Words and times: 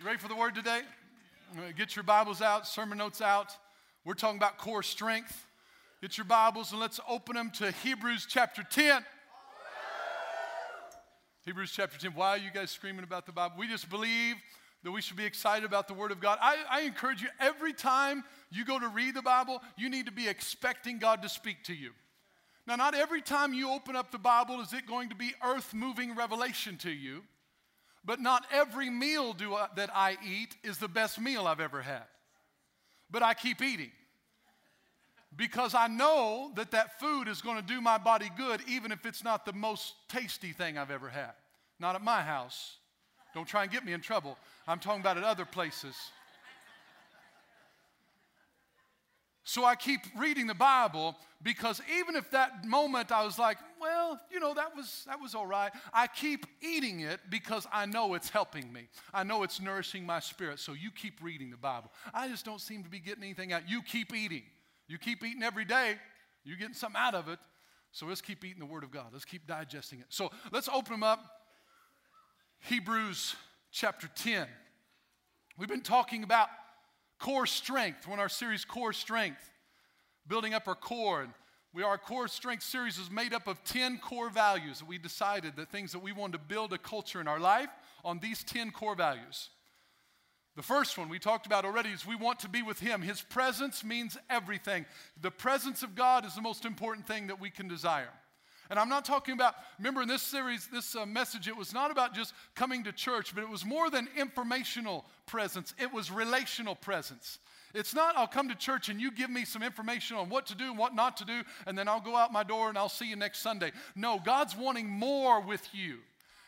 You 0.00 0.06
ready 0.06 0.18
for 0.18 0.28
the 0.28 0.34
word 0.34 0.54
today? 0.54 0.80
Uh, 1.54 1.72
get 1.76 1.94
your 1.94 2.04
Bibles 2.04 2.40
out, 2.40 2.66
sermon 2.66 2.96
notes 2.96 3.20
out. 3.20 3.54
We're 4.06 4.14
talking 4.14 4.38
about 4.38 4.56
core 4.56 4.82
strength. 4.82 5.44
Get 6.00 6.16
your 6.16 6.24
Bibles 6.24 6.72
and 6.72 6.80
let's 6.80 6.98
open 7.06 7.36
them 7.36 7.50
to 7.56 7.70
Hebrews 7.70 8.26
chapter 8.26 8.62
10. 8.62 9.04
Hebrews 11.44 11.72
chapter 11.72 11.98
10. 11.98 12.12
Why 12.12 12.30
are 12.30 12.38
you 12.38 12.50
guys 12.50 12.70
screaming 12.70 13.04
about 13.04 13.26
the 13.26 13.32
Bible? 13.32 13.56
We 13.58 13.68
just 13.68 13.90
believe 13.90 14.36
that 14.84 14.90
we 14.90 15.02
should 15.02 15.18
be 15.18 15.26
excited 15.26 15.66
about 15.66 15.86
the 15.86 15.92
Word 15.92 16.12
of 16.12 16.20
God. 16.20 16.38
I, 16.40 16.56
I 16.70 16.80
encourage 16.80 17.20
you, 17.20 17.28
every 17.38 17.74
time 17.74 18.24
you 18.50 18.64
go 18.64 18.78
to 18.78 18.88
read 18.88 19.14
the 19.14 19.20
Bible, 19.20 19.60
you 19.76 19.90
need 19.90 20.06
to 20.06 20.12
be 20.12 20.26
expecting 20.26 20.98
God 20.98 21.20
to 21.20 21.28
speak 21.28 21.62
to 21.64 21.74
you. 21.74 21.90
Now, 22.66 22.76
not 22.76 22.94
every 22.94 23.20
time 23.20 23.52
you 23.52 23.70
open 23.70 23.96
up 23.96 24.12
the 24.12 24.18
Bible 24.18 24.62
is 24.62 24.72
it 24.72 24.86
going 24.86 25.10
to 25.10 25.14
be 25.14 25.34
earth 25.44 25.74
moving 25.74 26.16
revelation 26.16 26.78
to 26.78 26.90
you. 26.90 27.22
But 28.04 28.20
not 28.20 28.46
every 28.52 28.88
meal 28.88 29.32
do 29.32 29.54
I, 29.54 29.68
that 29.76 29.90
I 29.94 30.16
eat 30.26 30.56
is 30.62 30.78
the 30.78 30.88
best 30.88 31.20
meal 31.20 31.46
I've 31.46 31.60
ever 31.60 31.82
had. 31.82 32.04
But 33.10 33.22
I 33.22 33.34
keep 33.34 33.60
eating 33.60 33.90
because 35.36 35.74
I 35.74 35.86
know 35.86 36.50
that 36.56 36.70
that 36.72 36.98
food 36.98 37.28
is 37.28 37.40
going 37.40 37.56
to 37.56 37.62
do 37.62 37.80
my 37.80 37.98
body 37.98 38.30
good, 38.36 38.60
even 38.66 38.90
if 38.90 39.06
it's 39.06 39.22
not 39.22 39.44
the 39.44 39.52
most 39.52 39.94
tasty 40.08 40.52
thing 40.52 40.78
I've 40.78 40.90
ever 40.90 41.08
had. 41.08 41.32
Not 41.78 41.94
at 41.94 42.02
my 42.02 42.22
house. 42.22 42.76
Don't 43.34 43.46
try 43.46 43.62
and 43.62 43.72
get 43.72 43.84
me 43.84 43.92
in 43.92 44.00
trouble. 44.00 44.36
I'm 44.66 44.80
talking 44.80 45.00
about 45.00 45.16
at 45.16 45.24
other 45.24 45.44
places. 45.44 45.94
So 49.50 49.64
I 49.64 49.74
keep 49.74 50.02
reading 50.16 50.46
the 50.46 50.54
Bible 50.54 51.16
because 51.42 51.82
even 51.98 52.14
if 52.14 52.30
that 52.30 52.64
moment 52.64 53.10
I 53.10 53.24
was 53.24 53.36
like, 53.36 53.58
well, 53.80 54.20
you 54.30 54.38
know, 54.38 54.54
that 54.54 54.76
was 54.76 55.02
that 55.08 55.20
was 55.20 55.34
all 55.34 55.48
right, 55.48 55.72
I 55.92 56.06
keep 56.06 56.46
eating 56.62 57.00
it 57.00 57.18
because 57.30 57.66
I 57.72 57.84
know 57.86 58.14
it's 58.14 58.28
helping 58.28 58.72
me. 58.72 58.82
I 59.12 59.24
know 59.24 59.42
it's 59.42 59.60
nourishing 59.60 60.06
my 60.06 60.20
spirit. 60.20 60.60
So 60.60 60.72
you 60.72 60.92
keep 60.92 61.20
reading 61.20 61.50
the 61.50 61.56
Bible. 61.56 61.90
I 62.14 62.28
just 62.28 62.44
don't 62.44 62.60
seem 62.60 62.84
to 62.84 62.88
be 62.88 63.00
getting 63.00 63.24
anything 63.24 63.52
out. 63.52 63.68
You 63.68 63.82
keep 63.82 64.14
eating. 64.14 64.44
You 64.86 64.98
keep 64.98 65.24
eating 65.24 65.42
every 65.42 65.64
day. 65.64 65.96
You're 66.44 66.56
getting 66.56 66.72
something 66.72 67.00
out 67.00 67.16
of 67.16 67.26
it. 67.26 67.40
So 67.90 68.06
let's 68.06 68.20
keep 68.20 68.44
eating 68.44 68.60
the 68.60 68.66
Word 68.66 68.84
of 68.84 68.92
God. 68.92 69.06
Let's 69.12 69.24
keep 69.24 69.48
digesting 69.48 69.98
it. 69.98 70.06
So 70.10 70.30
let's 70.52 70.68
open 70.68 70.92
them 70.92 71.02
up. 71.02 71.24
Hebrews 72.60 73.34
chapter 73.72 74.08
10. 74.14 74.46
We've 75.58 75.68
been 75.68 75.82
talking 75.82 76.22
about 76.22 76.50
core 77.20 77.46
strength. 77.46 78.08
We're 78.08 78.14
in 78.14 78.20
our 78.20 78.28
series, 78.28 78.64
Core 78.64 78.92
Strength, 78.92 79.50
building 80.26 80.54
up 80.54 80.66
our 80.66 80.74
core. 80.74 81.22
And 81.22 81.32
we, 81.72 81.82
our 81.84 81.98
core 81.98 82.26
strength 82.26 82.64
series 82.64 82.98
is 82.98 83.10
made 83.10 83.32
up 83.32 83.46
of 83.46 83.62
10 83.62 83.98
core 83.98 84.30
values 84.30 84.80
that 84.80 84.88
we 84.88 84.98
decided 84.98 85.54
that 85.56 85.70
things 85.70 85.92
that 85.92 86.00
we 86.00 86.12
wanted 86.12 86.32
to 86.32 86.44
build 86.48 86.72
a 86.72 86.78
culture 86.78 87.20
in 87.20 87.28
our 87.28 87.38
life 87.38 87.68
on 88.04 88.18
these 88.18 88.42
10 88.42 88.72
core 88.72 88.96
values. 88.96 89.50
The 90.56 90.62
first 90.62 90.98
one 90.98 91.08
we 91.08 91.20
talked 91.20 91.46
about 91.46 91.64
already 91.64 91.90
is 91.90 92.04
we 92.04 92.16
want 92.16 92.40
to 92.40 92.48
be 92.48 92.62
with 92.62 92.80
Him. 92.80 93.02
His 93.02 93.22
presence 93.22 93.84
means 93.84 94.18
everything. 94.28 94.84
The 95.20 95.30
presence 95.30 95.82
of 95.82 95.94
God 95.94 96.26
is 96.26 96.34
the 96.34 96.42
most 96.42 96.64
important 96.64 97.06
thing 97.06 97.28
that 97.28 97.40
we 97.40 97.50
can 97.50 97.68
desire. 97.68 98.10
And 98.70 98.78
I'm 98.78 98.88
not 98.88 99.04
talking 99.04 99.34
about, 99.34 99.56
remember 99.78 100.00
in 100.00 100.08
this 100.08 100.22
series, 100.22 100.68
this 100.68 100.94
uh, 100.94 101.04
message, 101.04 101.48
it 101.48 101.56
was 101.56 101.74
not 101.74 101.90
about 101.90 102.14
just 102.14 102.32
coming 102.54 102.84
to 102.84 102.92
church, 102.92 103.34
but 103.34 103.42
it 103.42 103.50
was 103.50 103.64
more 103.64 103.90
than 103.90 104.08
informational 104.16 105.04
presence, 105.26 105.74
it 105.78 105.92
was 105.92 106.10
relational 106.10 106.76
presence. 106.76 107.40
It's 107.74 107.94
not, 107.94 108.16
I'll 108.16 108.26
come 108.26 108.48
to 108.48 108.54
church 108.54 108.88
and 108.88 109.00
you 109.00 109.10
give 109.12 109.30
me 109.30 109.44
some 109.44 109.62
information 109.62 110.16
on 110.16 110.28
what 110.28 110.46
to 110.46 110.56
do 110.56 110.64
and 110.64 110.78
what 110.78 110.94
not 110.94 111.16
to 111.18 111.24
do, 111.24 111.42
and 111.66 111.76
then 111.76 111.88
I'll 111.88 112.00
go 112.00 112.16
out 112.16 112.32
my 112.32 112.42
door 112.42 112.68
and 112.68 112.78
I'll 112.78 112.88
see 112.88 113.08
you 113.08 113.16
next 113.16 113.40
Sunday. 113.40 113.72
No, 113.94 114.20
God's 114.24 114.56
wanting 114.56 114.88
more 114.88 115.40
with 115.40 115.66
you. 115.72 115.98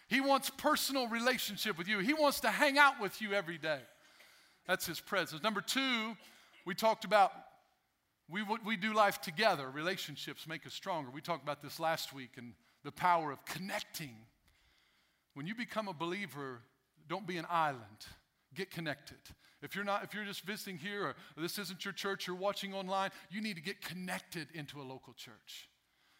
He 0.08 0.20
wants 0.20 0.50
personal 0.50 1.08
relationship 1.08 1.78
with 1.78 1.88
you. 1.88 1.98
He 2.00 2.12
wants 2.12 2.40
to 2.40 2.50
hang 2.50 2.76
out 2.76 3.00
with 3.00 3.20
you 3.22 3.32
every 3.32 3.58
day. 3.58 3.80
That's 4.66 4.86
His 4.86 5.00
presence. 5.00 5.42
Number 5.42 5.60
two, 5.60 6.16
we 6.64 6.74
talked 6.74 7.04
about 7.04 7.32
we, 8.32 8.42
we 8.64 8.76
do 8.76 8.94
life 8.94 9.20
together. 9.20 9.70
Relationships 9.70 10.48
make 10.48 10.66
us 10.66 10.72
stronger. 10.72 11.10
We 11.10 11.20
talked 11.20 11.42
about 11.42 11.62
this 11.62 11.78
last 11.78 12.14
week 12.14 12.30
and 12.38 12.54
the 12.82 12.92
power 12.92 13.30
of 13.30 13.44
connecting. 13.44 14.16
When 15.34 15.46
you 15.46 15.54
become 15.54 15.86
a 15.86 15.92
believer, 15.92 16.60
don't 17.08 17.26
be 17.26 17.36
an 17.36 17.46
island. 17.50 18.06
Get 18.54 18.70
connected. 18.70 19.18
If 19.62 19.76
you're 19.76 19.84
not, 19.84 20.02
if 20.02 20.14
you're 20.14 20.24
just 20.24 20.42
visiting 20.42 20.78
here 20.78 21.08
or 21.08 21.14
this 21.36 21.58
isn't 21.58 21.84
your 21.84 21.92
church, 21.92 22.26
you're 22.26 22.34
watching 22.34 22.74
online, 22.74 23.10
you 23.30 23.42
need 23.42 23.56
to 23.56 23.62
get 23.62 23.80
connected 23.82 24.48
into 24.54 24.80
a 24.80 24.82
local 24.82 25.12
church. 25.12 25.68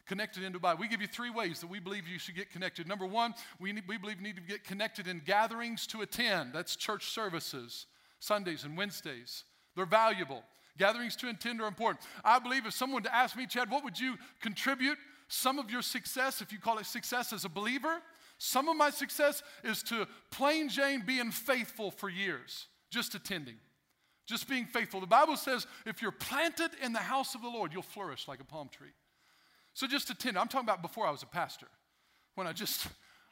Connected 0.06 0.42
into 0.42 0.58
Bible. 0.58 0.80
We 0.80 0.88
give 0.88 1.00
you 1.00 1.06
three 1.06 1.30
ways 1.30 1.60
that 1.60 1.70
we 1.70 1.80
believe 1.80 2.06
you 2.06 2.18
should 2.18 2.34
get 2.34 2.50
connected. 2.50 2.86
Number 2.86 3.06
one, 3.06 3.34
we, 3.58 3.72
need, 3.72 3.84
we 3.88 3.96
believe 3.96 4.18
you 4.18 4.24
need 4.24 4.36
to 4.36 4.42
get 4.42 4.64
connected 4.64 5.06
in 5.06 5.22
gatherings 5.24 5.86
to 5.88 6.02
attend. 6.02 6.52
That's 6.52 6.76
church 6.76 7.10
services, 7.10 7.86
Sundays 8.18 8.64
and 8.64 8.76
Wednesdays. 8.76 9.44
They're 9.74 9.86
valuable. 9.86 10.42
Gatherings 10.78 11.16
to 11.16 11.28
attend 11.28 11.60
are 11.60 11.68
important. 11.68 12.04
I 12.24 12.38
believe 12.38 12.66
if 12.66 12.72
someone 12.72 13.02
to 13.02 13.14
ask 13.14 13.36
me, 13.36 13.46
Chad, 13.46 13.70
what 13.70 13.84
would 13.84 13.98
you 13.98 14.16
contribute? 14.40 14.98
Some 15.28 15.58
of 15.58 15.70
your 15.70 15.82
success, 15.82 16.40
if 16.40 16.52
you 16.52 16.58
call 16.58 16.78
it 16.78 16.86
success 16.86 17.32
as 17.32 17.44
a 17.44 17.48
believer, 17.48 18.00
some 18.38 18.68
of 18.68 18.76
my 18.76 18.90
success 18.90 19.42
is 19.62 19.82
to 19.84 20.06
plain 20.30 20.68
Jane 20.68 21.04
being 21.06 21.30
faithful 21.30 21.90
for 21.90 22.08
years, 22.08 22.66
just 22.90 23.14
attending, 23.14 23.56
just 24.26 24.48
being 24.48 24.66
faithful. 24.66 25.00
The 25.00 25.06
Bible 25.06 25.36
says 25.36 25.66
if 25.86 26.02
you're 26.02 26.10
planted 26.10 26.70
in 26.82 26.92
the 26.92 26.98
house 26.98 27.34
of 27.34 27.42
the 27.42 27.48
Lord, 27.48 27.72
you'll 27.72 27.82
flourish 27.82 28.26
like 28.26 28.40
a 28.40 28.44
palm 28.44 28.68
tree. 28.68 28.92
So 29.74 29.86
just 29.86 30.10
attend. 30.10 30.36
I'm 30.36 30.48
talking 30.48 30.66
about 30.66 30.82
before 30.82 31.06
I 31.06 31.10
was 31.10 31.22
a 31.22 31.26
pastor. 31.26 31.68
When 32.34 32.46
I 32.46 32.52
just 32.52 32.88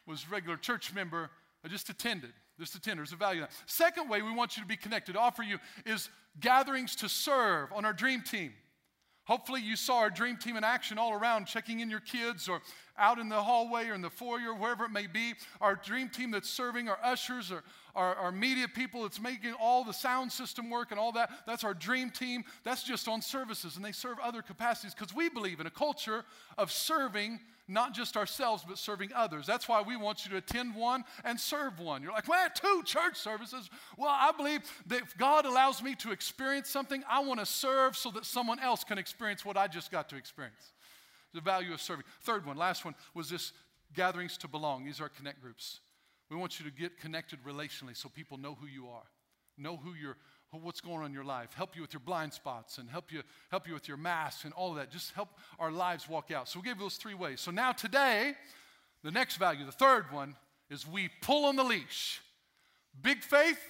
was 0.07 0.31
regular 0.31 0.57
church 0.57 0.95
member, 0.95 1.31
I 1.65 1.69
just 1.69 1.89
attended. 1.91 2.33
Just 2.61 2.75
attend. 2.75 2.99
There's 2.99 3.13
a 3.13 3.17
value. 3.17 3.47
Second 3.65 4.11
way 4.11 4.21
we 4.21 4.33
want 4.33 4.57
you 4.57 4.63
to 4.63 4.69
be 4.69 4.77
connected, 4.77 5.17
offer 5.17 5.43
you, 5.43 5.59
is 5.87 6.11
gatherings 6.41 6.95
to 6.97 7.09
serve 7.09 7.73
on 7.73 7.87
our 7.87 7.95
dream 7.95 8.21
team. 8.21 8.53
Hopefully, 9.25 9.63
you 9.63 9.77
saw 9.77 9.99
our 9.99 10.11
dream 10.11 10.37
team 10.37 10.57
in 10.57 10.65
action 10.65 10.99
all 10.99 11.13
around, 11.13 11.47
checking 11.47 11.81
in 11.81 11.89
your 11.89 12.01
kids 12.01 12.49
or 12.49 12.61
out 12.99 13.19
in 13.19 13.29
the 13.29 13.41
hallway 13.41 13.87
or 13.87 13.95
in 13.95 14.03
the 14.03 14.11
foyer, 14.11 14.53
wherever 14.53 14.85
it 14.85 14.91
may 14.91 15.07
be. 15.07 15.35
Our 15.61 15.75
dream 15.75 16.09
team 16.09 16.33
that's 16.33 16.51
serving, 16.51 16.89
our 16.89 16.99
ushers, 17.03 17.51
or 17.51 17.63
our, 17.95 18.15
our 18.17 18.33
media 18.33 18.67
people 18.69 19.03
that's 19.03 19.21
making 19.21 19.55
all 19.55 19.85
the 19.85 19.93
sound 19.93 20.33
system 20.33 20.69
work 20.69 20.91
and 20.91 21.01
all 21.01 21.13
that. 21.13 21.31
That's 21.47 21.65
our 21.65 21.75
dream 21.75 22.11
team. 22.11 22.45
That's 22.65 22.83
just 22.83 23.09
on 23.09 23.23
services, 23.23 23.77
and 23.77 23.85
they 23.85 23.93
serve 23.93 24.19
other 24.19 24.43
capacities 24.43 24.95
because 24.95 25.15
we 25.15 25.31
believe 25.31 25.61
in 25.61 25.67
a 25.67 25.71
culture 25.71 26.25
of 26.59 26.71
serving 26.71 27.41
not 27.71 27.95
just 27.95 28.17
ourselves, 28.17 28.65
but 28.67 28.79
serving 28.79 29.11
others. 29.15 29.47
That's 29.47 29.69
why 29.69 29.81
we 29.81 29.97
want 29.97 30.25
you 30.25 30.31
to 30.33 30.37
attend 30.39 30.75
one 30.75 31.05
and 31.25 31.39
serve 31.39 31.79
one. 31.79 32.03
You're 32.03 32.13
like, 32.13 32.29
well, 32.29 32.49
two 32.53 32.83
church 32.85 33.17
services. 33.17 33.71
Well, 33.97 34.11
I 34.11 34.33
believe 34.37 34.61
that 34.87 35.03
if 35.03 35.17
God 35.17 35.47
allows 35.47 35.83
me 35.83 35.95
to 35.97 36.11
experience 36.11 36.69
something, 36.69 37.03
I 37.09 37.21
want 37.21 37.41
to 37.41 37.47
serve 37.47 37.97
so 37.97 38.11
that 38.11 38.25
someone 38.27 38.59
else 38.59 38.83
can 38.85 38.99
experience 38.99 39.45
what 39.45 39.57
I 39.57 39.69
just 39.69 39.91
got 39.91 40.09
to 40.11 40.17
experience. 40.17 40.73
The 41.33 41.41
value 41.41 41.73
of 41.73 41.81
serving. 41.81 42.05
Third 42.23 42.45
one, 42.45 42.57
last 42.57 42.85
one, 42.85 42.95
was 43.15 43.31
this 43.31 43.53
gatherings 43.95 44.37
to 44.39 44.49
belong. 44.49 44.85
These 44.85 45.01
are 45.01 45.09
connect 45.09 45.41
groups. 45.41 45.81
We 46.29 46.37
want 46.37 46.59
you 46.59 46.69
to 46.69 46.73
get 46.73 46.99
connected 46.99 47.39
relationally 47.45 47.97
so 47.97 48.09
people 48.09 48.37
know 48.37 48.57
who 48.61 48.67
you 48.67 48.89
are, 48.89 49.07
know 49.57 49.77
who 49.77 49.95
you're 49.95 50.17
what's 50.59 50.81
going 50.81 50.99
on 50.99 51.07
in 51.07 51.13
your 51.13 51.25
life, 51.25 51.53
help 51.55 51.77
you 51.77 51.83
with 51.83 51.93
your 51.93 52.01
blind 52.01 52.33
spots, 52.33 52.79
and 52.79 52.91
help 52.91 53.13
you, 53.13 53.23
help 53.51 53.69
you 53.69 53.75
with 53.75 53.87
your 53.87 53.97
masks 53.97 54.45
and 54.45 54.53
all 54.55 54.71
of 54.71 54.77
that. 54.77 54.91
Just 54.91 55.13
help 55.13 55.29
our 55.59 55.71
lives 55.71 56.09
walk 56.09 56.31
out. 56.31 56.49
So 56.49 56.59
we 56.59 56.65
gave 56.65 56.79
those 56.79 56.97
three 56.97 57.15
ways. 57.15 57.41
So 57.41 57.51
now 57.51 57.73
today, 57.73 58.35
the 59.05 59.11
next 59.11 59.37
value, 59.37 59.65
the 59.65 59.73
third 59.73 60.11
one, 60.11 60.35
is 60.69 60.87
we 60.87 61.09
pull 61.23 61.45
on 61.47 61.57
the 61.57 61.65
leash. 61.65 62.21
Big 63.01 63.23
faith, 63.23 63.61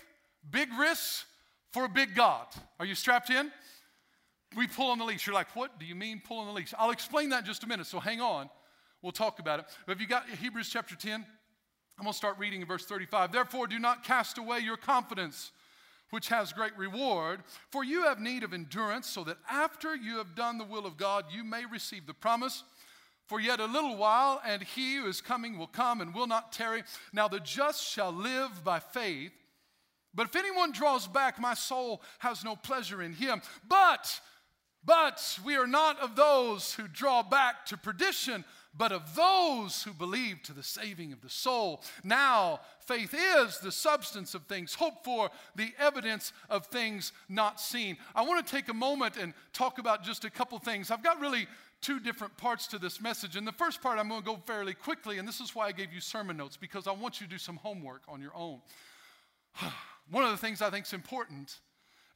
big 0.50 0.68
risks 0.78 1.26
for 1.72 1.84
a 1.84 1.88
big 1.88 2.14
God. 2.14 2.46
Are 2.78 2.86
you 2.86 2.94
strapped 2.94 3.30
in? 3.30 3.52
We 4.56 4.66
pull 4.66 4.90
on 4.90 4.98
the 4.98 5.04
leash. 5.04 5.26
You're 5.26 5.34
like, 5.34 5.54
what 5.54 5.78
do 5.78 5.86
you 5.86 5.94
mean 5.94 6.22
pull 6.24 6.38
on 6.38 6.46
the 6.46 6.52
leash? 6.52 6.74
I'll 6.78 6.90
explain 6.90 7.28
that 7.28 7.40
in 7.40 7.44
just 7.44 7.62
a 7.62 7.66
minute, 7.66 7.86
so 7.86 8.00
hang 8.00 8.20
on. 8.20 8.50
We'll 9.02 9.12
talk 9.12 9.38
about 9.38 9.60
it. 9.60 9.66
But 9.86 9.92
if 9.92 10.00
you 10.00 10.06
got 10.06 10.28
Hebrews 10.28 10.68
chapter 10.70 10.96
10, 10.96 11.14
I'm 11.14 12.04
going 12.04 12.12
to 12.12 12.16
start 12.16 12.38
reading 12.38 12.62
in 12.62 12.66
verse 12.66 12.84
35. 12.86 13.32
Therefore, 13.32 13.66
do 13.66 13.78
not 13.78 14.04
cast 14.04 14.38
away 14.38 14.60
your 14.60 14.76
confidence 14.76 15.52
which 16.10 16.28
has 16.28 16.52
great 16.52 16.76
reward. 16.76 17.40
For 17.70 17.84
you 17.84 18.04
have 18.04 18.20
need 18.20 18.42
of 18.42 18.52
endurance, 18.52 19.06
so 19.06 19.24
that 19.24 19.38
after 19.50 19.94
you 19.94 20.18
have 20.18 20.34
done 20.34 20.58
the 20.58 20.64
will 20.64 20.86
of 20.86 20.96
God, 20.96 21.26
you 21.32 21.44
may 21.44 21.64
receive 21.64 22.06
the 22.06 22.14
promise. 22.14 22.62
For 23.26 23.38
yet 23.40 23.60
a 23.60 23.66
little 23.66 23.96
while, 23.96 24.42
and 24.44 24.62
he 24.62 24.96
who 24.96 25.06
is 25.06 25.20
coming 25.20 25.56
will 25.56 25.68
come 25.68 26.00
and 26.00 26.12
will 26.12 26.26
not 26.26 26.52
tarry. 26.52 26.82
Now 27.12 27.28
the 27.28 27.38
just 27.40 27.84
shall 27.84 28.12
live 28.12 28.64
by 28.64 28.80
faith. 28.80 29.32
But 30.12 30.26
if 30.26 30.34
anyone 30.34 30.72
draws 30.72 31.06
back, 31.06 31.40
my 31.40 31.54
soul 31.54 32.02
has 32.18 32.42
no 32.42 32.56
pleasure 32.56 33.00
in 33.02 33.12
him. 33.12 33.40
But, 33.68 34.20
but 34.84 35.38
we 35.44 35.56
are 35.56 35.66
not 35.66 35.98
of 36.00 36.16
those 36.16 36.74
who 36.74 36.88
draw 36.88 37.22
back 37.22 37.66
to 37.66 37.76
perdition 37.76 38.44
but 38.76 38.92
of 38.92 39.16
those 39.16 39.82
who 39.82 39.92
believe 39.92 40.42
to 40.42 40.52
the 40.52 40.62
saving 40.62 41.12
of 41.12 41.20
the 41.20 41.28
soul. 41.28 41.82
Now, 42.04 42.60
faith 42.78 43.14
is 43.14 43.58
the 43.58 43.72
substance 43.72 44.34
of 44.34 44.44
things 44.44 44.74
hoped 44.74 45.04
for, 45.04 45.30
the 45.56 45.72
evidence 45.78 46.32
of 46.48 46.66
things 46.66 47.12
not 47.28 47.60
seen. 47.60 47.96
I 48.14 48.22
want 48.22 48.46
to 48.46 48.50
take 48.50 48.68
a 48.68 48.74
moment 48.74 49.16
and 49.16 49.34
talk 49.52 49.78
about 49.78 50.04
just 50.04 50.24
a 50.24 50.30
couple 50.30 50.58
things. 50.58 50.90
I've 50.90 51.02
got 51.02 51.20
really 51.20 51.48
two 51.80 51.98
different 51.98 52.36
parts 52.36 52.66
to 52.68 52.78
this 52.78 53.00
message. 53.00 53.36
And 53.36 53.46
the 53.46 53.52
first 53.52 53.82
part, 53.82 53.98
I'm 53.98 54.08
going 54.08 54.20
to 54.20 54.26
go 54.26 54.36
fairly 54.46 54.74
quickly, 54.74 55.18
and 55.18 55.26
this 55.26 55.40
is 55.40 55.54
why 55.54 55.66
I 55.66 55.72
gave 55.72 55.92
you 55.92 56.00
sermon 56.00 56.36
notes, 56.36 56.56
because 56.56 56.86
I 56.86 56.92
want 56.92 57.20
you 57.20 57.26
to 57.26 57.30
do 57.32 57.38
some 57.38 57.56
homework 57.56 58.02
on 58.06 58.20
your 58.20 58.36
own. 58.36 58.60
One 60.10 60.24
of 60.24 60.30
the 60.30 60.36
things 60.36 60.62
I 60.62 60.70
think 60.70 60.86
is 60.86 60.92
important 60.92 61.58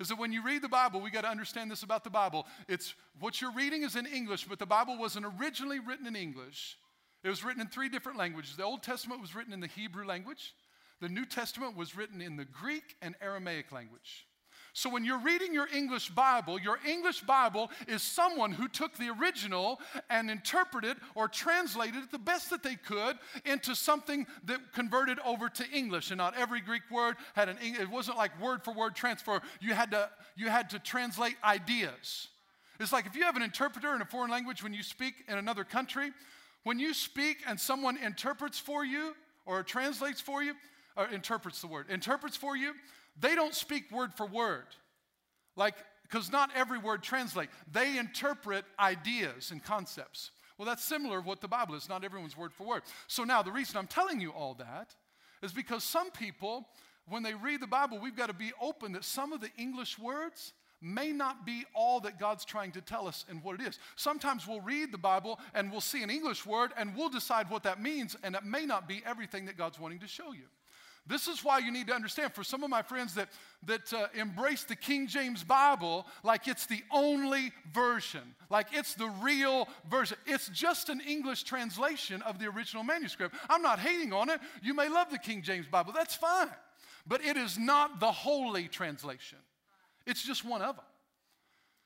is 0.01 0.09
that 0.09 0.19
when 0.19 0.33
you 0.33 0.43
read 0.43 0.63
the 0.63 0.69
Bible, 0.69 1.01
we 1.01 1.11
got 1.11 1.23
to 1.23 1.31
understand 1.31 1.71
this 1.71 1.83
about 1.83 2.05
the 2.05 2.11
Bible. 2.11 2.47
It's 2.69 2.95
what 3.21 3.41
you're 3.41 3.53
reading 3.53 3.83
is 3.83 3.97
in 3.97 4.07
English, 4.07 4.45
but 4.45 4.59
the 4.59 4.67
Bible 4.67 4.99
wasn't 4.99 5.27
originally 5.39 5.79
written 5.79 6.07
in 6.07 6.17
English. 6.17 6.77
It 7.23 7.29
was 7.29 7.45
written 7.45 7.61
in 7.61 7.69
three 7.69 7.89
different 7.89 8.19
languages. 8.19 8.57
The 8.57 8.65
Old 8.65 8.83
Testament 8.83 9.21
was 9.21 9.35
written 9.35 9.53
in 9.53 9.61
the 9.61 9.67
Hebrew 9.67 10.05
language. 10.05 10.55
The 11.01 11.09
New 11.09 11.25
Testament 11.25 11.77
was 11.77 11.97
written 11.97 12.21
in 12.21 12.37
the 12.37 12.45
Greek 12.45 12.97
and 13.03 13.15
Aramaic 13.21 13.73
language. 13.73 14.27
So 14.77 14.91
when 14.91 15.05
you're 15.05 15.21
reading 15.21 15.55
your 15.55 15.69
English 15.73 16.11
Bible, 16.11 16.59
your 16.59 16.81
English 16.85 17.21
Bible 17.21 17.71
is 17.87 18.03
someone 18.03 18.51
who 18.51 18.67
took 18.67 18.99
the 18.99 19.09
original 19.21 19.81
and 20.11 20.29
interpreted 20.29 20.97
or 21.15 21.29
translated 21.29 22.03
it 22.03 22.11
the 22.11 22.19
best 22.19 22.51
that 22.51 22.65
they 22.65 22.75
could 22.75 23.17
into 23.45 23.77
something 23.77 24.27
that 24.47 24.73
converted 24.73 25.21
over 25.25 25.49
to 25.49 25.65
English. 25.71 26.11
And 26.11 26.19
not 26.19 26.37
every 26.37 26.61
Greek 26.61 26.83
word 26.91 27.15
had 27.35 27.49
an 27.49 27.57
it 27.63 27.89
wasn't 27.89 28.19
like 28.19 28.39
word 28.41 28.65
for 28.65 28.75
word 28.75 28.97
transfer. 28.97 29.41
You 29.61 29.75
had 29.75 29.93
to 29.93 30.11
you 30.35 30.49
had 30.49 30.71
to 30.71 30.81
translate 30.81 31.37
ideas. 31.45 32.27
It's 32.81 32.93
like 32.93 33.07
if 33.07 33.15
you 33.15 33.23
have 33.23 33.37
an 33.37 33.43
interpreter 33.43 33.95
in 33.95 34.03
a 34.03 34.07
foreign 34.07 34.33
language 34.33 34.65
when 34.65 34.75
you 34.75 34.83
speak 34.83 35.15
in 35.29 35.39
another 35.39 35.63
country, 35.63 36.11
when 36.65 36.81
you 36.81 36.95
speak 36.95 37.39
and 37.47 37.61
someone 37.61 37.97
interprets 37.97 38.59
for 38.59 38.85
you 38.85 39.15
or 39.47 39.63
translates 39.63 40.21
for 40.21 40.43
you, 40.43 40.55
or 40.97 41.07
interprets 41.09 41.61
the 41.61 41.67
word, 41.67 41.87
interprets 41.91 42.37
for 42.37 42.57
you, 42.57 42.73
they 43.19 43.35
don't 43.35 43.55
speak 43.55 43.91
word 43.91 44.13
for 44.15 44.27
word. 44.27 44.67
Like, 45.57 45.75
because 46.03 46.31
not 46.31 46.51
every 46.55 46.79
word 46.79 47.03
translate. 47.03 47.49
They 47.71 47.99
interpret 47.99 48.65
ideas 48.79 49.51
and 49.51 49.63
concepts. 49.63 50.31
Well, 50.59 50.67
that's 50.67 50.85
similar 50.85 51.21
to 51.21 51.27
what 51.27 51.41
the 51.41 51.49
Bible 51.49 51.75
is. 51.75 51.89
Not 51.89 52.05
everyone's 52.05 52.37
word 52.37 52.53
for 52.53 52.65
word. 52.65 52.83
So 53.09 53.25
now 53.25 53.43
the 53.43 53.51
reason 53.51 53.77
I'm 53.77 53.87
telling 53.87 54.21
you 54.21 54.31
all 54.31 54.55
that 54.55 54.95
is 55.43 55.53
because 55.53 55.83
some 55.83 56.11
people, 56.11 56.69
when 57.09 57.23
they 57.23 57.35
read 57.35 57.61
the 57.61 57.67
Bible, 57.67 57.99
we've 57.99 58.17
got 58.17 58.29
to 58.29 58.35
be 58.35 58.53
open 58.61 58.93
that 58.93 59.05
some 59.05 59.33
of 59.33 59.41
the 59.41 59.51
English 59.59 59.99
words 59.99 60.53
may 60.81 61.13
not 61.13 61.47
be 61.47 61.65
all 61.75 61.99
that 62.01 62.21
God's 62.21 62.45
trying 62.45 62.71
to 62.73 62.81
tell 62.81 63.09
us 63.09 63.25
and 63.29 63.43
what 63.43 63.59
it 63.59 63.67
is. 63.67 63.79
Sometimes 63.97 64.47
we'll 64.47 64.61
read 64.61 64.93
the 64.93 64.99
Bible 64.99 65.41
and 65.55 65.71
we'll 65.71 65.81
see 65.81 66.03
an 66.03 66.11
English 66.11 66.45
word 66.45 66.73
and 66.77 66.95
we'll 66.95 67.09
decide 67.09 67.49
what 67.51 67.63
that 67.63 67.81
means, 67.81 68.17
and 68.23 68.35
it 68.35 68.45
may 68.45 68.67
not 68.67 68.87
be 68.87 69.03
everything 69.07 69.47
that 69.47 69.57
God's 69.57 69.81
wanting 69.81 70.01
to 70.01 70.07
show 70.07 70.33
you. 70.33 70.45
This 71.07 71.29
is 71.29 71.45
why 71.45 71.59
you 71.59 71.71
need 71.71 71.89
to 71.89 71.95
understand 71.95 72.33
for 72.33 72.43
some 72.43 72.65
of 72.65 72.71
my 72.71 72.81
friends 72.81 73.15
that, 73.15 73.29
that 73.67 73.93
uh, 73.93 74.07
embrace 74.15 74.65
the 74.65 74.77
King 74.77 75.07
James 75.07 75.45
Bible 75.45 76.07
like 76.23 76.49
it's 76.49 76.65
the 76.65 76.83
only 76.91 77.53
version, 77.73 78.23
like 78.49 78.69
it's 78.73 78.95
the 78.95 79.09
real 79.21 79.69
version. 79.91 80.17
It's 80.25 80.49
just 80.49 80.89
an 80.89 81.03
English 81.03 81.43
translation 81.43 82.23
of 82.23 82.39
the 82.39 82.47
original 82.47 82.85
manuscript. 82.85 83.35
I'm 83.51 83.61
not 83.61 83.81
hating 83.81 84.15
on 84.15 84.31
it. 84.31 84.41
You 84.63 84.73
may 84.73 84.89
love 84.89 85.11
the 85.11 85.19
King 85.19 85.43
James 85.43 85.67
Bible, 85.67 85.93
that's 85.95 86.15
fine. 86.15 86.49
But 87.07 87.23
it 87.23 87.37
is 87.37 87.59
not 87.59 88.01
the 88.01 88.11
holy 88.11 88.67
translation, 88.67 89.39
it's 90.07 90.23
just 90.23 90.43
one 90.43 90.63
of 90.63 90.77
them. 90.77 90.85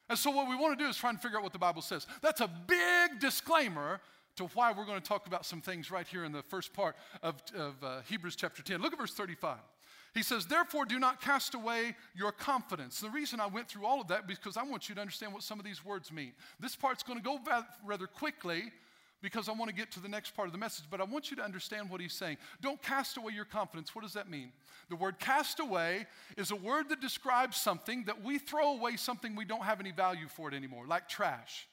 And 0.09 0.19
so, 0.19 0.31
what 0.31 0.49
we 0.49 0.57
want 0.57 0.79
to 0.79 0.83
do 0.83 0.89
is 0.89 0.97
try 0.97 1.11
and 1.11 1.21
figure 1.21 1.39
out 1.39 1.43
what 1.43 1.53
the 1.53 1.59
Bible 1.59 1.83
says. 1.83 2.07
That's 2.23 2.41
a 2.41 2.49
big 2.67 3.21
disclaimer 3.21 4.01
to 4.39 4.47
why 4.55 4.73
we're 4.73 4.85
going 4.85 5.01
to 5.01 5.07
talk 5.07 5.27
about 5.27 5.45
some 5.45 5.61
things 5.61 5.91
right 5.91 6.07
here 6.07 6.25
in 6.25 6.33
the 6.33 6.43
first 6.43 6.73
part 6.73 6.97
of, 7.23 7.37
of 7.55 7.75
uh, 7.83 8.01
Hebrews 8.09 8.37
chapter 8.37 8.63
10. 8.63 8.81
Look 8.81 8.93
at 8.93 8.99
verse 8.99 9.15
35. 9.15 9.59
He 10.15 10.23
says, 10.23 10.47
Therefore, 10.47 10.85
do 10.85 10.99
not 10.99 11.21
cast 11.21 11.55
away 11.55 11.95
your 12.17 12.33
confidence. 12.33 13.01
The 13.01 13.11
reason 13.11 13.41
I 13.41 13.47
went 13.47 13.69
through 13.69 13.85
all 13.85 14.01
of 14.01 14.09
that 14.09 14.27
because 14.27 14.57
I 14.57 14.63
want 14.63 14.89
you 14.89 14.95
to 14.95 15.01
understand 15.01 15.33
what 15.33 15.43
some 15.43 15.59
of 15.59 15.65
these 15.65 15.85
words 15.85 16.11
mean. 16.11 16.33
This 16.59 16.75
part's 16.75 17.03
going 17.03 17.19
to 17.19 17.25
go 17.25 17.39
rather 17.85 18.07
quickly 18.07 18.65
because 19.21 19.49
I 19.49 19.53
want 19.53 19.69
to 19.69 19.75
get 19.75 19.91
to 19.93 20.01
the 20.01 20.09
next 20.09 20.37
part 20.37 20.47
of 20.47 20.53
the 20.53 20.59
message, 20.59 20.85
but 20.91 21.01
I 21.01 21.05
want 21.05 21.31
you 21.31 21.37
to 21.39 21.43
understand 21.43 21.91
what 21.91 22.01
he's 22.01 22.13
saying. 22.13 22.37
Don't 22.61 22.81
cast 22.81 23.17
away 23.17 23.33
your 23.33 23.45
confidence. 23.45 23.95
What 23.95 24.03
does 24.03 24.13
that 24.15 24.31
mean? 24.31 24.53
The 24.89 24.97
word 24.97 25.19
cast 25.19 25.59
away 25.59 26.07
is 26.37 26.53
a 26.53 26.57
word 26.57 26.89
that 26.91 27.01
describes 27.01 27.57
something 27.57 28.05
that 28.05 28.23
we 28.23 28.39
throw 28.39 28.77
away 28.77 28.97
something 28.97 29.35
we 29.35 29.45
don't 29.45 29.65
have 29.65 29.81
any 29.81 29.91
value 29.91 30.29
for 30.29 30.49
it 30.49 30.55
anymore, 30.55 30.87
like 30.87 31.09
trash. 31.09 31.67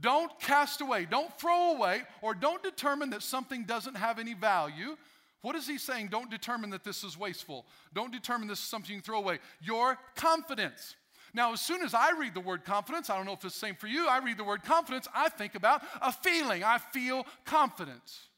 Don't 0.00 0.38
cast 0.40 0.80
away, 0.80 1.06
don't 1.06 1.36
throw 1.38 1.74
away, 1.76 2.02
or 2.22 2.34
don't 2.34 2.62
determine 2.62 3.10
that 3.10 3.22
something 3.22 3.64
doesn't 3.64 3.96
have 3.96 4.18
any 4.18 4.34
value. 4.34 4.96
What 5.42 5.56
is 5.56 5.66
he 5.66 5.78
saying? 5.78 6.08
Don't 6.10 6.30
determine 6.30 6.70
that 6.70 6.84
this 6.84 7.04
is 7.04 7.18
wasteful. 7.18 7.66
Don't 7.92 8.12
determine 8.12 8.48
this 8.48 8.58
is 8.58 8.64
something 8.64 8.90
you 8.90 8.96
can 9.00 9.04
throw 9.04 9.18
away. 9.18 9.38
Your 9.60 9.98
confidence. 10.14 10.96
Now, 11.34 11.52
as 11.52 11.60
soon 11.60 11.82
as 11.82 11.94
I 11.94 12.10
read 12.18 12.34
the 12.34 12.40
word 12.40 12.64
confidence, 12.64 13.10
I 13.10 13.16
don't 13.16 13.26
know 13.26 13.32
if 13.32 13.44
it's 13.44 13.54
the 13.54 13.66
same 13.66 13.74
for 13.74 13.86
you, 13.86 14.08
I 14.08 14.18
read 14.18 14.36
the 14.36 14.44
word 14.44 14.62
confidence, 14.62 15.06
I 15.14 15.28
think 15.28 15.54
about 15.54 15.82
a 16.00 16.12
feeling. 16.12 16.64
I 16.64 16.78
feel 16.78 17.26
confidence. 17.44 18.28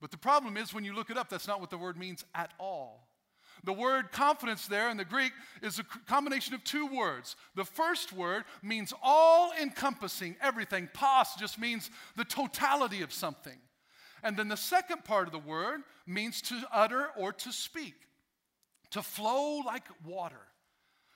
But 0.00 0.10
the 0.10 0.18
problem 0.18 0.56
is 0.56 0.72
when 0.72 0.84
you 0.84 0.94
look 0.94 1.10
it 1.10 1.16
up, 1.16 1.28
that's 1.28 1.46
not 1.46 1.60
what 1.60 1.70
the 1.70 1.78
word 1.78 1.96
means 1.96 2.24
at 2.34 2.52
all. 2.58 3.09
The 3.64 3.72
word 3.72 4.12
confidence 4.12 4.66
there 4.66 4.90
in 4.90 4.96
the 4.96 5.04
Greek 5.04 5.32
is 5.62 5.78
a 5.78 5.84
combination 6.06 6.54
of 6.54 6.64
two 6.64 6.86
words. 6.86 7.36
The 7.54 7.64
first 7.64 8.12
word 8.12 8.44
means 8.62 8.92
all 9.02 9.52
encompassing, 9.60 10.36
everything. 10.40 10.88
Pas 10.92 11.34
just 11.36 11.58
means 11.58 11.90
the 12.16 12.24
totality 12.24 13.02
of 13.02 13.12
something. 13.12 13.58
And 14.22 14.36
then 14.36 14.48
the 14.48 14.56
second 14.56 15.04
part 15.04 15.26
of 15.26 15.32
the 15.32 15.38
word 15.38 15.80
means 16.06 16.42
to 16.42 16.62
utter 16.72 17.08
or 17.16 17.32
to 17.32 17.52
speak, 17.52 17.94
to 18.90 19.02
flow 19.02 19.58
like 19.64 19.84
water. 20.04 20.49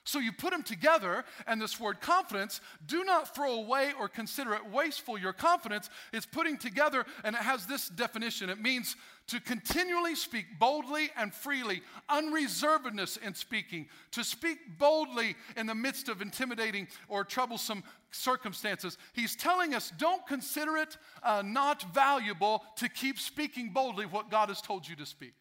So 0.05 0.19
you 0.19 0.31
put 0.31 0.51
them 0.51 0.61
together, 0.61 1.25
and 1.47 1.59
this 1.59 1.79
word 1.79 1.99
confidence, 1.99 2.61
do 2.85 3.03
not 3.03 3.33
throw 3.33 3.55
away 3.55 3.91
or 3.99 4.07
consider 4.07 4.53
it 4.53 4.65
wasteful. 4.71 5.17
Your 5.17 5.33
confidence 5.33 5.89
is 6.13 6.27
putting 6.27 6.57
together, 6.57 7.05
and 7.23 7.35
it 7.35 7.41
has 7.41 7.65
this 7.65 7.89
definition 7.89 8.49
it 8.51 8.61
means 8.61 8.95
to 9.27 9.39
continually 9.39 10.13
speak 10.13 10.45
boldly 10.59 11.09
and 11.17 11.33
freely, 11.33 11.81
unreservedness 12.07 13.17
in 13.23 13.33
speaking, 13.33 13.87
to 14.11 14.23
speak 14.23 14.77
boldly 14.77 15.35
in 15.57 15.65
the 15.65 15.73
midst 15.73 16.07
of 16.07 16.21
intimidating 16.21 16.87
or 17.07 17.23
troublesome 17.23 17.83
circumstances. 18.11 18.99
He's 19.13 19.35
telling 19.35 19.73
us 19.73 19.91
don't 19.97 20.25
consider 20.27 20.77
it 20.77 20.97
uh, 21.23 21.41
not 21.43 21.81
valuable 21.93 22.63
to 22.75 22.87
keep 22.87 23.17
speaking 23.17 23.71
boldly 23.71 24.05
what 24.05 24.29
God 24.29 24.49
has 24.49 24.61
told 24.61 24.87
you 24.87 24.95
to 24.97 25.05
speak. 25.05 25.33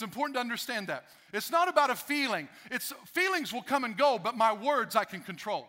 It's 0.00 0.04
important 0.06 0.36
to 0.36 0.40
understand 0.40 0.86
that. 0.86 1.04
It's 1.30 1.50
not 1.50 1.68
about 1.68 1.90
a 1.90 1.94
feeling. 1.94 2.48
It's 2.70 2.94
feelings 3.04 3.52
will 3.52 3.60
come 3.60 3.84
and 3.84 3.94
go, 3.98 4.18
but 4.18 4.34
my 4.34 4.50
words 4.50 4.96
I 4.96 5.04
can 5.04 5.20
control. 5.20 5.66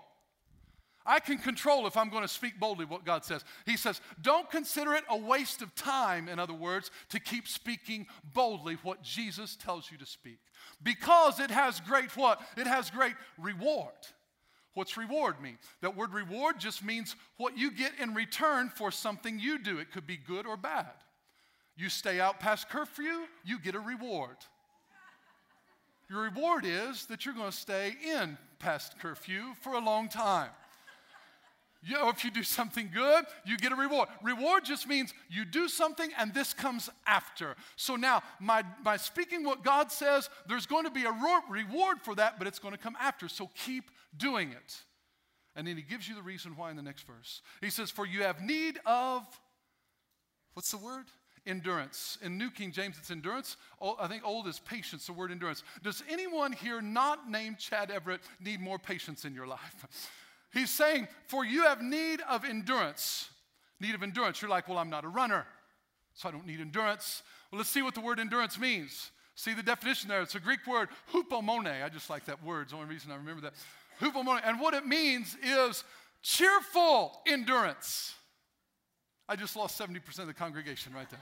I 1.05 1.19
can 1.19 1.37
control 1.37 1.85
if 1.85 1.97
I'm 1.97 2.07
going 2.07 2.21
to 2.21 2.29
speak 2.29 2.57
boldly 2.57 2.85
what 2.85 3.03
God 3.03 3.25
says. 3.25 3.43
He 3.65 3.75
says, 3.75 3.99
don't 4.21 4.49
consider 4.49 4.93
it 4.93 5.03
a 5.09 5.17
waste 5.17 5.61
of 5.61 5.75
time, 5.75 6.29
in 6.29 6.39
other 6.39 6.53
words, 6.53 6.91
to 7.09 7.19
keep 7.19 7.45
speaking 7.45 8.07
boldly 8.33 8.77
what 8.83 9.03
Jesus 9.03 9.57
tells 9.57 9.91
you 9.91 9.97
to 9.97 10.05
speak. 10.05 10.39
Because 10.81 11.41
it 11.41 11.51
has 11.51 11.81
great 11.81 12.15
what? 12.15 12.39
It 12.55 12.67
has 12.67 12.89
great 12.89 13.15
reward. 13.37 13.91
What's 14.75 14.95
reward 14.95 15.41
mean? 15.41 15.57
That 15.81 15.97
word 15.97 16.13
reward 16.13 16.57
just 16.57 16.85
means 16.85 17.17
what 17.35 17.57
you 17.57 17.69
get 17.69 17.91
in 17.99 18.13
return 18.13 18.69
for 18.69 18.91
something 18.91 19.41
you 19.41 19.59
do. 19.59 19.79
It 19.79 19.91
could 19.91 20.07
be 20.07 20.15
good 20.15 20.45
or 20.45 20.55
bad. 20.55 20.93
You 21.77 21.89
stay 21.89 22.19
out 22.19 22.39
past 22.39 22.69
curfew, 22.69 23.25
you 23.43 23.59
get 23.59 23.75
a 23.75 23.79
reward. 23.79 24.37
Your 26.09 26.23
reward 26.23 26.65
is 26.65 27.05
that 27.05 27.25
you're 27.25 27.33
going 27.33 27.51
to 27.51 27.57
stay 27.57 27.93
in 28.05 28.37
past 28.59 28.99
curfew 28.99 29.53
for 29.61 29.73
a 29.73 29.79
long 29.79 30.09
time. 30.09 30.49
You 31.83 31.95
know, 31.95 32.09
if 32.09 32.23
you 32.23 32.29
do 32.29 32.43
something 32.43 32.91
good, 32.93 33.25
you 33.43 33.57
get 33.57 33.71
a 33.71 33.75
reward. 33.75 34.07
Reward 34.21 34.65
just 34.65 34.87
means 34.87 35.13
you 35.29 35.45
do 35.45 35.67
something 35.67 36.11
and 36.19 36.31
this 36.31 36.53
comes 36.53 36.89
after. 37.07 37.55
So 37.75 37.95
now, 37.95 38.21
my, 38.39 38.63
by 38.83 38.97
speaking 38.97 39.43
what 39.43 39.63
God 39.63 39.91
says, 39.91 40.29
there's 40.47 40.67
going 40.67 40.83
to 40.85 40.91
be 40.91 41.05
a 41.05 41.13
reward 41.49 41.97
for 42.03 42.13
that, 42.15 42.37
but 42.37 42.45
it's 42.45 42.59
going 42.59 42.73
to 42.73 42.79
come 42.79 42.95
after. 43.01 43.27
So 43.27 43.49
keep 43.65 43.89
doing 44.15 44.51
it. 44.51 44.75
And 45.55 45.67
then 45.67 45.75
he 45.75 45.81
gives 45.81 46.07
you 46.07 46.13
the 46.13 46.21
reason 46.21 46.55
why 46.55 46.69
in 46.69 46.75
the 46.75 46.83
next 46.83 47.07
verse. 47.07 47.41
He 47.61 47.71
says, 47.71 47.89
For 47.89 48.05
you 48.05 48.23
have 48.23 48.41
need 48.41 48.79
of, 48.85 49.23
what's 50.53 50.71
the 50.71 50.77
word? 50.77 51.05
Endurance. 51.45 52.17
In 52.21 52.37
New 52.37 52.51
King 52.51 52.71
James, 52.71 52.97
it's 52.97 53.11
endurance. 53.11 53.57
I 53.99 54.07
think 54.07 54.25
old 54.25 54.47
is 54.47 54.59
patience, 54.59 55.07
the 55.07 55.13
word 55.13 55.31
endurance. 55.31 55.63
Does 55.83 56.03
anyone 56.09 56.51
here 56.51 56.81
not 56.81 57.29
named 57.29 57.57
Chad 57.57 57.91
Everett 57.91 58.21
need 58.39 58.61
more 58.61 58.79
patience 58.79 59.25
in 59.25 59.33
your 59.33 59.47
life? 59.47 60.09
He's 60.53 60.69
saying, 60.69 61.07
For 61.27 61.45
you 61.45 61.63
have 61.63 61.81
need 61.81 62.21
of 62.29 62.45
endurance. 62.45 63.29
Need 63.79 63.95
of 63.95 64.03
endurance. 64.03 64.41
You're 64.41 64.51
like, 64.51 64.67
Well, 64.67 64.77
I'm 64.77 64.89
not 64.89 65.05
a 65.05 65.09
runner, 65.09 65.45
so 66.13 66.29
I 66.29 66.31
don't 66.31 66.45
need 66.45 66.59
endurance. 66.59 67.23
Well, 67.51 67.57
let's 67.57 67.69
see 67.69 67.81
what 67.81 67.95
the 67.95 68.01
word 68.01 68.19
endurance 68.19 68.59
means. 68.59 69.11
See 69.35 69.53
the 69.53 69.63
definition 69.63 70.09
there. 70.09 70.21
It's 70.21 70.35
a 70.35 70.39
Greek 70.39 70.67
word, 70.67 70.89
hupomone. 71.11 71.83
I 71.83 71.89
just 71.89 72.09
like 72.09 72.25
that 72.25 72.43
word. 72.43 72.63
It's 72.63 72.71
the 72.71 72.77
only 72.77 72.89
reason 72.89 73.11
I 73.11 73.15
remember 73.15 73.41
that. 73.41 73.53
Hupomone. 73.99 74.41
And 74.45 74.59
what 74.59 74.73
it 74.73 74.85
means 74.85 75.37
is 75.41 75.83
cheerful 76.21 77.19
endurance. 77.25 78.13
I 79.27 79.35
just 79.35 79.55
lost 79.55 79.79
70% 79.79 80.19
of 80.19 80.27
the 80.27 80.33
congregation 80.33 80.93
right 80.93 81.09
there. 81.09 81.19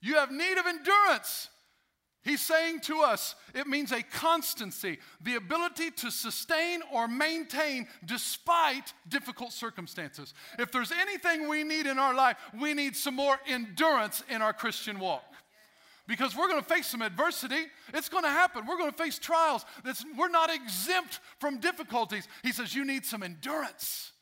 you 0.00 0.14
have 0.14 0.30
need 0.30 0.58
of 0.58 0.66
endurance. 0.66 1.48
He's 2.28 2.42
saying 2.42 2.80
to 2.80 3.00
us, 3.00 3.36
it 3.54 3.66
means 3.66 3.92
a 3.92 4.02
constancy, 4.02 4.98
the 5.22 5.36
ability 5.36 5.90
to 5.92 6.10
sustain 6.10 6.80
or 6.92 7.06
maintain 7.08 7.86
despite 8.04 8.92
difficult 9.08 9.52
circumstances. 9.52 10.34
If 10.58 10.72
there's 10.72 10.92
anything 10.92 11.48
we 11.48 11.64
need 11.64 11.86
in 11.86 11.98
our 11.98 12.14
life, 12.14 12.36
we 12.60 12.74
need 12.74 12.96
some 12.96 13.14
more 13.14 13.38
endurance 13.46 14.22
in 14.28 14.42
our 14.42 14.52
Christian 14.52 14.98
walk. 14.98 15.24
because 16.06 16.34
we're 16.34 16.48
going 16.48 16.62
to 16.62 16.68
face 16.68 16.86
some 16.88 17.02
adversity. 17.02 17.66
It's 17.94 18.08
going 18.08 18.24
to 18.24 18.30
happen. 18.30 18.66
We're 18.66 18.78
going 18.78 18.90
to 18.90 18.96
face 18.96 19.18
trials. 19.18 19.64
That's, 19.84 20.04
we're 20.16 20.28
not 20.28 20.52
exempt 20.52 21.20
from 21.38 21.60
difficulties. 21.60 22.26
He 22.42 22.52
says, 22.52 22.74
You 22.74 22.84
need 22.84 23.04
some 23.06 23.22
endurance. 23.22 24.12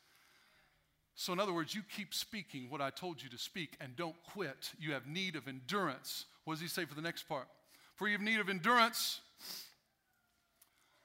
So, 1.19 1.33
in 1.33 1.41
other 1.41 1.55
words, 1.55 1.75
you 1.75 1.83
keep 1.97 2.13
speaking 2.13 2.69
what 2.69 2.83
I 2.83 2.91
told 2.91 3.23
you 3.23 3.31
to 3.31 3.39
speak 3.39 3.77
and 3.81 3.97
don't 3.97 4.17
quit. 4.33 4.73
You 4.79 4.93
have 4.93 5.07
need 5.07 5.35
of 5.35 5.49
endurance. 5.49 6.27
What 6.45 6.55
does 6.55 6.61
he 6.61 6.69
say 6.69 6.85
for 6.85 6.95
the 6.95 7.01
next 7.01 7.25
part? 7.25 7.49
For 7.95 8.07
you 8.07 8.13
have 8.13 8.21
need 8.21 8.39
of 8.39 8.51
endurance, 8.51 9.21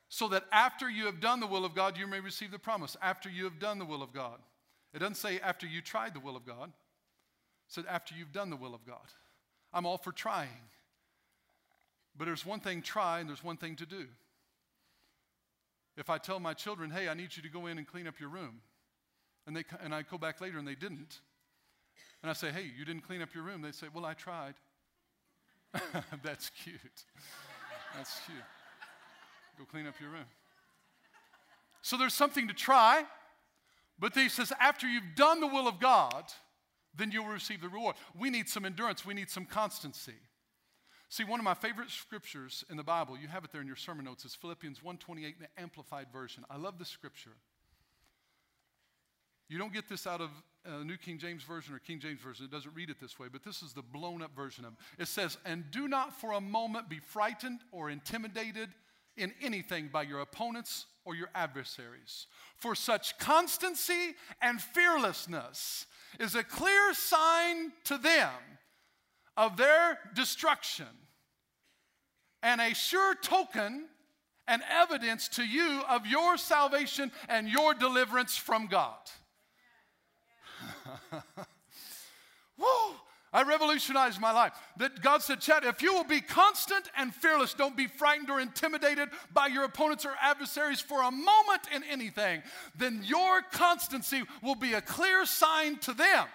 so 0.10 0.27
that 0.27 0.44
after 0.51 0.89
you 0.89 1.06
have 1.06 1.22
done 1.22 1.39
the 1.39 1.48
will 1.48 1.63
of 1.63 1.74
God, 1.74 1.98
you 1.98 2.06
may 2.06 2.20
receive 2.20 2.51
the 2.51 2.60
promise. 2.60 2.98
After 3.01 3.30
you 3.30 3.46
have 3.46 3.60
done 3.60 3.80
the 3.80 3.86
will 3.86 4.03
of 4.03 4.12
God. 4.12 4.39
It 4.94 5.00
doesn't 5.00 5.15
say 5.15 5.39
after 5.39 5.65
you 5.65 5.82
tried 5.82 6.13
the 6.13 6.20
will 6.20 6.36
of 6.36 6.46
God, 6.46 6.68
it 6.68 6.74
said 7.70 7.86
after 7.88 8.13
you've 8.13 8.34
done 8.34 8.50
the 8.50 8.58
will 8.58 8.75
of 8.75 8.86
God. 8.86 9.08
I'm 9.74 9.86
all 9.86 9.98
for 9.98 10.12
trying. 10.12 10.50
But 12.18 12.25
there's 12.25 12.46
one 12.46 12.60
thing 12.60 12.82
try 12.82 13.22
and 13.22 13.30
there's 13.30 13.44
one 13.44 13.56
thing 13.56 13.77
to 13.77 13.86
do. 13.86 14.06
If 15.96 16.10
I 16.10 16.18
tell 16.18 16.41
my 16.41 16.53
children, 16.53 16.91
hey, 16.91 17.08
I 17.08 17.13
need 17.13 17.38
you 17.38 17.44
to 17.44 17.50
go 17.50 17.68
in 17.68 17.77
and 17.77 17.88
clean 17.88 18.08
up 18.08 18.20
your 18.20 18.27
room, 18.27 18.60
and, 19.51 19.58
they, 19.58 19.65
and 19.84 19.93
I 19.93 20.03
go 20.03 20.17
back 20.17 20.39
later 20.39 20.58
and 20.60 20.65
they 20.65 20.75
didn't, 20.75 21.20
and 22.22 22.29
I 22.29 22.34
say, 22.34 22.51
hey, 22.51 22.72
you 22.77 22.86
didn't 22.86 23.01
clean 23.01 23.22
up 23.22 23.36
your 23.36 23.43
room, 23.43 23.62
they 23.62 23.74
say, 23.74 23.88
well, 23.93 24.05
I 24.05 24.13
tried. 24.13 24.53
That's 26.24 26.50
cute. 26.63 26.79
That's 27.93 28.22
cute. 28.25 28.38
Go 29.58 29.65
clean 29.65 29.88
up 29.88 29.96
your 30.00 30.10
room. 30.10 30.25
So 31.81 31.98
there's 31.98 32.13
something 32.13 32.48
to 32.48 32.53
try, 32.53 33.03
but 34.00 34.13
he 34.13 34.29
says, 34.29 34.53
after 34.58 34.88
you've 34.88 35.15
done 35.17 35.41
the 35.41 35.48
will 35.48 35.67
of 35.67 35.81
God, 35.81 36.24
then 36.96 37.12
you'll 37.12 37.25
receive 37.25 37.60
the 37.60 37.67
reward. 37.67 37.98
We 38.17 38.29
need 38.29 38.48
some 38.48 38.63
endurance, 38.63 39.05
we 39.05 39.13
need 39.13 39.29
some 39.29 39.46
constancy. 39.46 40.15
See, 41.10 41.25
one 41.25 41.41
of 41.41 41.43
my 41.43 41.55
favorite 41.55 41.89
scriptures 41.89 42.63
in 42.70 42.77
the 42.77 42.84
Bible, 42.84 43.17
you 43.17 43.27
have 43.27 43.43
it 43.43 43.51
there 43.51 43.60
in 43.60 43.67
your 43.67 43.75
sermon 43.75 44.05
notes, 44.05 44.24
is 44.24 44.34
Philippians 44.34 44.79
1:28 44.81 45.36
in 45.36 45.41
the 45.41 45.62
amplified 45.62 46.08
version. 46.13 46.46
I 46.50 46.55
love 46.55 46.79
this 46.79 46.88
scripture. 46.88 47.36
You 49.51 49.58
don't 49.58 49.74
get 49.74 49.89
this 49.89 50.08
out 50.08 50.22
of 50.22 50.29
uh, 50.65 50.81
New 50.81 50.96
King 50.96 51.17
James 51.17 51.43
Version 51.43 51.75
or 51.75 51.79
King 51.79 52.00
James 52.00 52.22
Version. 52.22 52.46
It 52.46 52.51
doesn't 52.51 52.74
read 52.74 52.89
it 52.89 53.01
this 53.01 53.20
way, 53.20 53.27
but 53.29 53.43
this 53.43 53.62
is 53.62 53.74
the 53.74 53.81
blown 53.81 54.22
up 54.22 54.34
version 54.34 54.63
of 54.63 54.72
it. 54.72 55.01
It 55.01 55.08
says, 55.10 55.38
And 55.43 55.70
do 55.72 55.89
not 55.89 56.17
for 56.22 56.31
a 56.31 56.39
moment 56.39 56.88
be 56.88 57.00
frightened 57.00 57.60
or 57.74 57.89
intimidated 57.89 58.70
in 59.17 59.34
anything 59.41 59.89
by 59.91 60.03
your 60.03 60.22
opponents 60.22 60.86
or 61.03 61.15
your 61.15 61.27
adversaries. 61.36 62.27
For 62.55 62.75
such 62.75 63.17
constancy 63.20 64.15
and 64.41 64.62
fearlessness 64.62 65.86
is 66.17 66.34
a 66.34 66.46
clear 66.46 66.93
sign 66.93 67.74
to 67.84 67.98
them 67.98 68.31
of 69.36 69.58
their 69.58 70.00
destruction 70.15 70.86
and 72.41 72.62
a 72.62 72.74
sure 72.74 73.15
token 73.15 73.89
and 74.48 74.62
evidence 74.72 75.27
to 75.27 75.43
you 75.43 75.81
of 75.89 76.08
your 76.08 76.38
salvation 76.38 77.12
and 77.27 77.50
your 77.50 77.74
deliverance 77.74 78.38
from 78.38 78.67
God. 78.67 78.96
Woo! 82.58 82.96
I 83.34 83.44
revolutionized 83.44 84.20
my 84.20 84.32
life. 84.32 84.52
That 84.78 85.02
God 85.02 85.22
said, 85.22 85.40
Chad, 85.40 85.64
if 85.64 85.82
you 85.82 85.94
will 85.94 86.04
be 86.04 86.20
constant 86.20 86.90
and 86.98 87.16
fearless, 87.16 87.54
don't 87.54 87.78
be 87.78 87.88
frightened 87.88 88.30
or 88.30 88.42
intimidated 88.42 89.10
by 89.34 89.48
your 89.48 89.64
opponents 89.64 90.06
or 90.06 90.14
adversaries 90.22 90.82
for 90.82 91.02
a 91.02 91.12
moment 91.12 91.62
in 91.74 91.84
anything, 91.84 92.44
then 92.78 93.02
your 93.06 93.42
constancy 93.42 94.24
will 94.44 94.56
be 94.56 94.74
a 94.74 94.82
clear 94.82 95.26
sign 95.26 95.78
to 95.78 95.94
them. 95.94 96.26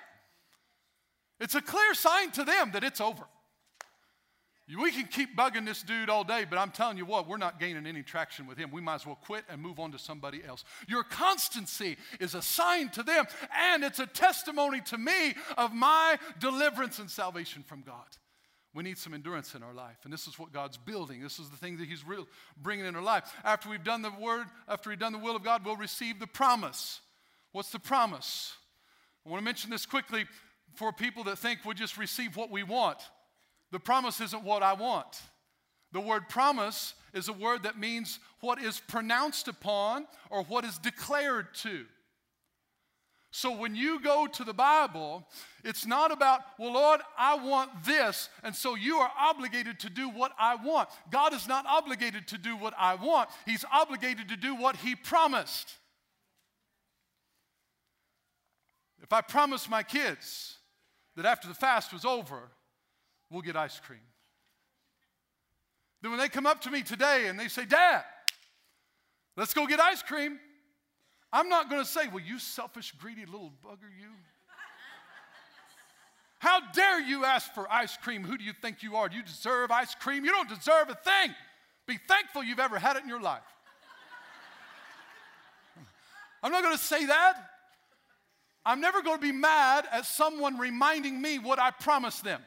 It's 1.38 1.55
a 1.55 1.61
clear 1.61 1.93
sign 1.93 2.31
to 2.33 2.45
them 2.45 2.71
that 2.73 2.83
it's 2.83 3.00
over. 3.00 3.25
We 4.68 4.90
can 4.90 5.06
keep 5.06 5.37
bugging 5.37 5.64
this 5.64 5.82
dude 5.82 6.11
all 6.11 6.25
day, 6.25 6.44
but 6.49 6.58
I'm 6.58 6.73
telling 6.73 6.96
you 6.96 7.04
what, 7.04 7.28
we're 7.28 7.37
not 7.37 7.61
gaining 7.61 7.87
any 7.87 8.02
traction 8.02 8.49
with 8.49 8.58
him. 8.58 8.73
We 8.73 8.80
might 8.80 8.96
as 8.96 9.06
well 9.06 9.14
quit 9.14 9.44
and 9.49 9.62
move 9.62 9.78
on 9.78 9.92
to 9.92 9.99
somebody 9.99 10.42
else. 10.44 10.64
Your 10.88 11.04
constancy 11.04 11.96
is 12.18 12.35
a 12.35 12.42
sign 12.42 12.88
to 12.90 13.04
them, 13.04 13.26
and 13.56 13.85
it's 13.85 14.00
a 14.00 14.06
testimony 14.06 14.80
to 14.82 14.99
me 14.99 15.35
of 15.56 15.73
my 15.73 16.18
deliverance 16.40 16.99
and 16.99 17.08
salvation 17.08 17.62
from 17.62 17.82
God. 17.82 18.06
We 18.75 18.82
need 18.82 18.99
some 18.99 19.14
endurance 19.14 19.54
in 19.54 19.62
our 19.62 19.73
life, 19.73 19.99
and 20.02 20.12
this 20.12 20.26
is 20.26 20.37
what 20.37 20.52
God's 20.52 20.76
building. 20.76 21.23
This 21.23 21.38
is 21.38 21.49
the 21.49 21.56
thing 21.56 21.78
that 21.78 21.87
He's 21.87 22.04
real, 22.04 22.26
bringing 22.61 22.87
in 22.87 22.96
our 22.96 23.02
life. 23.02 23.32
After 23.44 23.70
we've 23.70 23.85
done 23.85 24.02
the 24.02 24.11
word, 24.20 24.46
after 24.68 24.90
we've 24.90 24.99
done 24.99 25.12
the 25.12 25.18
will 25.18 25.37
of 25.37 25.44
God, 25.44 25.64
we'll 25.64 25.76
receive 25.76 26.18
the 26.18 26.26
promise. 26.26 27.00
What's 27.52 27.70
the 27.70 27.78
promise? 27.78 28.52
I 29.25 29.30
want 29.30 29.40
to 29.40 29.44
mention 29.44 29.70
this 29.70 29.87
quickly 29.87 30.26
for 30.75 30.92
people 30.92 31.25
that 31.25 31.38
think 31.38 31.61
we'll 31.64 31.75
just 31.75 31.96
receive 31.96 32.37
what 32.37 32.50
we 32.50 32.64
want. 32.64 32.99
The 33.73 33.80
promise 33.80 34.20
isn't 34.20 34.44
what 34.44 34.62
I 34.62 34.75
want. 34.75 35.20
The 35.92 36.00
word 36.00 36.28
promise 36.28 36.94
is 37.14 37.28
a 37.28 37.32
word 37.32 37.62
that 37.62 37.78
means 37.78 38.18
what 38.40 38.61
is 38.61 38.80
pronounced 38.80 39.49
upon 39.49 40.06
or 40.30 40.42
what 40.44 40.64
is 40.64 40.78
declared 40.78 41.54
to. 41.62 41.87
So 43.30 43.54
when 43.54 43.76
you 43.76 44.00
go 44.00 44.26
to 44.26 44.44
the 44.44 44.54
Bible, 44.54 45.26
it's 45.62 45.85
not 45.85 46.11
about, 46.11 46.40
well, 46.58 46.73
Lord, 46.73 47.00
I 47.18 47.35
want 47.35 47.70
this, 47.85 48.30
and 48.42 48.54
so 48.54 48.75
you 48.75 48.96
are 48.96 49.11
obligated 49.18 49.78
to 49.80 49.90
do 49.90 50.08
what 50.08 50.32
I 50.38 50.54
want. 50.54 50.88
God 51.11 51.35
is 51.35 51.46
not 51.46 51.66
obligated 51.66 52.28
to 52.28 52.38
do 52.38 52.56
what 52.56 52.73
I 52.78 52.94
want, 52.94 53.28
He's 53.44 53.64
obligated 53.70 54.30
to 54.30 54.37
do 54.37 54.54
what 54.54 54.76
He 54.76 54.94
promised. 54.94 55.75
If 59.02 59.12
I 59.12 59.20
promise 59.20 59.68
my 59.68 59.82
kids 59.82 60.56
that 61.14 61.26
after 61.26 61.46
the 61.46 61.54
fast 61.54 61.92
was 61.92 62.04
over, 62.04 62.50
we'll 63.30 63.42
get 63.42 63.56
ice 63.56 63.80
cream. 63.80 64.00
Then 66.02 66.11
when 66.11 66.21
they 66.21 66.28
come 66.28 66.47
up 66.47 66.61
to 66.62 66.71
me 66.71 66.83
today 66.83 67.26
and 67.26 67.38
they 67.38 67.49
say, 67.49 67.64
Dad, 67.64 68.04
let's 69.37 69.54
go 69.54 69.66
get 69.66 69.80
ice 69.80 70.02
cream, 70.02 70.38
I'm 71.33 71.49
not 71.49 71.68
going 71.68 71.83
to 71.83 71.88
say, 71.88 72.09
Well, 72.09 72.21
you 72.21 72.38
selfish, 72.38 72.92
greedy 72.92 73.26
little 73.26 73.52
bugger, 73.64 73.90
you. 73.99 74.11
How 76.38 76.61
dare 76.73 77.00
you 77.00 77.25
ask 77.25 77.52
for 77.54 77.71
ice 77.73 77.97
cream? 77.97 78.23
Who 78.23 78.37
do 78.37 78.45
you 78.45 78.52
think 78.52 78.83
you 78.83 78.97
are? 78.97 79.09
Do 79.09 79.16
you 79.16 79.23
deserve 79.23 79.71
ice 79.71 79.95
cream? 79.95 80.25
You 80.25 80.30
don't 80.30 80.49
deserve 80.49 80.90
a 80.90 80.95
thing. 80.95 81.35
Be 81.87 81.99
thankful 82.09 82.45
you've 82.45 82.61
ever 82.61 82.78
had 82.78 82.97
it 82.97 83.02
in 83.02 83.09
your 83.09 83.21
life. 83.21 83.42
I'm 86.42 86.52
not 86.52 86.62
going 86.62 86.76
to 86.76 86.83
say 86.83 87.06
that. 87.06 87.35
I'm 88.64 88.80
never 88.80 89.02
going 89.02 89.16
to 89.16 89.23
be 89.23 89.33
mad 89.33 89.87
at 89.90 90.06
someone 90.06 90.59
reminding 90.59 91.21
me 91.21 91.38
what 91.38 91.59
I 91.59 91.71
promised 91.71 92.23
them. 92.23 92.42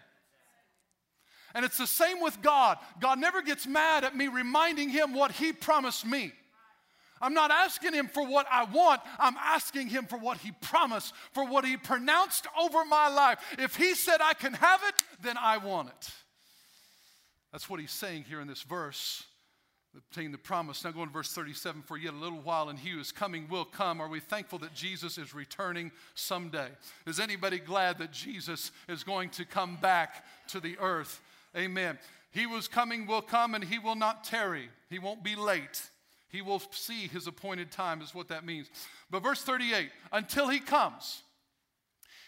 And 1.56 1.66
it's 1.66 1.78
the 1.78 1.88
same 1.88 2.22
with 2.22 2.42
God. 2.42 2.78
God 3.00 3.20
never 3.20 3.42
gets 3.42 3.66
mad 3.66 4.04
at 4.04 4.16
me 4.16 4.28
reminding 4.28 4.90
him 4.90 5.14
what 5.14 5.32
he 5.32 5.52
promised 5.52 6.06
me. 6.06 6.32
I'm 7.22 7.34
not 7.34 7.52
asking 7.52 7.94
him 7.94 8.08
for 8.08 8.26
what 8.26 8.48
I 8.50 8.64
want. 8.64 9.02
I'm 9.18 9.36
asking 9.38 9.90
him 9.90 10.06
for 10.06 10.18
what 10.18 10.38
he 10.38 10.52
promised, 10.62 11.14
for 11.34 11.46
what 11.46 11.66
he 11.66 11.76
pronounced 11.76 12.48
over 12.60 12.86
my 12.86 13.10
life. 13.10 13.40
If 13.58 13.76
he 13.76 13.94
said 13.94 14.22
I 14.22 14.34
can 14.34 14.54
have 14.54 14.82
it, 14.88 14.96
then 15.22 15.36
I 15.38 15.58
want 15.58 15.90
it. 15.90 16.10
That's 17.52 17.70
what 17.70 17.80
he's 17.80 17.92
saying 17.92 18.26
here 18.30 18.42
in 18.42 18.48
this 18.48 18.62
verse, 18.62 19.24
obtain 19.98 20.32
the 20.32 20.38
promise. 20.38 20.84
Now 20.84 20.92
go 20.92 21.04
to 21.04 21.12
verse 21.12 21.34
37 21.34 21.82
for 21.82 21.98
yet 21.98 22.14
a 22.14 22.18
little 22.18 22.40
while, 22.40 22.70
and 22.70 22.78
he 22.78 22.92
who 22.92 23.00
is 23.00 23.12
coming 23.12 23.48
will 23.50 23.66
come. 23.66 24.00
Are 24.00 24.08
we 24.08 24.20
thankful 24.20 24.60
that 24.60 24.74
Jesus 24.74 25.18
is 25.18 25.34
returning 25.34 25.92
someday? 26.14 26.70
Is 27.08 27.20
anybody 27.20 27.60
glad 27.60 27.98
that 27.98 28.12
Jesus 28.12 28.72
is 28.88 29.04
going 29.04 29.30
to 29.32 29.46
come 29.46 29.78
back 29.82 30.24
to 30.50 30.60
the 30.60 30.78
earth? 30.80 31.22
Amen. 31.56 31.98
He 32.32 32.46
was 32.46 32.68
coming, 32.68 33.08
will 33.08 33.22
come, 33.22 33.56
and 33.56 33.64
he 33.64 33.80
will 33.80 33.96
not 33.96 34.24
tarry. 34.24 34.70
He 34.90 35.00
won't 35.00 35.24
be 35.24 35.36
late. 35.36 35.82
He 36.30 36.42
will 36.42 36.62
see 36.72 37.08
his 37.08 37.26
appointed 37.26 37.72
time, 37.72 38.02
is 38.02 38.14
what 38.14 38.28
that 38.28 38.46
means. 38.46 38.70
But 39.10 39.24
verse 39.24 39.42
38 39.42 39.90
until 40.12 40.48
he 40.48 40.60
comes, 40.60 41.24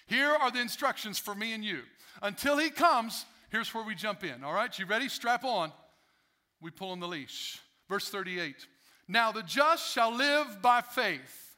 here 0.07 0.29
are 0.29 0.51
the 0.51 0.59
instructions 0.59 1.19
for 1.19 1.35
me 1.35 1.53
and 1.53 1.63
you. 1.63 1.81
Until 2.21 2.57
he 2.57 2.69
comes, 2.69 3.25
here's 3.49 3.73
where 3.73 3.85
we 3.85 3.95
jump 3.95 4.23
in. 4.23 4.43
All 4.43 4.53
right, 4.53 4.77
you 4.77 4.85
ready? 4.85 5.07
Strap 5.07 5.43
on. 5.43 5.71
We 6.59 6.71
pull 6.71 6.89
on 6.89 6.99
the 6.99 7.07
leash. 7.07 7.59
Verse 7.87 8.09
38 8.09 8.55
Now 9.07 9.31
the 9.31 9.43
just 9.43 9.91
shall 9.91 10.13
live 10.13 10.61
by 10.61 10.81
faith. 10.81 11.50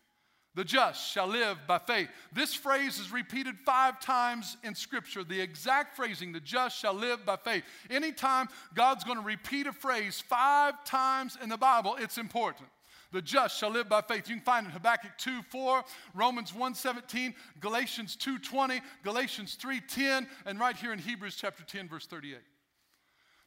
The 0.55 0.63
just 0.63 1.12
shall 1.12 1.27
live 1.27 1.57
by 1.67 1.79
faith. 1.79 2.10
This 2.31 2.53
phrase 2.53 3.00
is 3.00 3.12
repeated 3.12 3.55
five 3.65 4.00
times 4.00 4.55
in 4.63 4.75
Scripture. 4.75 5.24
The 5.24 5.41
exact 5.41 5.95
phrasing, 5.95 6.31
the 6.31 6.39
just 6.39 6.77
shall 6.77 6.93
live 6.93 7.25
by 7.25 7.38
faith. 7.38 7.63
Anytime 7.89 8.50
God's 8.75 9.03
going 9.03 9.17
to 9.17 9.24
repeat 9.24 9.65
a 9.65 9.74
phrase 9.74 10.22
five 10.22 10.83
times 10.86 11.38
in 11.41 11.50
the 11.50 11.57
Bible, 11.57 11.95
it's 12.00 12.19
important. 12.19 12.69
The 13.12 13.22
just 13.22 13.57
shall 13.57 13.72
live 13.72 13.89
by 13.89 14.01
faith. 14.01 14.27
You 14.29 14.36
can 14.36 14.43
find 14.43 14.65
it 14.65 14.69
in 14.69 14.74
Habakkuk 14.74 15.12
2 15.17 15.41
4, 15.43 15.83
Romans 16.13 16.53
1 16.53 16.75
17, 16.75 17.33
Galatians 17.60 18.15
2 18.15 18.38
20, 18.38 18.81
Galatians 19.03 19.55
3 19.55 19.81
10, 19.81 20.27
and 20.45 20.60
right 20.60 20.75
here 20.75 20.93
in 20.93 21.00
Hebrews 21.00 21.36
chapter 21.36 21.63
10, 21.63 21.89
verse 21.89 22.05
38. 22.05 22.38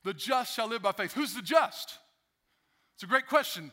The 0.03 0.15
just 0.15 0.55
shall 0.55 0.69
live 0.69 0.83
by 0.83 0.93
faith. 0.93 1.13
Who's 1.13 1.35
the 1.35 1.43
just? 1.43 1.99
It's 2.95 3.03
a 3.03 3.09
great 3.09 3.27
question. 3.27 3.71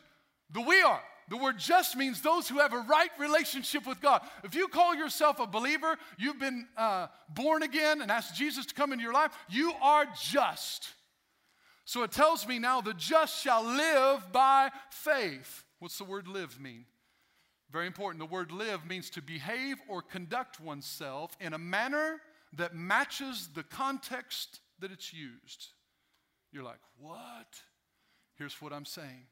The 0.50 0.60
we 0.60 0.82
are. 0.82 1.02
The 1.28 1.36
word 1.36 1.58
just 1.58 1.96
means 1.96 2.20
those 2.20 2.48
who 2.48 2.58
have 2.58 2.72
a 2.72 2.78
right 2.88 3.10
relationship 3.18 3.86
with 3.86 4.00
God. 4.00 4.22
If 4.42 4.54
you 4.54 4.68
call 4.68 4.94
yourself 4.94 5.40
a 5.40 5.46
believer, 5.46 5.96
you've 6.18 6.38
been 6.38 6.66
uh, 6.76 7.06
born 7.28 7.62
again 7.62 8.02
and 8.02 8.10
asked 8.10 8.36
Jesus 8.36 8.66
to 8.66 8.74
come 8.74 8.92
into 8.92 9.02
your 9.02 9.14
life, 9.14 9.32
you 9.48 9.72
are 9.82 10.06
just. 10.22 10.88
So 11.84 12.02
it 12.02 12.12
tells 12.12 12.46
me 12.46 12.58
now 12.58 12.80
the 12.80 12.94
just 12.94 13.42
shall 13.42 13.62
live 13.62 14.32
by 14.32 14.70
faith. 14.90 15.64
What's 15.78 15.98
the 15.98 16.04
word 16.04 16.28
live 16.28 16.60
mean? 16.60 16.86
Very 17.70 17.86
important. 17.86 18.20
The 18.20 18.32
word 18.32 18.52
live 18.52 18.86
means 18.86 19.10
to 19.10 19.22
behave 19.22 19.76
or 19.88 20.00
conduct 20.00 20.60
oneself 20.60 21.36
in 21.40 21.52
a 21.52 21.58
manner 21.58 22.20
that 22.56 22.74
matches 22.74 23.48
the 23.54 23.64
context 23.64 24.60
that 24.78 24.92
it's 24.92 25.12
used. 25.12 25.68
You're 26.52 26.62
like, 26.62 26.80
what? 26.98 27.60
Here's 28.36 28.54
what 28.62 28.72
I'm 28.72 28.84
saying. 28.84 29.26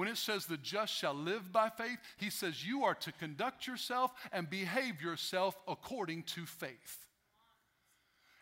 When 0.00 0.08
it 0.08 0.16
says 0.16 0.46
the 0.46 0.56
just 0.56 0.94
shall 0.94 1.12
live 1.12 1.52
by 1.52 1.68
faith, 1.68 1.98
he 2.16 2.30
says 2.30 2.66
you 2.66 2.84
are 2.84 2.94
to 2.94 3.12
conduct 3.12 3.66
yourself 3.66 4.10
and 4.32 4.48
behave 4.48 5.02
yourself 5.02 5.54
according 5.68 6.22
to 6.22 6.46
faith. 6.46 7.04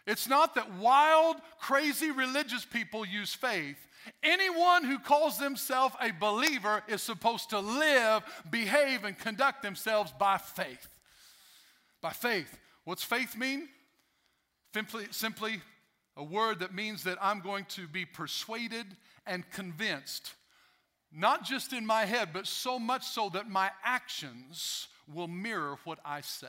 It's 0.06 0.28
not 0.28 0.54
that 0.54 0.74
wild, 0.74 1.38
crazy 1.58 2.12
religious 2.12 2.64
people 2.64 3.04
use 3.04 3.34
faith. 3.34 3.76
Anyone 4.22 4.84
who 4.84 5.00
calls 5.00 5.36
themselves 5.36 5.96
a 6.00 6.12
believer 6.12 6.84
is 6.86 7.02
supposed 7.02 7.50
to 7.50 7.58
live, 7.58 8.22
behave, 8.48 9.02
and 9.02 9.18
conduct 9.18 9.64
themselves 9.64 10.12
by 10.16 10.38
faith. 10.38 10.88
By 12.00 12.12
faith. 12.12 12.56
What's 12.84 13.02
faith 13.02 13.36
mean? 13.36 13.68
Simply, 14.72 15.06
simply 15.10 15.60
a 16.16 16.22
word 16.22 16.60
that 16.60 16.72
means 16.72 17.02
that 17.02 17.18
I'm 17.20 17.40
going 17.40 17.64
to 17.70 17.88
be 17.88 18.04
persuaded 18.04 18.86
and 19.26 19.50
convinced, 19.50 20.34
not 21.12 21.44
just 21.44 21.72
in 21.72 21.86
my 21.86 22.04
head, 22.04 22.30
but 22.32 22.46
so 22.46 22.78
much 22.78 23.06
so 23.06 23.28
that 23.30 23.48
my 23.48 23.70
actions 23.84 24.88
will 25.12 25.28
mirror 25.28 25.76
what 25.84 25.98
I 26.04 26.20
say. 26.20 26.46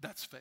That's 0.00 0.24
faith. 0.24 0.40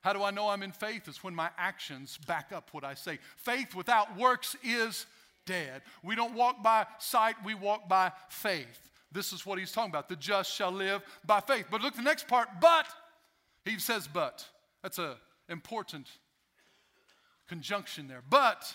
How 0.00 0.12
do 0.12 0.22
I 0.22 0.30
know 0.30 0.48
I'm 0.48 0.62
in 0.62 0.72
faith? 0.72 1.08
It's 1.08 1.22
when 1.24 1.34
my 1.34 1.50
actions 1.58 2.18
back 2.26 2.52
up 2.52 2.68
what 2.72 2.84
I 2.84 2.94
say. 2.94 3.18
Faith 3.36 3.74
without 3.74 4.16
works 4.16 4.56
is 4.62 5.06
dead. 5.44 5.82
We 6.02 6.14
don't 6.14 6.34
walk 6.34 6.62
by 6.62 6.86
sight, 6.98 7.34
we 7.44 7.54
walk 7.54 7.88
by 7.88 8.12
faith. 8.28 8.90
This 9.10 9.32
is 9.32 9.44
what 9.44 9.58
he's 9.58 9.72
talking 9.72 9.90
about. 9.90 10.08
The 10.08 10.16
just 10.16 10.52
shall 10.52 10.70
live 10.70 11.02
by 11.26 11.40
faith. 11.40 11.66
But 11.70 11.80
look 11.80 11.96
the 11.96 12.02
next 12.02 12.28
part, 12.28 12.48
but 12.60 12.86
he 13.64 13.78
says 13.78 14.06
but. 14.06 14.46
That's 14.82 14.98
an 14.98 15.14
important 15.48 16.08
conjunction 17.48 18.06
there. 18.06 18.22
But 18.28 18.74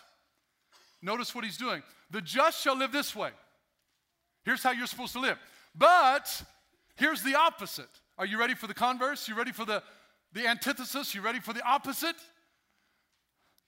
notice 1.02 1.34
what 1.34 1.46
he's 1.46 1.58
doing. 1.58 1.84
The 2.10 2.22
just 2.22 2.62
shall 2.62 2.76
live 2.76 2.92
this 2.92 3.16
way. 3.16 3.30
Here's 4.44 4.64
how 4.64 4.72
you're 4.72 4.88
supposed 4.88 5.14
to 5.14 5.20
live. 5.20 5.38
But 5.76 6.44
here's 6.96 7.24
the 7.24 7.36
opposite. 7.36 7.90
Are 8.18 8.26
you 8.26 8.40
ready 8.40 8.56
for 8.56 8.68
the 8.68 8.74
converse? 8.74 9.28
You 9.28 9.36
ready 9.36 9.52
for 9.52 9.66
the, 9.66 9.82
the 10.34 10.48
antithesis? 10.48 11.16
You 11.16 11.22
ready 11.22 11.40
for 11.40 11.54
the 11.54 11.66
opposite? 11.66 12.16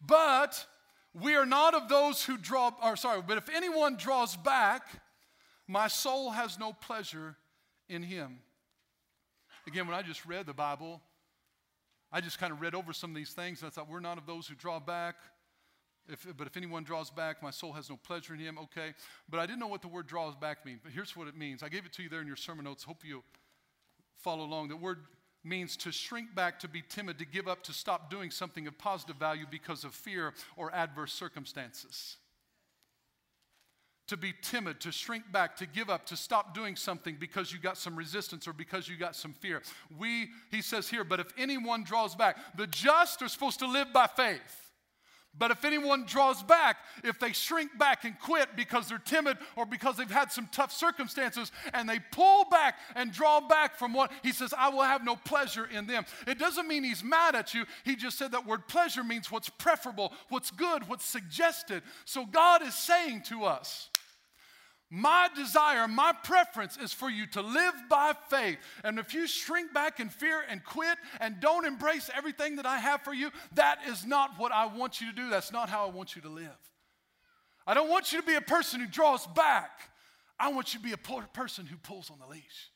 But 0.06 0.66
we 1.14 1.36
are 1.36 1.46
not 1.46 1.74
of 1.74 1.88
those 1.88 2.24
who 2.24 2.38
draw, 2.38 2.72
or 2.84 2.96
sorry, 2.96 3.22
but 3.26 3.38
if 3.38 3.50
anyone 3.50 3.96
draws 3.96 4.36
back, 4.36 4.84
my 5.68 5.88
soul 5.88 6.32
has 6.32 6.60
no 6.60 6.74
pleasure 6.74 7.38
in 7.90 8.04
him. 8.04 8.40
Again, 9.68 9.88
when 9.88 9.96
I 9.96 10.02
just 10.02 10.26
read 10.26 10.46
the 10.46 10.54
Bible, 10.54 11.02
I 12.12 12.22
just 12.22 12.38
kind 12.38 12.54
of 12.54 12.62
read 12.62 12.76
over 12.76 12.94
some 12.94 13.10
of 13.10 13.16
these 13.16 13.32
things 13.32 13.62
and 13.62 13.68
I 13.68 13.70
thought, 13.72 13.90
we're 13.90 14.00
not 14.00 14.18
of 14.18 14.26
those 14.26 14.48
who 14.48 14.56
draw 14.56 14.80
back. 14.80 15.16
If, 16.08 16.26
but 16.38 16.48
if 16.48 16.56
anyone 16.56 16.84
draws 16.84 17.10
back, 17.10 17.42
my 17.42 17.52
soul 17.52 17.74
has 17.74 17.90
no 17.90 17.98
pleasure 17.98 18.34
in 18.34 18.40
him. 18.40 18.58
Okay. 18.60 18.94
But 19.30 19.40
I 19.40 19.46
didn't 19.46 19.60
know 19.60 19.68
what 19.68 19.82
the 19.82 19.88
word 19.88 20.08
draws 20.08 20.36
back 20.36 20.66
means. 20.66 20.80
But 20.84 20.92
here's 20.92 21.16
what 21.16 21.28
it 21.28 21.36
means. 21.36 21.64
I 21.64 21.70
gave 21.70 21.86
it 21.86 21.94
to 21.94 22.04
you 22.04 22.10
there 22.10 22.22
in 22.22 22.28
your 22.28 22.36
sermon 22.36 22.66
notes. 22.66 22.84
Hope 22.84 23.04
you 23.04 23.24
follow 24.18 24.44
along. 24.44 24.68
The 24.70 24.76
word 24.76 25.00
means 25.44 25.78
to 25.78 25.92
shrink 25.92 26.34
back, 26.34 26.60
to 26.60 26.68
be 26.68 26.84
timid, 26.88 27.20
to 27.20 27.26
give 27.26 27.48
up, 27.48 27.64
to 27.64 27.74
stop 27.74 28.10
doing 28.10 28.32
something 28.32 28.68
of 28.68 28.78
positive 28.78 29.16
value 29.18 29.46
because 29.50 29.84
of 29.84 29.94
fear 29.94 30.34
or 30.58 30.74
adverse 30.74 31.14
circumstances. 31.14 32.18
To 34.10 34.18
be 34.18 34.34
timid, 34.42 34.82
to 34.82 34.92
shrink 34.92 35.32
back, 35.32 35.56
to 35.58 35.66
give 35.66 35.90
up, 35.90 36.06
to 36.08 36.16
stop 36.16 36.54
doing 36.54 36.76
something 36.76 37.18
because 37.20 37.52
you 37.52 37.60
got 37.60 37.78
some 37.78 37.96
resistance 37.96 38.48
or 38.48 38.54
because 38.54 38.88
you 38.88 38.98
got 38.98 39.16
some 39.16 39.34
fear. 39.34 39.64
We, 39.98 40.30
he 40.52 40.62
says 40.62 40.88
here, 40.88 41.04
but 41.04 41.20
if 41.20 41.34
anyone 41.38 41.84
draws 41.84 42.16
back, 42.16 42.38
the 42.56 42.68
just 42.68 43.22
are 43.24 43.28
supposed 43.28 43.60
to 43.60 43.68
live 43.68 43.92
by 43.94 44.08
faith. 44.08 44.65
But 45.38 45.52
if 45.52 45.66
anyone 45.66 46.06
draws 46.06 46.42
back, 46.42 46.78
if 47.04 47.20
they 47.20 47.34
shrink 47.34 47.78
back 47.78 48.06
and 48.06 48.18
quit 48.20 48.56
because 48.56 48.88
they're 48.88 48.98
timid 48.98 49.38
or 49.56 49.66
because 49.66 49.98
they've 49.98 50.10
had 50.10 50.32
some 50.32 50.48
tough 50.52 50.72
circumstances 50.72 51.52
and 51.74 51.90
they 51.90 52.00
pull 52.12 52.46
back 52.46 52.80
and 52.96 53.12
draw 53.12 53.42
back 53.42 53.78
from 53.78 53.94
what 53.94 54.12
he 54.24 54.32
says, 54.32 54.54
I 54.58 54.70
will 54.70 54.84
have 54.84 55.04
no 55.04 55.16
pleasure 55.18 55.66
in 55.66 55.88
them. 55.88 56.06
It 56.26 56.40
doesn't 56.40 56.68
mean 56.68 56.84
he's 56.84 57.04
mad 57.04 57.36
at 57.36 57.54
you. 57.54 57.66
He 57.84 57.96
just 57.96 58.18
said 58.18 58.32
that 58.32 58.46
word 58.46 58.68
pleasure 58.68 59.04
means 59.04 59.30
what's 59.30 59.50
preferable, 59.50 60.14
what's 60.30 60.52
good, 60.52 60.88
what's 60.88 61.06
suggested. 61.06 61.84
So 62.06 62.26
God 62.26 62.62
is 62.62 62.76
saying 62.76 63.24
to 63.24 63.44
us, 63.44 63.90
my 64.90 65.30
desire, 65.36 65.88
my 65.88 66.14
preference 66.24 66.78
is 66.78 66.94
for 66.94 67.10
you 67.10 67.26
to 67.28 67.42
live 67.42 67.74
by 67.90 68.14
faith. 68.30 68.58
And 68.84 69.00
if 69.00 69.14
you 69.14 69.26
shrink 69.26 69.74
back 69.74 70.00
in 70.00 70.10
fear 70.10 70.44
and 70.48 70.64
quit 70.64 70.98
and 71.20 71.40
don't 71.40 71.66
embrace 71.66 72.10
everything 72.16 72.58
that 72.58 72.66
I 72.66 72.78
have 72.78 73.02
for 73.02 73.14
you, 73.14 73.32
that 73.56 73.80
is 73.88 74.06
not 74.06 74.38
what 74.38 74.52
I 74.52 74.68
want 74.68 75.02
you 75.02 75.10
to 75.10 75.16
do. 75.16 75.30
That's 75.30 75.52
not 75.52 75.70
how 75.70 75.88
I 75.88 75.90
want 75.90 76.16
you 76.16 76.22
to 76.22 76.30
live. 76.30 76.50
I 77.66 77.74
don't 77.74 77.90
want 77.90 78.14
you 78.14 78.22
to 78.22 78.28
be 78.28 78.36
a 78.36 78.42
person 78.42 78.80
who 78.80 78.86
draws 78.86 79.26
back. 79.28 79.90
I 80.40 80.50
want 80.50 80.74
you 80.74 80.80
to 80.80 80.86
be 80.86 80.94
a 80.94 80.98
person 80.98 81.66
who 81.66 81.78
pulls 81.78 82.12
on 82.12 82.20
the 82.20 82.28
leash. 82.28 82.70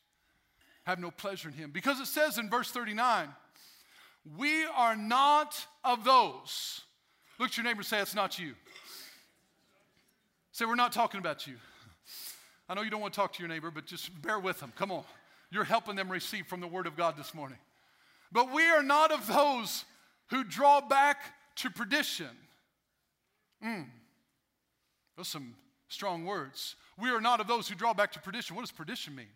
Have 0.85 0.99
no 0.99 1.11
pleasure 1.11 1.49
in 1.49 1.53
him. 1.53 1.69
Because 1.71 1.99
it 1.99 2.07
says 2.07 2.39
in 2.39 2.49
verse 2.49 2.71
39, 2.71 3.29
we 4.37 4.65
are 4.65 4.95
not 4.95 5.55
of 5.83 6.03
those. 6.03 6.81
Look 7.37 7.49
at 7.49 7.57
your 7.57 7.63
neighbor 7.63 7.79
and 7.79 7.85
say, 7.85 8.01
It's 8.01 8.15
not 8.15 8.39
you. 8.39 8.55
Say, 10.51 10.65
We're 10.65 10.75
not 10.75 10.91
talking 10.91 11.19
about 11.19 11.45
you. 11.45 11.55
I 12.69 12.75
know 12.75 12.83
you 12.83 12.91
don't 12.91 13.01
want 13.01 13.13
to 13.13 13.19
talk 13.19 13.33
to 13.33 13.39
your 13.39 13.49
neighbor, 13.49 13.71
but 13.71 13.87
just 13.87 14.21
bear 14.21 14.39
with 14.39 14.59
them. 14.59 14.71
Come 14.75 14.91
on. 14.91 15.03
You're 15.49 15.63
helping 15.63 15.95
them 15.95 16.11
receive 16.11 16.45
from 16.45 16.61
the 16.61 16.67
Word 16.67 16.85
of 16.85 16.95
God 16.95 17.17
this 17.17 17.33
morning. 17.33 17.57
But 18.31 18.53
we 18.53 18.63
are 18.69 18.83
not 18.83 19.11
of 19.11 19.25
those 19.25 19.85
who 20.29 20.43
draw 20.43 20.79
back 20.79 21.17
to 21.55 21.71
perdition. 21.71 22.29
Mm. 23.65 23.87
Those 25.17 25.25
are 25.25 25.29
some 25.31 25.55
strong 25.87 26.25
words. 26.25 26.75
We 26.99 27.09
are 27.09 27.19
not 27.19 27.39
of 27.39 27.47
those 27.47 27.67
who 27.67 27.73
draw 27.73 27.95
back 27.95 28.11
to 28.13 28.19
perdition. 28.19 28.55
What 28.55 28.61
does 28.61 28.71
perdition 28.71 29.15
mean? 29.15 29.27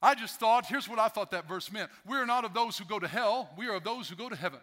I 0.00 0.14
just 0.14 0.40
thought, 0.40 0.64
here's 0.64 0.88
what 0.88 0.98
I 0.98 1.08
thought 1.08 1.32
that 1.32 1.46
verse 1.46 1.70
meant. 1.70 1.90
We 2.06 2.16
are 2.16 2.26
not 2.26 2.44
of 2.44 2.54
those 2.54 2.78
who 2.78 2.84
go 2.84 2.98
to 2.98 3.08
hell, 3.08 3.50
we 3.58 3.68
are 3.68 3.74
of 3.74 3.84
those 3.84 4.08
who 4.08 4.16
go 4.16 4.28
to 4.28 4.36
heaven. 4.36 4.60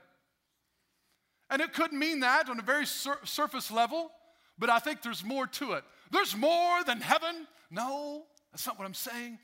And 1.49 1.61
it 1.61 1.73
could 1.73 1.93
mean 1.93 2.21
that 2.21 2.49
on 2.49 2.57
a 2.57 2.63
very 2.63 2.85
sur- 2.85 3.19
surface 3.23 3.69
level, 3.69 4.09
but 4.57 4.69
I 4.69 4.79
think 4.79 5.03
there's 5.03 5.23
more 5.23 5.45
to 5.45 5.73
it. 5.73 5.83
There's 6.11 6.35
more 6.35 6.83
than 6.83 7.01
heaven. 7.01 7.47
No, 7.71 8.23
that's 8.51 8.65
not 8.65 8.77
what 8.77 8.85
I'm 8.85 8.93
saying. 8.93 9.39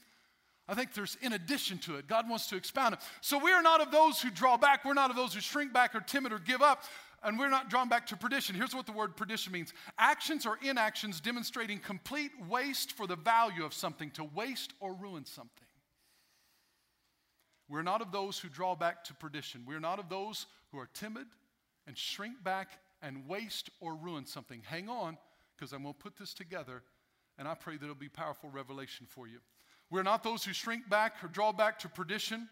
I 0.68 0.74
think 0.74 0.94
there's 0.94 1.18
in 1.22 1.34
addition 1.34 1.80
to 1.80 1.98
it. 1.98 2.08
God 2.08 2.30
wants 2.30 2.48
to 2.48 2.56
expound 2.56 2.94
it. 2.94 3.02
So 3.20 3.38
we 3.38 3.52
are 3.52 3.62
not 3.62 3.82
of 3.82 3.92
those 3.92 4.22
who 4.22 4.30
draw 4.30 4.58
back. 4.58 4.86
We're 4.86 4.94
not 4.94 5.10
of 5.10 5.16
those 5.16 5.34
who 5.34 5.42
shrink 5.42 5.74
back 5.74 5.96
or 5.96 6.00
timid 6.00 6.32
or 6.32 6.40
give 6.40 6.62
up. 6.62 6.84
And 7.24 7.38
we're 7.38 7.50
not 7.50 7.70
drawn 7.70 7.90
back 7.90 8.08
to 8.08 8.18
perdition. 8.18 8.56
Here's 8.56 8.74
what 8.74 8.86
the 8.86 8.92
word 8.92 9.16
perdition 9.16 9.54
means 9.54 9.74
actions 10.00 10.46
or 10.46 10.58
inactions 10.62 11.20
demonstrating 11.20 11.80
complete 11.80 12.32
waste 12.50 12.94
for 12.94 13.06
the 13.06 13.16
value 13.16 13.64
of 13.64 13.74
something, 13.74 14.10
to 14.12 14.24
waste 14.24 14.74
or 14.80 14.94
ruin 14.94 15.26
something. 15.26 15.68
We're 17.70 17.84
not 17.84 18.02
of 18.02 18.12
those 18.12 18.40
who 18.40 18.50
draw 18.50 18.76
back 18.76 19.04
to 19.06 19.14
perdition. 19.14 19.64
We're 19.68 19.80
not 19.80 20.00
of 20.00 20.10
those 20.10 20.48
who 20.72 20.80
are 20.80 20.90
timid 20.94 21.28
and 21.86 21.98
shrink 21.98 22.44
back 22.44 22.70
and 23.02 23.28
waste 23.28 23.70
or 23.80 23.94
ruin 23.94 24.26
something. 24.26 24.62
Hang 24.66 24.90
on 24.90 25.18
because 25.62 25.74
I'm 25.74 25.84
going 25.84 25.94
to 25.94 26.00
put 26.00 26.18
this 26.18 26.34
together, 26.34 26.82
and 27.38 27.48
I 27.48 27.54
pray 27.54 27.78
that 27.78 27.84
it'll 27.84 27.94
be 27.94 28.10
powerful 28.10 28.50
revelation 28.50 29.06
for 29.08 29.28
you. 29.28 29.38
We're 29.92 30.02
not 30.02 30.24
those 30.24 30.44
who 30.44 30.54
shrink 30.54 30.90
back 30.90 31.24
or 31.24 31.28
draw 31.28 31.52
back 31.52 31.78
to 31.80 31.90
perdition 31.90 32.50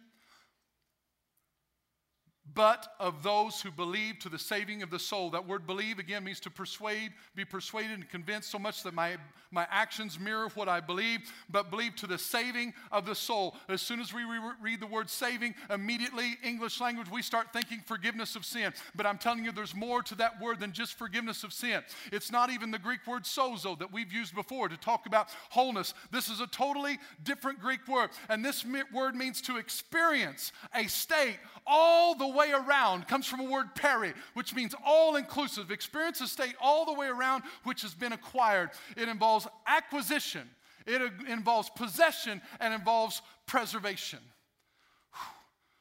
but 2.56 2.94
of 3.00 3.22
those 3.24 3.62
who 3.62 3.72
believe 3.72 4.20
to 4.20 4.30
the 4.30 4.40
saving 4.40 4.82
of 4.82 4.90
the 4.90 5.00
soul. 5.00 5.30
That 5.30 5.48
word 5.48 5.68
believe 5.68 6.00
again 6.00 6.24
means 6.24 6.40
to 6.42 6.50
persuade, 6.50 7.12
be 7.36 7.46
persuaded 7.46 7.92
and 7.92 8.10
convinced 8.10 8.50
so 8.50 8.60
much 8.60 8.84
that 8.84 8.94
my, 8.94 9.18
my 9.52 9.68
actions 9.70 10.20
mirror 10.20 10.50
what 10.56 10.70
I 10.70 10.80
believe, 10.80 11.32
but 11.50 11.70
believe 11.70 11.96
to 11.98 12.08
the 12.08 12.18
saving 12.18 12.74
of 12.92 13.06
the 13.06 13.16
soul. 13.16 13.56
As 13.68 13.82
soon 13.82 14.00
as 14.00 14.14
we 14.14 14.24
re- 14.24 14.40
read 14.62 14.80
the 14.80 14.88
word 14.88 15.10
saving, 15.10 15.54
immediately, 15.70 16.38
English 16.44 16.80
language, 16.80 17.10
we 17.12 17.22
start 17.22 17.54
thinking 17.54 17.82
forgiveness 17.86 18.36
of 18.36 18.46
sin. 18.46 18.74
But 18.96 19.06
I'm 19.06 19.18
telling 19.18 19.44
you, 19.44 19.52
there's 19.52 19.76
more 19.76 20.02
to 20.04 20.16
that 20.16 20.42
word 20.42 20.60
than 20.60 20.72
just 20.72 20.98
forgiveness 20.98 21.44
of 21.44 21.54
sin. 21.54 21.84
It's 22.12 22.32
not 22.32 22.50
even 22.50 22.72
the 22.72 22.80
Greek 22.80 23.06
word 23.06 23.24
sozo 23.24 23.78
that 23.80 23.92
we've 23.92 24.12
used 24.12 24.34
before 24.34 24.70
to 24.70 24.78
talk 24.78 25.06
about 25.06 25.30
wholeness. 25.50 25.94
This 26.12 26.30
is 26.30 26.40
a 26.40 26.48
totally 26.48 26.98
different 27.24 27.60
Greek 27.60 27.88
word. 27.88 28.10
And 28.30 28.44
this 28.44 28.66
word 28.94 29.16
means 29.16 29.42
to 29.42 29.58
experience 29.58 30.52
a 30.74 30.88
state 30.88 31.38
all 31.68 32.16
the 32.16 32.28
way 32.28 32.39
around 32.48 33.08
comes 33.08 33.28
from 33.28 33.40
a 33.42 33.44
word 33.44 33.76
peri, 33.76 34.14
which 34.34 34.56
means 34.56 34.74
all 34.86 35.16
inclusive. 35.16 35.72
Experience 35.72 36.22
a 36.22 36.28
state 36.28 36.56
all 36.62 36.86
the 36.86 36.94
way 36.94 37.08
around 37.08 37.44
which 37.64 37.82
has 37.82 37.94
been 37.94 38.14
acquired. 38.14 38.72
It 38.96 39.10
involves 39.10 39.48
acquisition, 39.68 40.50
it 40.86 41.02
involves 41.28 41.70
possession 41.70 42.42
and 42.60 42.74
involves 42.74 43.22
preservation. 43.46 44.20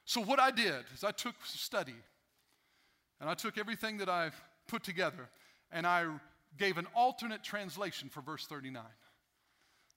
So, 0.05 0.23
what 0.23 0.41
I 0.41 0.51
did 0.51 0.85
is 0.95 1.05
I 1.05 1.11
took 1.11 1.35
study 1.45 1.95
and 3.21 3.29
I 3.29 3.35
took 3.35 3.59
everything 3.59 3.99
that 3.99 4.09
I've 4.09 4.41
put 4.67 4.83
together 4.83 5.29
and 5.71 5.87
I 5.87 6.07
gave 6.57 6.79
an 6.79 6.87
alternate 6.95 7.43
translation 7.43 8.09
for 8.09 8.21
verse 8.21 8.47
39. 8.47 8.83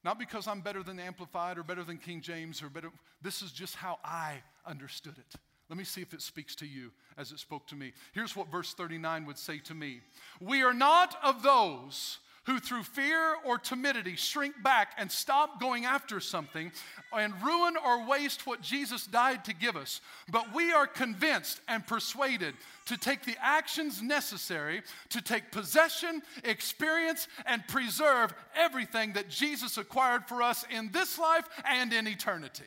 Not 0.04 0.18
because 0.18 0.48
I'm 0.48 0.62
better 0.62 0.84
than 0.84 1.00
Amplified 1.00 1.58
or 1.58 1.64
better 1.64 1.84
than 1.84 1.98
King 1.98 2.22
James 2.22 2.62
or 2.62 2.70
better, 2.70 2.92
this 3.22 3.42
is 3.42 3.52
just 3.52 3.76
how 3.76 4.00
I 4.04 4.42
understood 4.66 5.18
it. 5.18 5.40
Let 5.72 5.78
me 5.78 5.86
see 5.86 6.02
if 6.02 6.14
it 6.14 6.22
speaks 6.22 6.54
to 6.56 6.66
you 6.66 6.92
as 7.18 7.32
it 7.32 7.40
spoke 7.40 7.66
to 7.68 7.78
me. 7.78 7.94
Here's 8.12 8.36
what 8.36 8.52
verse 8.52 8.74
39 8.74 9.26
would 9.26 9.38
say 9.38 9.58
to 9.60 9.74
me 9.74 10.02
We 10.42 10.64
are 10.64 10.74
not 10.74 11.16
of 11.24 11.44
those 11.44 12.18
who 12.44 12.60
through 12.60 12.84
fear 12.84 13.36
or 13.46 13.58
timidity 13.58 14.18
shrink 14.18 14.62
back 14.62 14.90
and 14.98 15.10
stop 15.10 15.62
going 15.62 15.86
after 15.86 16.20
something 16.20 16.74
and 17.14 17.34
ruin 17.42 17.76
or 17.78 18.06
waste 18.06 18.46
what 18.46 18.62
Jesus 18.62 19.08
died 19.08 19.46
to 19.46 19.54
give 19.54 19.78
us. 19.78 20.02
But 20.30 20.54
we 20.54 20.74
are 20.74 20.88
convinced 20.88 21.62
and 21.70 21.88
persuaded 21.88 22.54
to 22.88 22.98
take 22.98 23.24
the 23.24 23.38
actions 23.42 24.02
necessary 24.02 24.82
to 25.12 25.22
take 25.22 25.54
possession, 25.54 26.22
experience, 26.44 27.30
and 27.46 27.66
preserve 27.70 28.34
everything 28.58 29.14
that 29.14 29.30
Jesus 29.30 29.78
acquired 29.78 30.26
for 30.28 30.42
us 30.44 30.66
in 30.70 30.92
this 30.92 31.18
life 31.18 31.48
and 31.64 31.94
in 31.94 32.08
eternity. 32.08 32.66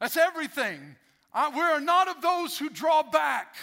That's 0.00 0.16
everything. 0.16 0.96
we 1.54 1.60
are 1.60 1.80
not 1.80 2.08
of 2.08 2.20
those 2.22 2.58
who 2.58 2.68
draw 2.68 3.02
back. 3.02 3.54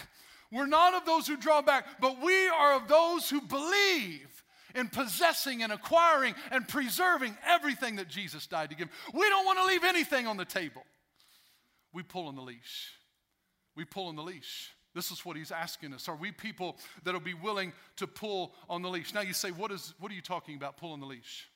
We're 0.51 0.67
not 0.67 0.93
of 0.93 1.05
those 1.05 1.27
who 1.27 1.35
draw 1.35 1.61
back, 1.61 1.85
but 1.99 2.21
we 2.21 2.47
are 2.47 2.75
of 2.75 2.87
those 2.87 3.29
who 3.29 3.41
believe 3.41 4.43
in 4.75 4.87
possessing 4.87 5.63
and 5.63 5.71
acquiring 5.71 6.35
and 6.51 6.67
preserving 6.67 7.35
everything 7.45 7.95
that 7.97 8.07
Jesus 8.07 8.45
died 8.47 8.69
to 8.69 8.75
give. 8.75 8.89
We 9.13 9.29
don't 9.29 9.45
want 9.45 9.59
to 9.59 9.65
leave 9.65 9.83
anything 9.83 10.27
on 10.27 10.37
the 10.37 10.45
table. 10.45 10.83
We 11.91 12.03
pull 12.03 12.27
on 12.27 12.35
the 12.35 12.41
leash. 12.41 12.91
We 13.75 13.85
pull 13.85 14.07
on 14.07 14.15
the 14.15 14.23
leash. 14.23 14.71
This 14.93 15.09
is 15.09 15.25
what 15.25 15.37
he's 15.37 15.51
asking 15.51 15.93
us. 15.93 16.07
Are 16.07 16.15
we 16.15 16.31
people 16.31 16.77
that'll 17.03 17.19
be 17.19 17.33
willing 17.33 17.73
to 17.97 18.05
pull 18.05 18.53
on 18.69 18.83
the 18.83 18.89
leash? 18.89 19.13
Now 19.13 19.21
you 19.21 19.33
say, 19.33 19.49
what, 19.49 19.71
is, 19.71 19.93
what 19.99 20.11
are 20.11 20.15
you 20.15 20.21
talking 20.21 20.55
about, 20.55 20.77
pull 20.77 20.93
on 20.93 20.99
the 20.99 21.07
leash? 21.07 21.47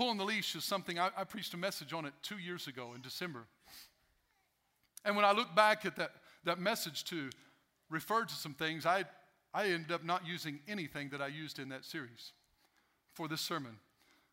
Pull 0.00 0.08
on 0.08 0.16
the 0.16 0.24
leash 0.24 0.56
is 0.56 0.64
something 0.64 0.98
I, 0.98 1.10
I 1.14 1.24
preached 1.24 1.52
a 1.52 1.58
message 1.58 1.92
on 1.92 2.06
it 2.06 2.14
two 2.22 2.38
years 2.38 2.66
ago 2.66 2.92
in 2.94 3.02
December. 3.02 3.44
And 5.04 5.14
when 5.14 5.26
I 5.26 5.32
look 5.32 5.54
back 5.54 5.84
at 5.84 5.96
that 5.96 6.12
that 6.44 6.58
message 6.58 7.04
to 7.10 7.28
refer 7.90 8.24
to 8.24 8.32
some 8.32 8.54
things, 8.54 8.86
I, 8.86 9.04
I 9.52 9.66
ended 9.66 9.92
up 9.92 10.02
not 10.02 10.26
using 10.26 10.60
anything 10.66 11.10
that 11.10 11.20
I 11.20 11.26
used 11.26 11.58
in 11.58 11.68
that 11.68 11.84
series 11.84 12.32
for 13.12 13.28
this 13.28 13.42
sermon 13.42 13.76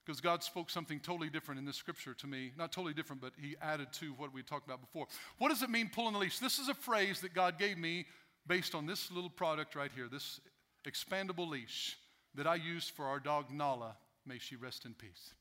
because 0.06 0.22
God 0.22 0.42
spoke 0.42 0.70
something 0.70 1.02
totally 1.02 1.30
different 1.30 1.60
in 1.60 1.66
this 1.66 1.76
scripture 1.76 2.14
to 2.14 2.28
me. 2.28 2.54
Not 2.58 2.72
totally 2.72 2.94
different, 2.94 3.22
but 3.22 3.34
He 3.38 3.58
added 3.62 3.92
to 4.00 4.14
what 4.14 4.34
we 4.34 4.44
talked 4.44 4.68
about 4.68 4.80
before. 4.80 5.08
What 5.38 5.50
does 5.50 5.64
it 5.64 5.70
mean, 5.70 5.92
pulling 5.94 6.14
the 6.14 6.20
leash? 6.20 6.40
This 6.40 6.60
is 6.60 6.70
a 6.70 6.76
phrase 6.76 7.20
that 7.20 7.34
God 7.34 7.60
gave 7.60 7.78
me 7.78 8.06
based 8.48 8.74
on 8.74 8.86
this 8.86 9.12
little 9.12 9.30
product 9.30 9.76
right 9.76 9.92
here, 9.94 10.08
this 10.10 10.40
expandable 10.88 11.50
leash 11.50 11.98
that 12.36 12.48
I 12.48 12.56
used 12.56 12.92
for 12.92 13.06
our 13.06 13.20
dog 13.20 13.52
Nala. 13.52 13.98
May 14.26 14.40
she 14.40 14.56
rest 14.56 14.86
in 14.86 14.94
peace. 14.94 15.34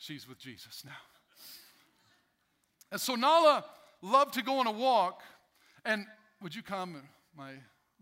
She's 0.00 0.26
with 0.26 0.38
Jesus 0.38 0.82
now. 0.82 0.92
And 2.90 2.98
so 2.98 3.16
Nala 3.16 3.66
loved 4.00 4.32
to 4.34 4.42
go 4.42 4.58
on 4.58 4.66
a 4.66 4.72
walk 4.72 5.20
and 5.84 6.06
would 6.42 6.54
you 6.54 6.62
come, 6.62 6.96
my 7.36 7.52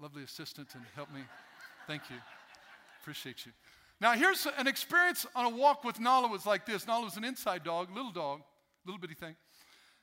lovely 0.00 0.22
assistant, 0.22 0.68
and 0.74 0.84
help 0.94 1.12
me? 1.12 1.22
Thank 1.88 2.02
you. 2.08 2.16
Appreciate 3.02 3.44
you. 3.44 3.52
Now, 4.00 4.12
here's 4.12 4.46
an 4.56 4.68
experience 4.68 5.26
on 5.34 5.52
a 5.52 5.56
walk 5.56 5.82
with 5.82 5.98
Nala 5.98 6.28
was 6.28 6.46
like 6.46 6.64
this. 6.64 6.86
Nala 6.86 7.04
was 7.04 7.16
an 7.16 7.24
inside 7.24 7.64
dog, 7.64 7.88
little 7.92 8.12
dog, 8.12 8.42
little 8.86 9.00
bitty 9.00 9.14
thing. 9.14 9.34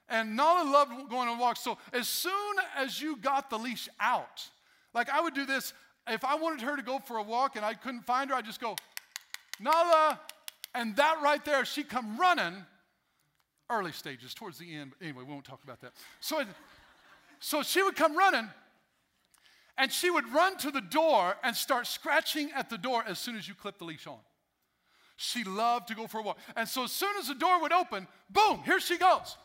And 0.09 0.35
Nala 0.35 0.69
loved 0.69 1.09
going 1.09 1.29
on 1.29 1.39
walks. 1.39 1.61
So 1.61 1.77
as 1.93 2.09
soon 2.09 2.55
as 2.75 3.01
you 3.01 3.15
got 3.15 3.49
the 3.49 3.57
leash 3.57 3.87
out, 4.01 4.49
like 4.93 5.09
I 5.09 5.21
would 5.21 5.33
do 5.33 5.45
this, 5.45 5.73
if 6.09 6.25
I 6.25 6.35
wanted 6.35 6.59
her 6.59 6.75
to 6.75 6.83
go 6.83 6.99
for 6.99 7.19
a 7.19 7.23
walk 7.23 7.55
and 7.55 7.63
I 7.63 7.73
couldn't 7.73 8.05
find 8.05 8.31
her, 8.31 8.35
I'd 8.35 8.43
just 8.43 8.59
go, 8.59 8.75
Nala. 9.61 10.19
And 10.75 10.95
that 10.97 11.19
right 11.23 11.43
there, 11.45 11.65
she'd 11.65 11.89
come 11.89 12.19
running, 12.19 12.65
early 13.69 13.93
stages, 13.93 14.33
towards 14.33 14.57
the 14.57 14.75
end. 14.75 14.91
Anyway, 15.01 15.23
we 15.25 15.31
won't 15.31 15.45
talk 15.45 15.63
about 15.63 15.81
that. 15.81 15.93
So 16.19 16.43
so 17.39 17.63
she 17.63 17.83
would 17.83 17.95
come 17.95 18.17
running 18.17 18.49
and 19.77 19.91
she 19.91 20.09
would 20.09 20.27
run 20.33 20.57
to 20.57 20.71
the 20.71 20.81
door 20.81 21.35
and 21.43 21.55
start 21.55 21.85
scratching 21.85 22.51
at 22.55 22.69
the 22.69 22.77
door 22.77 23.03
as 23.07 23.19
soon 23.19 23.35
as 23.35 23.47
you 23.47 23.53
clip 23.53 23.77
the 23.77 23.85
leash 23.85 24.07
on. 24.07 24.19
She 25.17 25.43
loved 25.43 25.87
to 25.89 25.95
go 25.95 26.07
for 26.07 26.19
a 26.19 26.23
walk. 26.23 26.37
And 26.55 26.67
so 26.67 26.85
as 26.85 26.91
soon 26.91 27.15
as 27.17 27.27
the 27.27 27.35
door 27.35 27.61
would 27.61 27.71
open, 27.71 28.07
boom, 28.29 28.61
here 28.65 28.79
she 28.79 28.97
goes. 28.97 29.37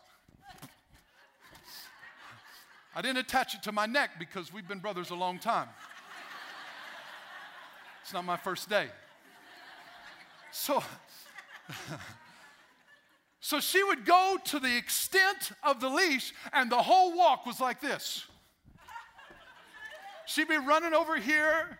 I 2.95 3.03
didn't 3.03 3.19
attach 3.19 3.55
it 3.55 3.62
to 3.64 3.73
my 3.73 3.87
neck 3.87 4.12
because 4.19 4.53
we've 4.53 4.66
been 4.66 4.81
brothers 4.81 5.11
a 5.11 5.14
long 5.14 5.38
time. 5.38 5.69
It's 8.03 8.12
not 8.12 8.25
my 8.25 8.37
first 8.37 8.69
day. 8.69 8.88
So 10.53 10.83
So 13.40 13.59
she 13.59 13.83
would 13.83 14.04
go 14.04 14.37
to 14.46 14.59
the 14.59 14.76
extent 14.76 15.52
of 15.62 15.80
the 15.80 15.88
leash, 15.88 16.35
and 16.52 16.70
the 16.70 16.76
whole 16.76 17.16
walk 17.16 17.46
was 17.46 17.59
like 17.59 17.80
this. 17.80 18.24
She'd 20.26 20.46
be 20.46 20.59
running 20.59 20.92
over 20.92 21.16
here, 21.16 21.78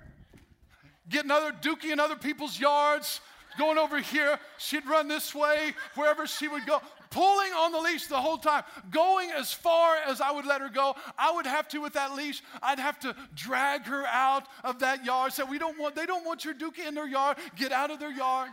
getting 1.09 1.31
other 1.31 1.53
dookie 1.53 1.93
in 1.93 2.01
other 2.01 2.17
people's 2.17 2.59
yards, 2.59 3.21
going 3.59 3.77
over 3.77 4.01
here. 4.01 4.39
She'd 4.59 4.87
run 4.87 5.07
this 5.07 5.35
way, 5.35 5.75
wherever 5.95 6.27
she 6.27 6.49
would 6.49 6.65
go, 6.67 6.81
pulling 7.11 7.53
on 7.53 7.73
the 7.73 7.79
leash 7.79 8.07
the 8.07 8.21
whole 8.21 8.39
time, 8.39 8.65
going 8.91 9.31
as 9.31 9.53
far 9.53 9.97
as 9.97 10.23
I 10.23 10.31
would 10.31 10.47
let 10.47 10.63
her 10.63 10.71
go. 10.71 10.97
I 11.19 11.31
would 11.31 11.47
have 11.47 11.69
to 11.69 11.79
with 11.79 11.93
that 11.93 12.15
leash. 12.15 12.43
I'd 12.63 12.79
have 12.79 12.99
to 13.01 13.15
drag 13.35 13.85
her 13.85 14.07
out 14.07 14.47
of 14.65 14.79
that 14.79 15.05
yard. 15.05 15.35
Say, 15.35 15.43
we 15.43 15.59
don't 15.59 15.79
want, 15.79 15.95
they 15.95 16.07
don't 16.07 16.25
want 16.25 16.45
your 16.45 16.55
dookie 16.55 16.87
in 16.89 16.95
their 16.95 17.09
yard. 17.09 17.37
Get 17.55 17.71
out 17.71 17.91
of 17.91 18.01
their 18.01 18.13
yard. 18.13 18.51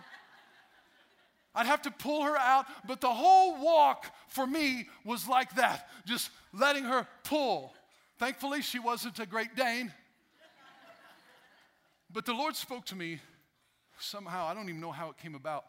I'd 1.57 1.65
have 1.65 1.81
to 1.81 1.91
pull 1.91 2.21
her 2.21 2.37
out, 2.37 2.67
but 2.85 3.01
the 3.01 3.09
whole 3.09 3.59
walk 3.59 4.05
for 4.27 4.45
me 4.45 4.87
was 5.03 5.27
like 5.27 5.55
that, 5.55 5.89
just 6.05 6.29
letting 6.53 6.83
her 6.83 7.07
pull. 7.23 7.73
Thankfully, 8.19 8.61
she 8.61 8.77
wasn't 8.77 9.19
a 9.19 9.25
Great 9.25 9.55
Dane. 9.55 9.91
But 12.13 12.25
the 12.25 12.33
Lord 12.33 12.55
spoke 12.55 12.85
to 12.85 12.95
me 12.95 13.19
somehow. 13.99 14.45
I 14.45 14.53
don't 14.53 14.69
even 14.69 14.79
know 14.79 14.91
how 14.91 15.09
it 15.09 15.17
came 15.17 15.33
about. 15.33 15.65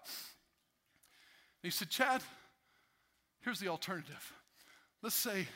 He 1.63 1.71
said, 1.71 1.89
Chad, 1.89 2.23
here's 3.41 3.59
the 3.59 3.69
alternative. 3.69 4.33
Let's 5.01 5.17
say 5.17 5.49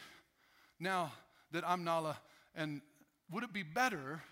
now 0.81 1.13
that 1.51 1.63
I'm 1.69 1.85
Nala, 1.85 2.17
and 2.55 2.81
would 3.31 3.45
it 3.45 3.53
be 3.53 3.63
better? 3.63 4.23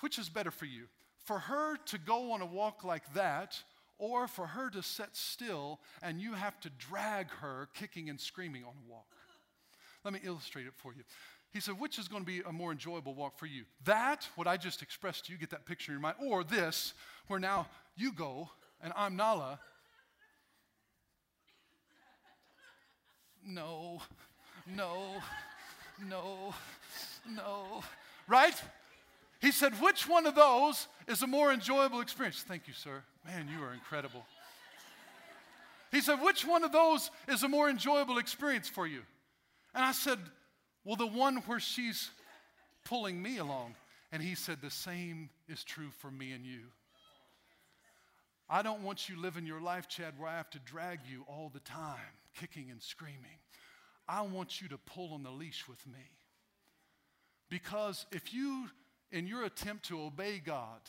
Which 0.00 0.20
is 0.20 0.28
better 0.28 0.52
for 0.52 0.66
you? 0.66 0.84
For 1.24 1.40
her 1.40 1.76
to 1.86 1.98
go 1.98 2.30
on 2.30 2.42
a 2.42 2.46
walk 2.46 2.84
like 2.84 3.12
that, 3.14 3.60
or 4.02 4.26
for 4.26 4.48
her 4.48 4.68
to 4.68 4.82
sit 4.82 5.10
still 5.12 5.78
and 6.02 6.20
you 6.20 6.32
have 6.32 6.58
to 6.58 6.68
drag 6.70 7.30
her 7.40 7.68
kicking 7.72 8.10
and 8.10 8.20
screaming 8.20 8.64
on 8.64 8.72
a 8.72 8.90
walk. 8.90 9.06
Let 10.04 10.12
me 10.12 10.18
illustrate 10.24 10.66
it 10.66 10.72
for 10.76 10.92
you. 10.92 11.04
He 11.52 11.60
said, 11.60 11.78
which 11.78 12.00
is 12.00 12.08
going 12.08 12.22
to 12.22 12.26
be 12.26 12.40
a 12.40 12.50
more 12.50 12.72
enjoyable 12.72 13.14
walk 13.14 13.38
for 13.38 13.46
you? 13.46 13.62
That, 13.84 14.26
what 14.34 14.48
I 14.48 14.56
just 14.56 14.82
expressed 14.82 15.26
to 15.26 15.32
you, 15.32 15.38
get 15.38 15.50
that 15.50 15.66
picture 15.66 15.92
in 15.92 15.98
your 15.98 16.02
mind, 16.02 16.16
or 16.20 16.42
this, 16.42 16.94
where 17.28 17.38
now 17.38 17.68
you 17.94 18.12
go 18.12 18.50
and 18.82 18.92
I'm 18.96 19.14
Nala. 19.14 19.60
No, 23.46 24.02
no, 24.66 24.98
no, 26.08 26.54
no. 27.30 27.84
Right? 28.26 28.60
He 29.42 29.50
said, 29.50 29.72
Which 29.80 30.08
one 30.08 30.26
of 30.26 30.36
those 30.36 30.86
is 31.08 31.22
a 31.22 31.26
more 31.26 31.52
enjoyable 31.52 32.00
experience? 32.00 32.44
Thank 32.46 32.68
you, 32.68 32.74
sir. 32.74 33.02
Man, 33.26 33.48
you 33.52 33.62
are 33.62 33.74
incredible. 33.74 34.24
He 35.90 36.00
said, 36.00 36.22
Which 36.22 36.46
one 36.46 36.62
of 36.62 36.70
those 36.70 37.10
is 37.28 37.42
a 37.42 37.48
more 37.48 37.68
enjoyable 37.68 38.18
experience 38.18 38.68
for 38.68 38.86
you? 38.86 39.02
And 39.74 39.84
I 39.84 39.92
said, 39.92 40.18
Well, 40.84 40.94
the 40.94 41.08
one 41.08 41.38
where 41.38 41.58
she's 41.58 42.10
pulling 42.84 43.20
me 43.20 43.38
along. 43.38 43.74
And 44.12 44.22
he 44.22 44.36
said, 44.36 44.58
The 44.62 44.70
same 44.70 45.28
is 45.48 45.64
true 45.64 45.90
for 45.98 46.10
me 46.10 46.30
and 46.30 46.46
you. 46.46 46.60
I 48.48 48.62
don't 48.62 48.82
want 48.82 49.08
you 49.08 49.20
living 49.20 49.44
your 49.44 49.60
life, 49.60 49.88
Chad, 49.88 50.14
where 50.18 50.28
I 50.28 50.36
have 50.36 50.50
to 50.50 50.60
drag 50.60 51.00
you 51.10 51.24
all 51.26 51.50
the 51.52 51.60
time, 51.60 51.96
kicking 52.38 52.70
and 52.70 52.80
screaming. 52.80 53.40
I 54.08 54.22
want 54.22 54.60
you 54.60 54.68
to 54.68 54.78
pull 54.78 55.14
on 55.14 55.24
the 55.24 55.30
leash 55.30 55.66
with 55.66 55.84
me. 55.86 56.10
Because 57.48 58.06
if 58.12 58.32
you 58.32 58.68
in 59.12 59.26
your 59.26 59.44
attempt 59.44 59.86
to 59.86 60.00
obey 60.00 60.40
God. 60.44 60.80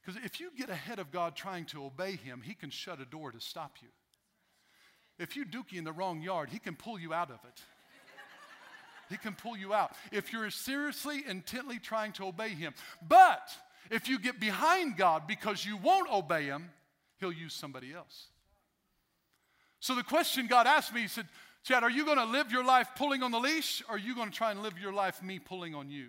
Because 0.00 0.20
if 0.24 0.40
you 0.40 0.50
get 0.56 0.70
ahead 0.70 0.98
of 0.98 1.10
God 1.10 1.36
trying 1.36 1.66
to 1.66 1.84
obey 1.84 2.12
Him, 2.12 2.40
He 2.42 2.54
can 2.54 2.70
shut 2.70 3.00
a 3.00 3.04
door 3.04 3.32
to 3.32 3.40
stop 3.40 3.76
you. 3.82 3.88
If 5.18 5.36
you 5.36 5.44
dookie 5.44 5.76
in 5.76 5.84
the 5.84 5.92
wrong 5.92 6.22
yard, 6.22 6.48
He 6.48 6.58
can 6.58 6.74
pull 6.74 6.98
you 6.98 7.12
out 7.12 7.30
of 7.30 7.40
it. 7.44 7.60
He 9.10 9.16
can 9.16 9.34
pull 9.34 9.56
you 9.56 9.74
out 9.74 9.92
if 10.12 10.32
you're 10.32 10.50
seriously, 10.50 11.24
intently 11.26 11.80
trying 11.80 12.12
to 12.12 12.26
obey 12.26 12.50
Him. 12.50 12.72
But 13.06 13.50
if 13.90 14.08
you 14.08 14.20
get 14.20 14.38
behind 14.38 14.96
God 14.96 15.26
because 15.26 15.66
you 15.66 15.76
won't 15.76 16.10
obey 16.10 16.44
Him, 16.44 16.70
He'll 17.18 17.32
use 17.32 17.52
somebody 17.52 17.92
else. 17.92 18.28
So 19.80 19.94
the 19.94 20.04
question 20.04 20.46
God 20.46 20.66
asked 20.66 20.94
me, 20.94 21.02
He 21.02 21.08
said, 21.08 21.26
Chad, 21.64 21.82
are 21.82 21.90
you 21.90 22.06
going 22.06 22.18
to 22.18 22.24
live 22.24 22.50
your 22.50 22.64
life 22.64 22.88
pulling 22.96 23.22
on 23.22 23.32
the 23.32 23.40
leash, 23.40 23.82
or 23.88 23.96
are 23.96 23.98
you 23.98 24.14
going 24.14 24.30
to 24.30 24.36
try 24.36 24.50
and 24.50 24.62
live 24.62 24.78
your 24.78 24.92
life 24.92 25.22
me 25.22 25.38
pulling 25.38 25.74
on 25.74 25.90
you? 25.90 26.06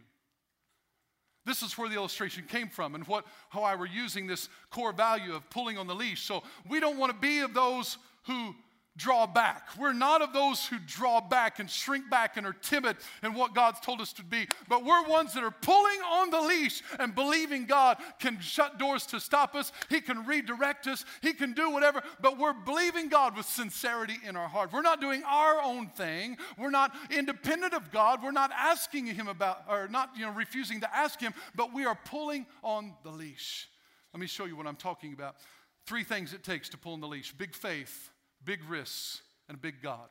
This 1.45 1.63
is 1.63 1.77
where 1.77 1.89
the 1.89 1.95
illustration 1.95 2.43
came 2.47 2.69
from 2.69 2.93
and 2.95 3.06
what, 3.08 3.25
how 3.49 3.63
I 3.63 3.75
were 3.75 3.88
using 3.88 4.27
this 4.27 4.47
core 4.69 4.93
value 4.93 5.34
of 5.34 5.49
pulling 5.49 5.77
on 5.77 5.88
the 5.88 5.95
leash. 5.95 6.21
So 6.21 6.43
we 6.69 6.80
don't 6.80 6.97
want 6.97 7.12
to 7.12 7.17
be 7.17 7.39
of 7.39 7.54
those 7.54 7.97
who 8.27 8.56
draw 8.97 9.25
back. 9.25 9.69
We're 9.80 9.93
not 9.93 10.21
of 10.21 10.34
those 10.34 10.65
who 10.65 10.77
draw 10.86 11.21
back 11.21 11.60
and 11.60 11.69
shrink 11.69 12.10
back 12.10 12.36
and 12.36 12.45
are 12.45 12.54
timid 12.54 12.97
in 13.23 13.34
what 13.34 13.56
God's 13.56 13.80
told 13.80 14.01
us 14.01 14.12
to 14.13 14.23
be, 14.23 14.47
but 14.67 14.84
we're 14.84 15.08
ones 15.08 15.34
that 15.34 15.43
are 15.43 15.51
pulling 15.51 15.99
on 16.12 16.30
the 16.30 16.41
leash 16.41 16.84
and 16.99 17.15
believing 17.15 17.65
God 17.65 17.97
can 18.19 18.39
shut 18.41 18.77
doors 18.77 19.06
to 19.08 19.19
stop 19.19 19.56
us. 19.56 19.71
He 19.89 20.01
can 20.01 20.25
redirect 20.25 20.88
us. 20.88 21.06
He 21.21 21.34
can 21.34 21.54
do 21.54 21.69
whatever, 21.71 22.04
but 22.19 22.38
we're 22.38 22.54
believing 22.54 23.08
God 23.08 23.38
with 23.38 23.45
sincerity 23.45 24.17
in 24.27 24.36
our 24.36 24.47
heart. 24.47 24.73
We're 24.73 24.82
not 24.82 24.99
doing 24.99 25.23
our 25.25 25.62
own 25.62 25.88
thing. 25.88 26.38
We're 26.58 26.69
not 26.69 26.93
independent 27.10 27.73
of 27.73 27.91
God. 27.91 28.21
We're 28.21 28.32
not 28.32 28.51
asking 28.54 29.08
Him 29.08 29.27
about, 29.27 29.63
or 29.69 29.88
not, 29.88 30.12
you 30.17 30.25
know, 30.25 30.34
refusing 30.34 30.82
to 30.82 30.95
ask 30.95 31.19
Him, 31.19 31.34
but 31.56 31.73
we 31.73 31.86
are 31.86 31.97
pulling 32.06 32.45
on 32.62 32.93
the 33.04 33.12
leash. 33.12 33.69
Let 34.13 34.19
me 34.19 34.27
show 34.27 34.45
you 34.45 34.58
what 34.58 34.67
I'm 34.67 34.75
talking 34.75 35.13
about. 35.13 35.38
Three 35.86 36.04
things 36.04 36.34
it 36.34 36.43
takes 36.43 36.67
to 36.69 36.77
pull 36.77 36.93
on 36.93 36.99
the 36.99 37.08
leash 37.08 37.32
big 37.32 37.56
faith 37.56 38.12
big 38.45 38.60
risks, 38.69 39.21
and 39.49 39.62
big 39.62 39.82
God. 39.82 40.10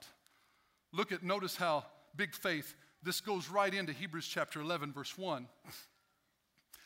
Look 0.93 1.13
at, 1.13 1.23
notice 1.23 1.57
how 1.57 1.85
big 2.17 2.35
faith, 2.35 2.75
this 3.03 3.21
goes 3.21 3.49
right 3.49 3.73
into 3.73 3.93
Hebrews 3.93 4.27
chapter 4.27 4.61
11, 4.61 4.93
verse 4.93 5.17
1. 5.17 5.47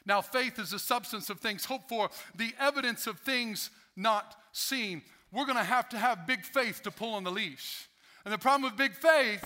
Now, 0.06 0.20
faith 0.20 0.58
is 0.58 0.70
the 0.70 0.78
substance 0.78 1.30
of 1.30 1.40
things 1.40 1.64
hoped 1.64 1.88
for, 1.88 2.10
the 2.34 2.52
evidence 2.60 3.06
of 3.06 3.18
things 3.20 3.70
not 3.96 4.36
seen. 4.52 5.02
We're 5.32 5.46
going 5.46 5.56
to 5.56 5.64
have 5.64 5.88
to 5.90 5.98
have 5.98 6.26
big 6.26 6.44
faith 6.44 6.82
to 6.82 6.90
pull 6.90 7.14
on 7.14 7.24
the 7.24 7.30
leash. 7.30 7.88
And 8.24 8.32
the 8.32 8.38
problem 8.38 8.62
with 8.70 8.76
big 8.76 8.94
faith 8.94 9.44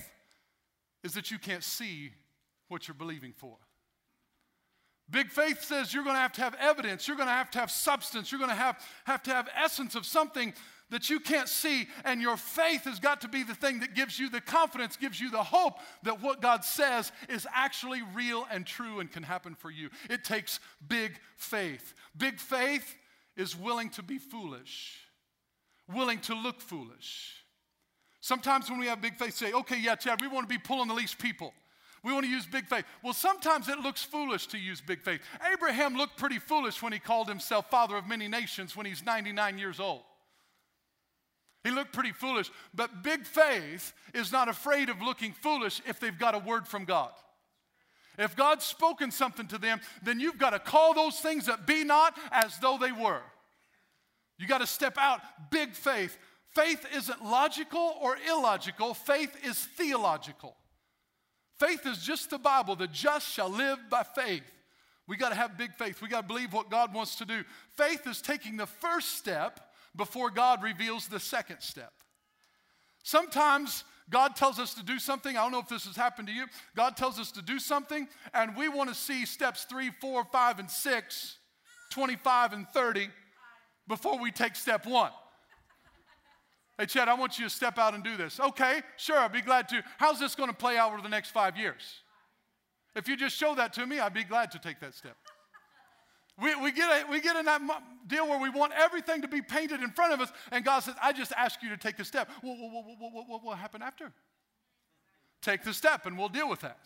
is 1.05 1.15
that 1.15 1.31
you 1.31 1.39
can't 1.39 1.63
see 1.63 2.11
what 2.69 2.89
you're 2.89 2.95
believing 2.95 3.33
for. 3.37 3.57
Big 5.11 5.31
faith 5.31 5.63
says 5.63 5.95
you're 5.95 6.05
going 6.05 6.17
to 6.17 6.21
have 6.21 6.33
to 6.33 6.43
have 6.43 6.55
evidence, 6.61 7.09
you're 7.09 7.17
going 7.17 7.29
to 7.29 7.33
have 7.33 7.51
to 7.53 7.59
have 7.59 7.71
substance, 7.71 8.31
you're 8.31 8.39
going 8.39 8.51
to 8.51 8.57
have, 8.57 8.85
have 9.05 9.23
to 9.23 9.31
have 9.31 9.49
essence 9.57 9.95
of 9.95 10.05
something 10.05 10.53
that 10.90 11.11
you 11.11 11.20
can't 11.20 11.48
see, 11.48 11.87
and 12.05 12.20
your 12.20 12.37
faith 12.37 12.85
has 12.85 12.98
got 12.98 13.20
to 13.20 13.29
be 13.29 13.42
the 13.42 13.55
thing 13.55 13.81
that 13.81 13.94
gives 13.94 14.18
you 14.18 14.31
the 14.31 14.40
confidence, 14.40 14.96
gives 14.96 15.20
you 15.20 15.31
the 15.31 15.42
hope 15.42 15.79
that 16.03 16.22
what 16.22 16.40
God 16.40 16.64
says 16.64 17.12
is 17.29 17.46
actually 17.53 18.03
real 18.14 18.46
and 18.51 18.66
true 18.66 19.01
and 19.01 19.11
can 19.11 19.22
happen 19.22 19.55
for 19.55 19.70
you. 19.70 19.90
It 20.09 20.24
takes 20.24 20.61
big 20.87 21.12
faith. 21.37 21.94
Big 22.16 22.38
faith 22.38 22.96
is 23.37 23.57
willing 23.57 23.90
to 23.90 24.03
be 24.03 24.18
foolish, 24.18 24.98
willing 25.92 26.20
to 26.20 26.35
look 26.35 26.61
foolish. 26.61 27.35
Sometimes 28.20 28.68
when 28.68 28.81
we 28.81 28.87
have 28.87 29.01
big 29.01 29.16
faith, 29.16 29.35
say, 29.35 29.53
okay, 29.53 29.79
yeah, 29.79 29.94
Chad, 29.94 30.20
we 30.20 30.29
want 30.29 30.48
to 30.48 30.55
be 30.55 30.59
pulling 30.59 30.88
the 30.88 30.94
least 30.94 31.18
people. 31.18 31.53
We 32.03 32.12
want 32.12 32.24
to 32.24 32.31
use 32.31 32.46
big 32.46 32.66
faith. 32.66 32.85
Well, 33.03 33.12
sometimes 33.12 33.68
it 33.68 33.81
looks 33.81 34.03
foolish 34.03 34.46
to 34.48 34.59
use 34.59 34.81
big 34.81 35.03
faith. 35.03 35.20
Abraham 35.53 35.96
looked 35.96 36.16
pretty 36.16 36.38
foolish 36.38 36.83
when 36.83 36.92
he 36.92 36.98
called 36.98 37.29
himself 37.29 37.70
father 37.70 37.96
of 37.96 38.07
many 38.07 38.29
nations 38.29 38.77
when 38.77 38.87
he's 38.87 39.05
99 39.05 39.59
years 39.59 39.81
old. 39.81 40.03
He 41.69 41.75
looked 41.75 41.93
pretty 41.93 42.13
foolish, 42.13 42.51
but 42.73 43.03
big 43.03 43.27
faith 43.27 43.93
is 44.15 44.33
not 44.33 44.49
afraid 44.49 44.89
of 44.89 45.03
looking 45.03 45.35
foolish 45.35 45.83
if 45.87 46.01
they've 46.01 46.19
got 46.19 46.35
a 46.35 46.39
word 46.39 46.67
from 46.67 46.87
God. 46.87 47.11
If 48.19 48.35
God's 48.35 48.65
spoken 48.65 49.11
something 49.11 49.47
to 49.49 49.59
them, 49.59 49.79
then 50.03 50.19
you've 50.19 50.39
got 50.39 50.51
to 50.51 50.61
call 50.61 50.95
those 50.95 51.21
things 51.21 51.45
that 51.45 51.67
be 51.67 51.85
not 51.85 52.17
as 52.33 52.59
though 52.61 52.79
they 52.79 52.91
were. 52.91 53.21
You 54.39 54.47
got 54.47 54.63
to 54.63 54.67
step 54.67 54.97
out 54.97 55.21
big 55.51 55.75
faith. 55.75 56.17
Faith 56.55 56.87
isn't 56.97 57.23
logical 57.23 57.97
or 58.01 58.17
illogical, 58.27 58.95
faith 58.95 59.37
is 59.45 59.59
theological. 59.59 60.57
Faith 61.59 61.87
is 61.87 61.99
just 61.99 62.31
the 62.31 62.39
Bible. 62.39 62.77
The 62.77 62.87
just 62.87 63.29
shall 63.29 63.51
live 63.51 63.79
by 63.91 64.05
faith. 64.05 64.51
We 65.07 65.19
got 65.19 65.31
to 65.31 65.35
have 65.35 65.59
big 65.59 65.75
faith. 65.75 66.01
We 66.01 66.09
got 66.09 66.23
to 66.23 66.27
believe 66.29 66.55
what 66.55 66.71
God 66.71 66.95
wants 66.95 67.17
to 67.17 67.27
do. 67.27 67.45
Faith 67.77 68.07
is 68.07 68.23
taking 68.23 68.57
the 68.57 68.67
first 68.67 69.19
step 69.19 69.68
before 69.99 70.31
God 70.31 70.63
reveals 70.63 71.09
the 71.09 71.21
second 71.21 71.61
step. 71.61 71.93
Sometimes 73.03 73.85
God 74.09 74.37
tells 74.37 74.59
us 74.59 74.73
to 74.75 74.83
do 74.83 74.99
something. 74.99 75.37
I 75.37 75.43
don't 75.43 75.53
know 75.53 75.59
if 75.59 75.69
this 75.69 75.85
has 75.85 75.97
happened 75.97 76.29
to 76.29 76.35
you. 76.35 76.47
God 76.75 76.97
tells 76.97 77.19
us 77.19 77.31
to 77.33 77.43
do 77.43 77.59
something, 77.59 78.09
and 78.33 78.57
we 78.57 78.69
want 78.69 78.89
to 78.89 78.95
see 78.95 79.27
steps 79.27 79.65
three, 79.65 79.91
four, 80.01 80.25
five, 80.25 80.59
and 80.59 80.71
six, 80.71 81.37
25 81.91 82.55
and 82.55 82.69
30 82.69 83.09
before 83.87 84.19
we 84.19 84.31
take 84.31 84.57
step 84.57 84.87
one. 84.87 85.11
Hey, 86.79 86.87
Chad, 86.87 87.09
I 87.09 87.15
want 87.15 87.39
you 87.39 87.45
to 87.45 87.51
step 87.51 87.77
out 87.77 87.95
and 87.95 88.05
do 88.05 88.17
this. 88.17 88.39
Okay, 88.39 88.83
sure, 88.97 89.19
I'd 89.19 89.33
be 89.33 89.43
glad 89.43 89.69
to. 89.71 89.83
How's 89.99 90.21
this 90.21 90.35
going 90.35 90.49
to 90.49 90.57
play 90.57 90.79
out 90.79 90.93
over 90.93 91.03
the 91.03 91.09
next 91.09 91.31
five 91.31 91.57
years? 91.57 91.83
If 92.95 93.09
you 93.09 93.17
just 93.17 93.37
show 93.37 93.55
that 93.57 93.73
to 93.75 93.87
me, 93.87 93.99
I'd 93.99 94.15
be 94.15 94.25
glad 94.25 94.53
to 94.53 94.59
take 94.59 94.81
that 94.81 94.95
step. 94.95 95.17
We, 96.40 96.55
we, 96.57 96.70
get 96.70 96.88
a, 96.88 97.11
we 97.11 97.20
get 97.20 97.37
in 97.37 97.46
that 97.46 97.61
deal 98.07 98.29
where 98.29 98.40
we 98.40 98.48
want 98.48 98.72
everything 98.77 99.22
to 99.22 99.29
be 99.29 99.42
painted 99.42 99.83
in 99.83 99.90
front 99.90 100.12
of 100.12 100.20
us, 100.20 100.31
and 100.53 100.64
God 100.64 100.81
says, 100.81 100.94
I 101.03 101.12
just 101.12 101.33
ask 101.33 101.62
you 101.62 101.68
to 101.70 101.77
take 101.77 101.98
a 101.98 102.05
step. 102.05 102.31
What, 102.42 102.57
what, 102.59 102.85
what, 102.98 103.29
what 103.29 103.44
will 103.44 103.55
happen 103.55 103.83
after? 103.83 104.12
Take 105.42 105.64
the 105.64 105.74
step, 105.74 106.07
and 106.07 106.16
we'll 106.16 106.29
deal 106.29 106.48
with 106.48 106.61
that. 106.61 106.79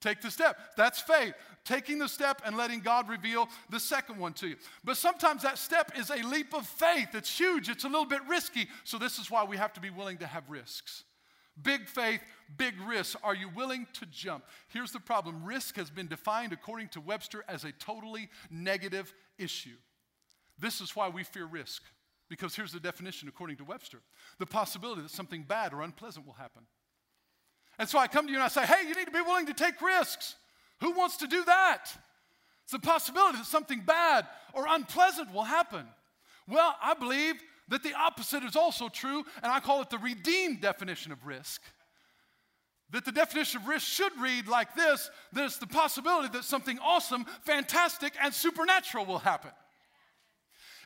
Take 0.00 0.20
the 0.20 0.30
step. 0.30 0.58
That's 0.76 1.00
faith. 1.00 1.34
Taking 1.64 1.98
the 1.98 2.08
step 2.08 2.42
and 2.44 2.56
letting 2.56 2.80
God 2.80 3.08
reveal 3.08 3.48
the 3.70 3.78
second 3.78 4.18
one 4.18 4.32
to 4.34 4.48
you. 4.48 4.56
But 4.82 4.96
sometimes 4.96 5.42
that 5.42 5.58
step 5.58 5.92
is 5.96 6.10
a 6.10 6.16
leap 6.26 6.54
of 6.54 6.66
faith. 6.66 7.14
It's 7.14 7.38
huge, 7.38 7.68
it's 7.68 7.84
a 7.84 7.88
little 7.88 8.06
bit 8.06 8.20
risky. 8.28 8.66
So, 8.84 8.98
this 8.98 9.18
is 9.18 9.30
why 9.30 9.44
we 9.44 9.56
have 9.56 9.72
to 9.74 9.80
be 9.80 9.90
willing 9.90 10.18
to 10.18 10.26
have 10.26 10.48
risks. 10.48 11.04
Big 11.60 11.86
faith, 11.86 12.22
big 12.56 12.74
risk. 12.80 13.18
Are 13.22 13.34
you 13.34 13.48
willing 13.50 13.86
to 13.94 14.06
jump? 14.06 14.44
Here's 14.68 14.92
the 14.92 15.00
problem 15.00 15.44
risk 15.44 15.76
has 15.76 15.90
been 15.90 16.08
defined, 16.08 16.52
according 16.52 16.88
to 16.88 17.00
Webster, 17.00 17.44
as 17.46 17.64
a 17.64 17.72
totally 17.72 18.30
negative 18.50 19.12
issue. 19.38 19.76
This 20.58 20.80
is 20.80 20.96
why 20.96 21.08
we 21.08 21.24
fear 21.24 21.44
risk, 21.44 21.82
because 22.30 22.54
here's 22.54 22.72
the 22.72 22.80
definition 22.80 23.28
according 23.28 23.56
to 23.56 23.64
Webster 23.64 24.00
the 24.38 24.46
possibility 24.46 25.02
that 25.02 25.10
something 25.10 25.42
bad 25.42 25.74
or 25.74 25.82
unpleasant 25.82 26.26
will 26.26 26.34
happen. 26.34 26.62
And 27.78 27.88
so 27.88 27.98
I 27.98 28.06
come 28.06 28.26
to 28.26 28.30
you 28.30 28.38
and 28.38 28.44
I 28.44 28.48
say, 28.48 28.64
hey, 28.64 28.86
you 28.86 28.94
need 28.94 29.06
to 29.06 29.12
be 29.12 29.20
willing 29.20 29.46
to 29.46 29.54
take 29.54 29.80
risks. 29.80 30.36
Who 30.80 30.92
wants 30.92 31.18
to 31.18 31.26
do 31.26 31.44
that? 31.44 31.86
It's 32.62 32.72
the 32.72 32.78
possibility 32.78 33.38
that 33.38 33.46
something 33.46 33.80
bad 33.80 34.26
or 34.52 34.66
unpleasant 34.68 35.32
will 35.32 35.44
happen. 35.44 35.86
Well, 36.48 36.76
I 36.82 36.94
believe 36.94 37.42
that 37.72 37.82
the 37.82 37.94
opposite 37.94 38.42
is 38.42 38.54
also 38.54 38.90
true, 38.90 39.24
and 39.42 39.50
I 39.50 39.58
call 39.58 39.80
it 39.80 39.88
the 39.88 39.96
redeemed 39.96 40.60
definition 40.60 41.10
of 41.10 41.24
risk. 41.24 41.62
That 42.90 43.06
the 43.06 43.12
definition 43.12 43.62
of 43.62 43.66
risk 43.66 43.86
should 43.86 44.12
read 44.20 44.46
like 44.46 44.74
this 44.74 45.10
that 45.32 45.46
it's 45.46 45.56
the 45.56 45.66
possibility 45.66 46.28
that 46.34 46.44
something 46.44 46.78
awesome, 46.80 47.24
fantastic, 47.46 48.12
and 48.22 48.34
supernatural 48.34 49.06
will 49.06 49.20
happen. 49.20 49.52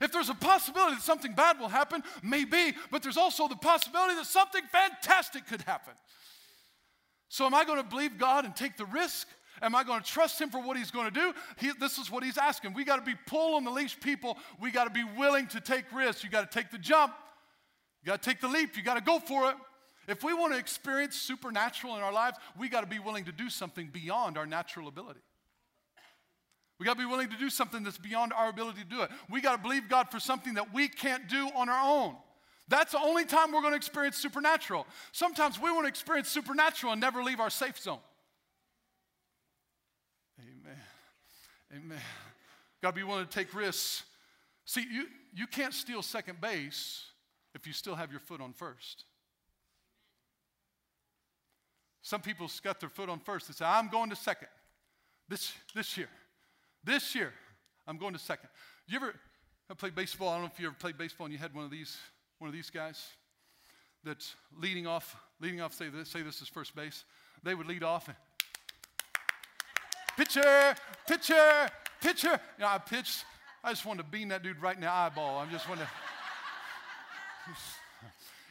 If 0.00 0.12
there's 0.12 0.28
a 0.28 0.34
possibility 0.34 0.94
that 0.94 1.02
something 1.02 1.32
bad 1.32 1.58
will 1.58 1.68
happen, 1.68 2.04
maybe, 2.22 2.76
but 2.92 3.02
there's 3.02 3.16
also 3.16 3.48
the 3.48 3.56
possibility 3.56 4.14
that 4.14 4.26
something 4.26 4.62
fantastic 4.70 5.48
could 5.48 5.62
happen. 5.62 5.94
So, 7.28 7.46
am 7.46 7.54
I 7.54 7.64
going 7.64 7.82
to 7.82 7.88
believe 7.88 8.16
God 8.16 8.44
and 8.44 8.54
take 8.54 8.76
the 8.76 8.86
risk? 8.86 9.26
Am 9.62 9.74
I 9.74 9.84
going 9.84 10.02
to 10.02 10.06
trust 10.06 10.40
him 10.40 10.50
for 10.50 10.60
what 10.60 10.76
he's 10.76 10.90
going 10.90 11.06
to 11.06 11.10
do? 11.10 11.32
He, 11.58 11.72
this 11.78 11.98
is 11.98 12.10
what 12.10 12.22
he's 12.22 12.38
asking. 12.38 12.74
We 12.74 12.84
got 12.84 12.96
to 12.96 13.02
be 13.02 13.14
pull 13.26 13.54
on 13.54 13.64
the 13.64 13.70
leash 13.70 13.98
people. 13.98 14.36
We 14.60 14.70
got 14.70 14.84
to 14.84 14.90
be 14.90 15.04
willing 15.16 15.46
to 15.48 15.60
take 15.60 15.84
risks. 15.94 16.22
You 16.22 16.30
got 16.30 16.50
to 16.50 16.58
take 16.58 16.70
the 16.70 16.78
jump. 16.78 17.14
You 18.02 18.08
got 18.08 18.22
to 18.22 18.28
take 18.28 18.40
the 18.40 18.48
leap. 18.48 18.76
You 18.76 18.82
got 18.82 18.94
to 18.94 19.00
go 19.00 19.18
for 19.18 19.50
it. 19.50 19.56
If 20.08 20.22
we 20.22 20.34
want 20.34 20.52
to 20.52 20.58
experience 20.58 21.16
supernatural 21.16 21.96
in 21.96 22.02
our 22.02 22.12
lives, 22.12 22.38
we 22.58 22.68
got 22.68 22.82
to 22.82 22.86
be 22.86 22.98
willing 22.98 23.24
to 23.24 23.32
do 23.32 23.50
something 23.50 23.88
beyond 23.92 24.38
our 24.38 24.46
natural 24.46 24.88
ability. 24.88 25.20
We 26.78 26.84
got 26.84 26.92
to 26.92 26.98
be 26.98 27.06
willing 27.06 27.30
to 27.30 27.38
do 27.38 27.48
something 27.48 27.82
that's 27.82 27.98
beyond 27.98 28.32
our 28.32 28.50
ability 28.50 28.82
to 28.82 28.88
do 28.88 29.02
it. 29.02 29.10
We 29.30 29.40
got 29.40 29.56
to 29.56 29.62
believe 29.62 29.88
God 29.88 30.10
for 30.10 30.20
something 30.20 30.54
that 30.54 30.74
we 30.74 30.88
can't 30.88 31.26
do 31.28 31.48
on 31.56 31.68
our 31.68 32.04
own. 32.04 32.14
That's 32.68 32.92
the 32.92 33.00
only 33.00 33.24
time 33.24 33.52
we're 33.52 33.60
going 33.60 33.72
to 33.72 33.76
experience 33.78 34.16
supernatural. 34.16 34.86
Sometimes 35.12 35.58
we 35.60 35.70
want 35.70 35.84
to 35.84 35.88
experience 35.88 36.28
supernatural 36.28 36.92
and 36.92 37.00
never 37.00 37.22
leave 37.22 37.40
our 37.40 37.50
safe 37.50 37.78
zone. 37.78 38.00
Amen. 41.74 41.98
Got 42.82 42.90
to 42.90 42.96
be 42.96 43.02
willing 43.02 43.26
to 43.26 43.30
take 43.30 43.54
risks. 43.54 44.04
See, 44.64 44.84
you, 44.90 45.06
you 45.34 45.46
can't 45.46 45.74
steal 45.74 46.02
second 46.02 46.40
base 46.40 47.04
if 47.54 47.66
you 47.66 47.72
still 47.72 47.94
have 47.94 48.10
your 48.10 48.20
foot 48.20 48.40
on 48.40 48.52
first. 48.52 49.04
Some 52.02 52.20
people 52.20 52.48
got 52.62 52.78
their 52.78 52.88
foot 52.88 53.08
on 53.08 53.18
first. 53.18 53.48
They 53.48 53.54
say, 53.54 53.64
I'm 53.64 53.88
going 53.88 54.10
to 54.10 54.16
second 54.16 54.48
this, 55.28 55.52
this 55.74 55.96
year. 55.96 56.08
This 56.84 57.14
year, 57.14 57.32
I'm 57.86 57.98
going 57.98 58.12
to 58.12 58.18
second. 58.18 58.48
You 58.86 58.96
ever 58.96 59.14
played 59.76 59.96
baseball? 59.96 60.28
I 60.28 60.34
don't 60.34 60.42
know 60.42 60.50
if 60.52 60.60
you 60.60 60.66
ever 60.66 60.76
played 60.78 60.96
baseball 60.96 61.24
and 61.24 61.32
you 61.32 61.38
had 61.38 61.52
one 61.52 61.64
of 61.64 61.70
these, 61.70 61.96
one 62.38 62.48
of 62.48 62.54
these 62.54 62.70
guys 62.70 63.04
that's 64.04 64.36
leading 64.56 64.86
off, 64.86 65.16
leading 65.40 65.60
off, 65.60 65.74
say 65.74 65.88
this, 65.88 66.08
say 66.08 66.22
this 66.22 66.40
is 66.40 66.46
first 66.48 66.76
base. 66.76 67.04
They 67.42 67.56
would 67.56 67.66
lead 67.66 67.82
off 67.82 68.06
and 68.06 68.16
pitcher, 70.16 70.74
pitcher, 71.06 71.68
pitcher. 72.00 72.40
You 72.58 72.64
know, 72.64 72.68
I 72.68 72.78
pitched. 72.78 73.24
I 73.62 73.70
just 73.70 73.84
wanted 73.84 74.04
to 74.04 74.08
bean 74.08 74.28
that 74.28 74.42
dude 74.42 74.60
right 74.62 74.74
in 74.74 74.80
the 74.80 74.90
eyeball. 74.90 75.38
I'm 75.38 75.50
just 75.50 75.68
wanted 75.68 75.82
to 75.82 75.90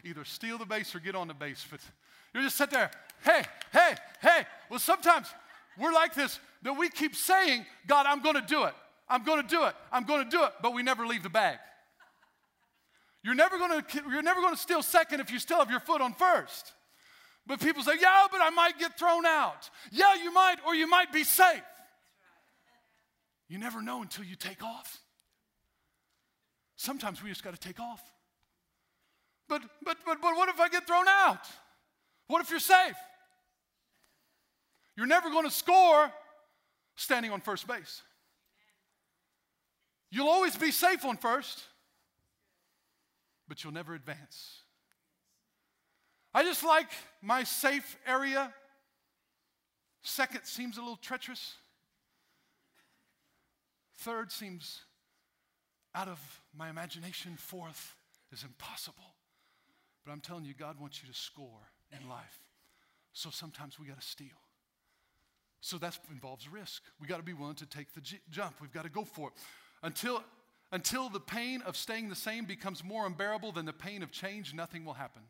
either 0.10 0.26
steal 0.26 0.58
the 0.58 0.66
base 0.66 0.94
or 0.96 1.00
get 1.00 1.16
on 1.16 1.28
the 1.28 1.34
base. 1.34 1.66
But 1.70 1.80
you 2.34 2.42
just 2.42 2.58
sit 2.58 2.70
there, 2.70 2.92
hey, 3.24 3.44
hey, 3.72 3.96
hey. 4.22 4.46
Well, 4.70 4.80
sometimes 4.80 5.28
we're 5.80 5.94
like 5.94 6.14
this 6.14 6.40
that 6.64 6.74
we 6.74 6.90
keep 6.90 7.16
saying, 7.16 7.66
God, 7.88 8.06
I'm 8.06 8.22
going 8.22 8.36
to 8.36 8.42
do 8.42 8.66
it. 8.66 8.74
I'm 9.08 9.24
going 9.24 9.42
to 9.42 9.48
do 9.48 9.66
it. 9.66 9.76
I'm 9.92 10.04
going 10.04 10.24
to 10.24 10.30
do 10.30 10.44
it. 10.44 10.52
But 10.62 10.74
we 10.74 10.84
never 10.84 11.06
leave 11.06 11.24
the 11.24 11.30
bag. 11.30 11.58
You're 13.24 13.36
never 13.36 13.58
going 13.58 13.82
to, 13.82 14.04
you're 14.10 14.22
never 14.22 14.42
going 14.42 14.54
to 14.54 14.60
steal 14.60 14.84
second 14.84 15.20
if 15.20 15.32
you 15.32 15.40
still 15.40 15.58
have 15.60 15.72
your 15.72 15.80
foot 15.80 16.02
on 16.02 16.14
first. 16.14 16.74
But 17.48 17.60
people 17.60 17.84
say, 17.84 17.94
yeah, 18.02 18.26
but 18.32 18.42
I 18.42 18.50
might 18.50 18.80
get 18.80 18.98
thrown 18.98 19.26
out. 19.26 19.70
Yeah, 19.92 20.16
you 20.16 20.34
might, 20.34 20.58
or 20.66 20.74
you 20.74 20.88
might 20.88 21.14
be 21.14 21.24
safe. 21.24 21.62
You 23.48 23.60
never 23.60 23.82
know 23.82 24.02
until 24.02 24.26
you 24.26 24.36
take 24.36 24.64
off. 24.64 25.00
Sometimes 26.76 27.22
we 27.22 27.30
just 27.30 27.44
got 27.44 27.54
to 27.54 27.60
take 27.60 27.80
off. 27.80 28.02
But, 29.48 29.62
but, 29.84 29.98
but, 30.06 30.22
but 30.22 30.36
what 30.36 30.50
if 30.50 30.60
I 30.60 30.70
get 30.70 30.88
thrown 30.88 31.08
out? 31.08 31.46
What 32.28 32.42
if 32.42 32.50
you're 32.50 32.60
safe? 32.60 32.96
You're 34.98 35.06
never 35.06 35.30
going 35.30 35.46
to 35.46 35.52
score 35.52 36.12
standing 36.96 37.32
on 37.32 37.42
first 37.42 37.68
base. 37.68 38.02
You'll 40.10 40.30
always 40.30 40.56
be 40.56 40.72
safe 40.72 41.06
on 41.06 41.18
first, 41.18 41.62
but 43.48 43.64
you'll 43.64 43.74
never 43.74 43.94
advance. 43.94 44.62
I 46.36 46.44
just 46.44 46.66
like 46.66 46.90
my 47.22 47.46
safe 47.46 47.98
area. 48.06 48.54
Second 50.04 50.44
seems 50.44 50.78
a 50.78 50.82
little 50.82 50.98
treacherous. 50.98 51.54
Third 54.00 54.34
seems 54.34 54.82
out 55.96 56.10
of 56.10 56.20
my 56.54 56.70
imagination. 56.70 57.38
Fourth 57.38 57.96
is 58.34 58.44
impossible. 58.44 59.16
But 60.06 60.12
I'm 60.12 60.20
telling 60.20 60.44
you, 60.44 60.54
God 60.54 60.78
wants 60.78 61.02
you 61.02 61.08
to 61.08 61.18
score 61.18 61.72
in 61.90 62.10
life. 62.10 62.42
So 63.14 63.30
sometimes 63.30 63.80
we 63.80 63.88
got 63.88 64.02
to 64.02 64.06
steal. 64.06 64.28
So 65.62 65.78
that 65.78 65.98
involves 66.12 66.50
risk. 66.50 66.84
We 67.00 67.08
got 67.08 67.18
to 67.18 67.24
be 67.24 67.32
willing 67.32 67.56
to 67.56 67.66
take 67.66 67.94
the 67.94 68.02
j- 68.02 68.20
jump. 68.30 68.56
We've 68.60 68.74
got 68.74 68.84
to 68.84 68.90
go 68.90 69.06
for 69.06 69.30
it. 69.30 69.34
Until, 69.84 70.22
until 70.74 71.08
the 71.08 71.22
pain 71.22 71.62
of 71.62 71.78
staying 71.78 72.10
the 72.10 72.16
same 72.16 72.44
becomes 72.44 72.84
more 72.84 73.08
unbearable 73.08 73.54
than 73.54 73.66
the 73.66 73.72
pain 73.72 74.04
of 74.04 74.12
change, 74.12 74.54
nothing 74.54 74.84
will 74.84 74.96
happen. 74.96 75.22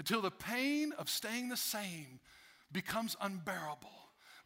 Until 0.00 0.22
the 0.22 0.30
pain 0.30 0.94
of 0.96 1.10
staying 1.10 1.50
the 1.50 1.58
same 1.58 2.20
becomes 2.72 3.18
unbearable, 3.20 3.90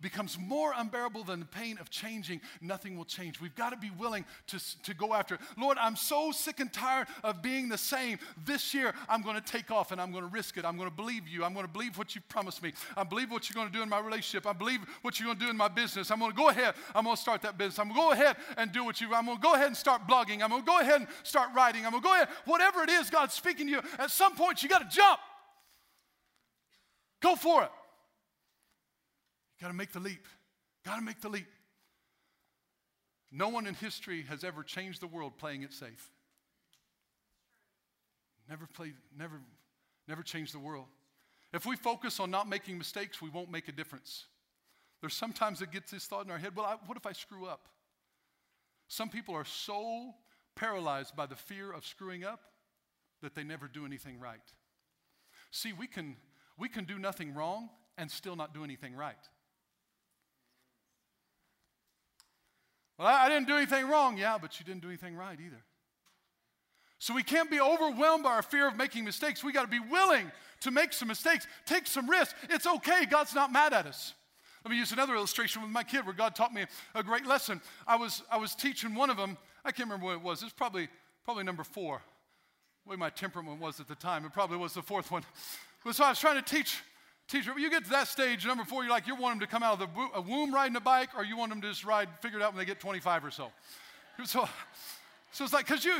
becomes 0.00 0.36
more 0.36 0.72
unbearable 0.76 1.22
than 1.22 1.38
the 1.38 1.46
pain 1.46 1.78
of 1.80 1.90
changing, 1.90 2.40
nothing 2.60 2.96
will 2.96 3.04
change. 3.04 3.40
We've 3.40 3.54
got 3.54 3.70
to 3.70 3.76
be 3.76 3.92
willing 3.96 4.24
to, 4.48 4.58
to 4.82 4.94
go 4.94 5.14
after 5.14 5.36
it. 5.36 5.40
Lord, 5.56 5.78
I'm 5.80 5.94
so 5.94 6.32
sick 6.32 6.58
and 6.58 6.72
tired 6.72 7.06
of 7.22 7.40
being 7.40 7.68
the 7.68 7.78
same. 7.78 8.18
This 8.44 8.74
year, 8.74 8.94
I'm 9.08 9.22
going 9.22 9.36
to 9.36 9.40
take 9.40 9.70
off 9.70 9.92
and 9.92 10.00
I'm 10.00 10.10
going 10.10 10.24
to 10.24 10.28
risk 10.28 10.56
it. 10.56 10.64
I'm 10.64 10.76
going 10.76 10.90
to 10.90 10.96
believe 10.96 11.28
you. 11.28 11.44
I'm 11.44 11.54
going 11.54 11.66
to 11.66 11.72
believe 11.72 11.96
what 11.98 12.16
you 12.16 12.20
promised 12.28 12.60
me. 12.60 12.72
I 12.96 13.04
believe 13.04 13.30
what 13.30 13.48
you're 13.48 13.54
going 13.54 13.68
to 13.68 13.72
do 13.72 13.80
in 13.80 13.88
my 13.88 14.00
relationship. 14.00 14.48
I 14.48 14.54
believe 14.54 14.80
what 15.02 15.20
you're 15.20 15.28
going 15.28 15.38
to 15.38 15.44
do 15.44 15.50
in 15.50 15.56
my 15.56 15.68
business. 15.68 16.10
I'm 16.10 16.18
going 16.18 16.32
to 16.32 16.36
go 16.36 16.48
ahead. 16.48 16.74
I'm 16.96 17.04
going 17.04 17.14
to 17.14 17.22
start 17.22 17.42
that 17.42 17.56
business. 17.58 17.78
I'm 17.78 17.92
going 17.92 18.00
to 18.00 18.06
go 18.16 18.22
ahead 18.24 18.36
and 18.56 18.72
do 18.72 18.84
what 18.84 19.00
you 19.00 19.14
I'm 19.14 19.26
going 19.26 19.36
to 19.36 19.42
go 19.42 19.54
ahead 19.54 19.68
and 19.68 19.76
start 19.76 20.08
blogging. 20.08 20.42
I'm 20.42 20.50
going 20.50 20.62
to 20.62 20.66
go 20.66 20.80
ahead 20.80 21.02
and 21.02 21.06
start 21.22 21.50
writing. 21.54 21.86
I'm 21.86 21.92
going 21.92 22.02
to 22.02 22.08
go 22.08 22.14
ahead. 22.14 22.26
Whatever 22.44 22.82
it 22.82 22.90
is 22.90 23.08
God's 23.08 23.34
speaking 23.34 23.66
to 23.66 23.72
you, 23.74 23.80
at 24.00 24.10
some 24.10 24.34
point, 24.34 24.64
you 24.64 24.68
got 24.68 24.90
to 24.90 24.96
jump. 24.96 25.20
Go 27.24 27.36
for 27.36 27.62
it. 27.62 27.70
You 29.56 29.62
got 29.62 29.68
to 29.68 29.74
make 29.74 29.92
the 29.92 29.98
leap. 29.98 30.26
Got 30.84 30.96
to 30.96 31.02
make 31.02 31.22
the 31.22 31.30
leap. 31.30 31.46
No 33.32 33.48
one 33.48 33.66
in 33.66 33.72
history 33.72 34.26
has 34.28 34.44
ever 34.44 34.62
changed 34.62 35.00
the 35.00 35.06
world 35.06 35.38
playing 35.38 35.62
it 35.62 35.72
safe. 35.72 36.10
Never 38.46 38.66
played, 38.66 38.92
never, 39.18 39.40
never 40.06 40.22
changed 40.22 40.52
the 40.52 40.58
world. 40.58 40.84
If 41.54 41.64
we 41.64 41.76
focus 41.76 42.20
on 42.20 42.30
not 42.30 42.46
making 42.46 42.76
mistakes, 42.76 43.22
we 43.22 43.30
won't 43.30 43.50
make 43.50 43.68
a 43.68 43.72
difference. 43.72 44.26
There's 45.00 45.14
sometimes 45.14 45.62
it 45.62 45.72
gets 45.72 45.92
this 45.92 46.04
thought 46.04 46.26
in 46.26 46.30
our 46.30 46.36
head, 46.36 46.54
well, 46.54 46.66
I, 46.66 46.76
what 46.84 46.98
if 46.98 47.06
I 47.06 47.12
screw 47.12 47.46
up? 47.46 47.68
Some 48.88 49.08
people 49.08 49.34
are 49.34 49.46
so 49.46 50.12
paralyzed 50.56 51.16
by 51.16 51.24
the 51.24 51.36
fear 51.36 51.72
of 51.72 51.86
screwing 51.86 52.22
up 52.22 52.40
that 53.22 53.34
they 53.34 53.44
never 53.44 53.66
do 53.66 53.86
anything 53.86 54.20
right. 54.20 54.52
See, 55.50 55.72
we 55.72 55.86
can, 55.86 56.16
we 56.58 56.68
can 56.68 56.84
do 56.84 56.98
nothing 56.98 57.34
wrong 57.34 57.68
and 57.98 58.10
still 58.10 58.36
not 58.36 58.54
do 58.54 58.64
anything 58.64 58.94
right. 58.94 59.16
Well, 62.98 63.08
I 63.08 63.28
didn't 63.28 63.48
do 63.48 63.56
anything 63.56 63.88
wrong. 63.88 64.16
Yeah, 64.16 64.38
but 64.40 64.58
you 64.58 64.64
didn't 64.64 64.82
do 64.82 64.88
anything 64.88 65.16
right 65.16 65.38
either. 65.38 65.62
So 66.98 67.12
we 67.12 67.22
can't 67.22 67.50
be 67.50 67.60
overwhelmed 67.60 68.24
by 68.24 68.30
our 68.30 68.42
fear 68.42 68.68
of 68.68 68.76
making 68.76 69.04
mistakes. 69.04 69.42
We 69.42 69.52
got 69.52 69.62
to 69.62 69.68
be 69.68 69.80
willing 69.80 70.30
to 70.60 70.70
make 70.70 70.92
some 70.92 71.08
mistakes, 71.08 71.46
take 71.66 71.86
some 71.86 72.08
risks. 72.08 72.34
It's 72.48 72.66
okay. 72.66 73.04
God's 73.04 73.34
not 73.34 73.52
mad 73.52 73.72
at 73.72 73.86
us. 73.86 74.14
Let 74.64 74.70
me 74.70 74.78
use 74.78 74.92
another 74.92 75.14
illustration 75.14 75.60
with 75.60 75.70
my 75.70 75.82
kid 75.82 76.06
where 76.06 76.14
God 76.14 76.34
taught 76.34 76.54
me 76.54 76.64
a 76.94 77.02
great 77.02 77.26
lesson. 77.26 77.60
I 77.86 77.96
was, 77.96 78.22
I 78.30 78.38
was 78.38 78.54
teaching 78.54 78.94
one 78.94 79.10
of 79.10 79.18
them. 79.18 79.36
I 79.64 79.72
can't 79.72 79.88
remember 79.90 80.06
what 80.06 80.14
it 80.14 80.22
was. 80.22 80.42
It's 80.42 80.52
probably, 80.52 80.88
probably 81.24 81.44
number 81.44 81.64
four. 81.64 82.00
The 82.84 82.90
way 82.90 82.96
my 82.96 83.10
temperament 83.10 83.60
was 83.60 83.80
at 83.80 83.88
the 83.88 83.94
time, 83.94 84.24
it 84.24 84.32
probably 84.32 84.56
was 84.56 84.72
the 84.72 84.82
fourth 84.82 85.10
one. 85.10 85.24
So 85.92 86.04
I 86.04 86.08
was 86.10 86.18
trying 86.18 86.42
to 86.42 86.42
teach 86.42 86.80
Teacher, 87.26 87.58
you 87.58 87.70
get 87.70 87.84
to 87.84 87.90
that 87.90 88.06
stage, 88.06 88.46
number 88.46 88.64
four, 88.64 88.82
you're 88.82 88.90
like, 88.92 89.06
you 89.06 89.14
want 89.14 89.38
them 89.38 89.40
to 89.40 89.50
come 89.50 89.62
out 89.62 89.80
of 89.80 89.88
the 89.88 90.20
womb 90.20 90.54
riding 90.54 90.76
a 90.76 90.80
bike, 90.80 91.08
or 91.16 91.24
you 91.24 91.38
want 91.38 91.50
them 91.50 91.62
to 91.62 91.68
just 91.68 91.84
ride, 91.84 92.08
figure 92.20 92.38
it 92.38 92.42
out 92.42 92.52
when 92.52 92.58
they 92.58 92.66
get 92.66 92.80
25 92.80 93.24
or 93.24 93.30
so. 93.30 93.50
So, 94.24 94.46
so 95.32 95.44
it's 95.44 95.52
like, 95.54 95.66
because 95.66 95.86
you, 95.86 95.94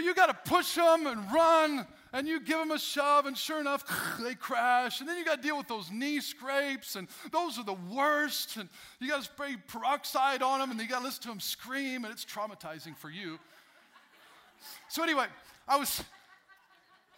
you 0.00 0.14
got 0.14 0.26
to 0.26 0.50
push 0.50 0.76
them 0.76 1.08
and 1.08 1.20
run, 1.32 1.86
and 2.12 2.28
you 2.28 2.38
give 2.38 2.58
them 2.58 2.70
a 2.70 2.78
shove, 2.78 3.26
and 3.26 3.36
sure 3.36 3.58
enough, 3.58 3.84
they 4.22 4.36
crash. 4.36 5.00
And 5.00 5.08
then 5.08 5.18
you 5.18 5.24
got 5.24 5.42
to 5.42 5.42
deal 5.42 5.58
with 5.58 5.66
those 5.66 5.90
knee 5.90 6.20
scrapes, 6.20 6.94
and 6.94 7.08
those 7.32 7.58
are 7.58 7.64
the 7.64 7.76
worst. 7.92 8.56
And 8.56 8.68
you 9.00 9.08
got 9.08 9.18
to 9.18 9.24
spray 9.24 9.56
peroxide 9.66 10.40
on 10.40 10.60
them, 10.60 10.70
and 10.70 10.80
you 10.80 10.86
got 10.86 11.00
to 11.00 11.04
listen 11.04 11.22
to 11.22 11.28
them 11.28 11.40
scream, 11.40 12.04
and 12.04 12.12
it's 12.12 12.24
traumatizing 12.24 12.96
for 12.96 13.10
you. 13.10 13.40
So 14.88 15.02
anyway, 15.02 15.26
I 15.66 15.76
was, 15.76 16.04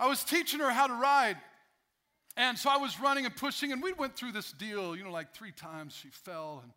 I 0.00 0.06
was 0.06 0.24
teaching 0.24 0.60
her 0.60 0.70
how 0.70 0.86
to 0.86 0.94
ride, 0.94 1.36
and 2.36 2.58
so 2.58 2.70
I 2.70 2.76
was 2.76 2.98
running 2.98 3.26
and 3.26 3.36
pushing, 3.36 3.72
and 3.72 3.82
we 3.82 3.92
went 3.92 4.16
through 4.16 4.32
this 4.32 4.52
deal, 4.52 4.96
you 4.96 5.04
know, 5.04 5.10
like 5.10 5.34
three 5.34 5.52
times 5.52 5.94
she 5.94 6.08
fell 6.08 6.60
and 6.62 6.72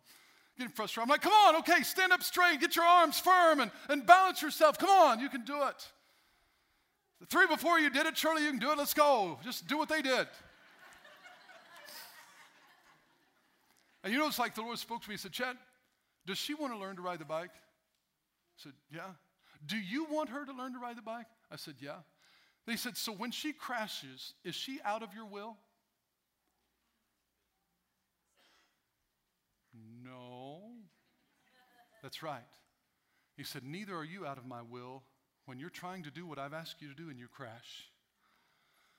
getting 0.58 0.72
frustrated. 0.72 1.04
I'm 1.04 1.10
like, 1.10 1.22
come 1.22 1.32
on, 1.32 1.56
okay, 1.56 1.82
stand 1.82 2.12
up 2.12 2.22
straight, 2.22 2.60
get 2.60 2.76
your 2.76 2.84
arms 2.84 3.18
firm, 3.18 3.60
and, 3.60 3.70
and 3.88 4.06
balance 4.06 4.42
yourself. 4.42 4.78
Come 4.78 4.90
on, 4.90 5.20
you 5.20 5.28
can 5.28 5.44
do 5.44 5.62
it. 5.64 5.88
The 7.20 7.26
three 7.26 7.46
before 7.46 7.78
you 7.78 7.90
did 7.90 8.06
it, 8.06 8.16
surely 8.16 8.44
you 8.44 8.50
can 8.50 8.58
do 8.58 8.70
it. 8.70 8.78
Let's 8.78 8.94
go. 8.94 9.38
Just 9.42 9.66
do 9.66 9.78
what 9.78 9.88
they 9.88 10.02
did. 10.02 10.26
and 14.04 14.12
you 14.12 14.18
know, 14.18 14.26
it's 14.26 14.38
like 14.38 14.54
the 14.54 14.62
Lord 14.62 14.78
spoke 14.78 15.02
to 15.02 15.08
me. 15.08 15.14
He 15.14 15.18
said, 15.18 15.32
Chet, 15.32 15.56
does 16.26 16.38
she 16.38 16.54
want 16.54 16.72
to 16.72 16.78
learn 16.78 16.96
to 16.96 17.02
ride 17.02 17.20
the 17.20 17.24
bike? 17.24 17.52
I 17.54 18.62
said, 18.62 18.72
yeah. 18.92 19.00
Do 19.64 19.78
you 19.78 20.06
want 20.10 20.28
her 20.30 20.44
to 20.44 20.52
learn 20.52 20.72
to 20.74 20.78
ride 20.78 20.98
the 20.98 21.02
bike? 21.02 21.26
I 21.50 21.56
said, 21.56 21.74
yeah. 21.80 21.96
They 22.66 22.76
said, 22.76 22.96
So 22.96 23.12
when 23.12 23.30
she 23.30 23.52
crashes, 23.52 24.34
is 24.44 24.54
she 24.54 24.80
out 24.84 25.02
of 25.02 25.14
your 25.14 25.26
will? 25.26 25.56
No. 30.04 30.62
That's 32.02 32.22
right. 32.22 32.42
He 33.36 33.44
said, 33.44 33.62
Neither 33.62 33.94
are 33.94 34.04
you 34.04 34.26
out 34.26 34.38
of 34.38 34.46
my 34.46 34.62
will 34.62 35.04
when 35.44 35.60
you're 35.60 35.70
trying 35.70 36.02
to 36.04 36.10
do 36.10 36.26
what 36.26 36.38
I've 36.38 36.54
asked 36.54 36.82
you 36.82 36.88
to 36.88 36.94
do 36.94 37.08
and 37.08 37.18
you 37.18 37.28
crash. 37.28 37.90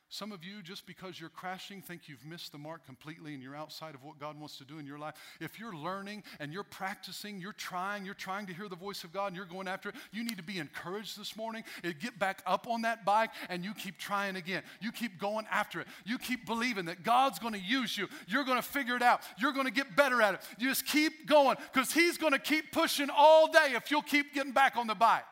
Some 0.09 0.31
of 0.31 0.41
you, 0.41 0.61
just 0.61 0.85
because 0.85 1.19
you're 1.19 1.29
crashing, 1.29 1.81
think 1.81 2.03
you've 2.07 2.25
missed 2.25 2.53
the 2.53 2.57
mark 2.57 2.85
completely 2.85 3.33
and 3.33 3.43
you're 3.43 3.57
outside 3.57 3.93
of 3.93 4.05
what 4.05 4.17
God 4.17 4.39
wants 4.39 4.57
to 4.57 4.63
do 4.63 4.79
in 4.79 4.87
your 4.87 4.97
life. 4.97 5.15
If 5.41 5.59
you're 5.59 5.75
learning 5.75 6.23
and 6.39 6.53
you're 6.53 6.63
practicing, 6.63 7.41
you're 7.41 7.51
trying, 7.51 8.05
you're 8.05 8.13
trying 8.13 8.45
to 8.47 8.53
hear 8.53 8.69
the 8.69 8.77
voice 8.77 9.03
of 9.03 9.11
God 9.11 9.27
and 9.27 9.35
you're 9.35 9.45
going 9.45 9.67
after 9.67 9.89
it, 9.89 9.95
you 10.13 10.23
need 10.23 10.37
to 10.37 10.43
be 10.43 10.59
encouraged 10.59 11.19
this 11.19 11.35
morning. 11.35 11.65
Eh, 11.83 11.91
get 11.99 12.17
back 12.17 12.41
up 12.45 12.67
on 12.69 12.83
that 12.83 13.03
bike 13.03 13.31
and 13.49 13.65
you 13.65 13.73
keep 13.73 13.97
trying 13.97 14.37
again. 14.37 14.63
You 14.79 14.93
keep 14.93 15.19
going 15.19 15.45
after 15.51 15.81
it. 15.81 15.87
You 16.05 16.17
keep 16.17 16.45
believing 16.45 16.85
that 16.85 17.03
God's 17.03 17.37
going 17.37 17.53
to 17.53 17.59
use 17.59 17.97
you. 17.97 18.07
You're 18.27 18.45
going 18.45 18.59
to 18.61 18.67
figure 18.67 18.95
it 18.95 19.01
out. 19.01 19.21
You're 19.37 19.51
going 19.51 19.65
to 19.65 19.73
get 19.73 19.97
better 19.97 20.21
at 20.21 20.35
it. 20.35 20.39
You 20.57 20.69
just 20.69 20.85
keep 20.85 21.27
going 21.27 21.57
because 21.73 21.91
He's 21.91 22.17
going 22.17 22.33
to 22.33 22.39
keep 22.39 22.71
pushing 22.71 23.09
all 23.13 23.51
day 23.51 23.73
if 23.75 23.91
you'll 23.91 24.01
keep 24.03 24.33
getting 24.33 24.53
back 24.53 24.77
on 24.77 24.87
the 24.87 24.95
bike. 24.95 25.25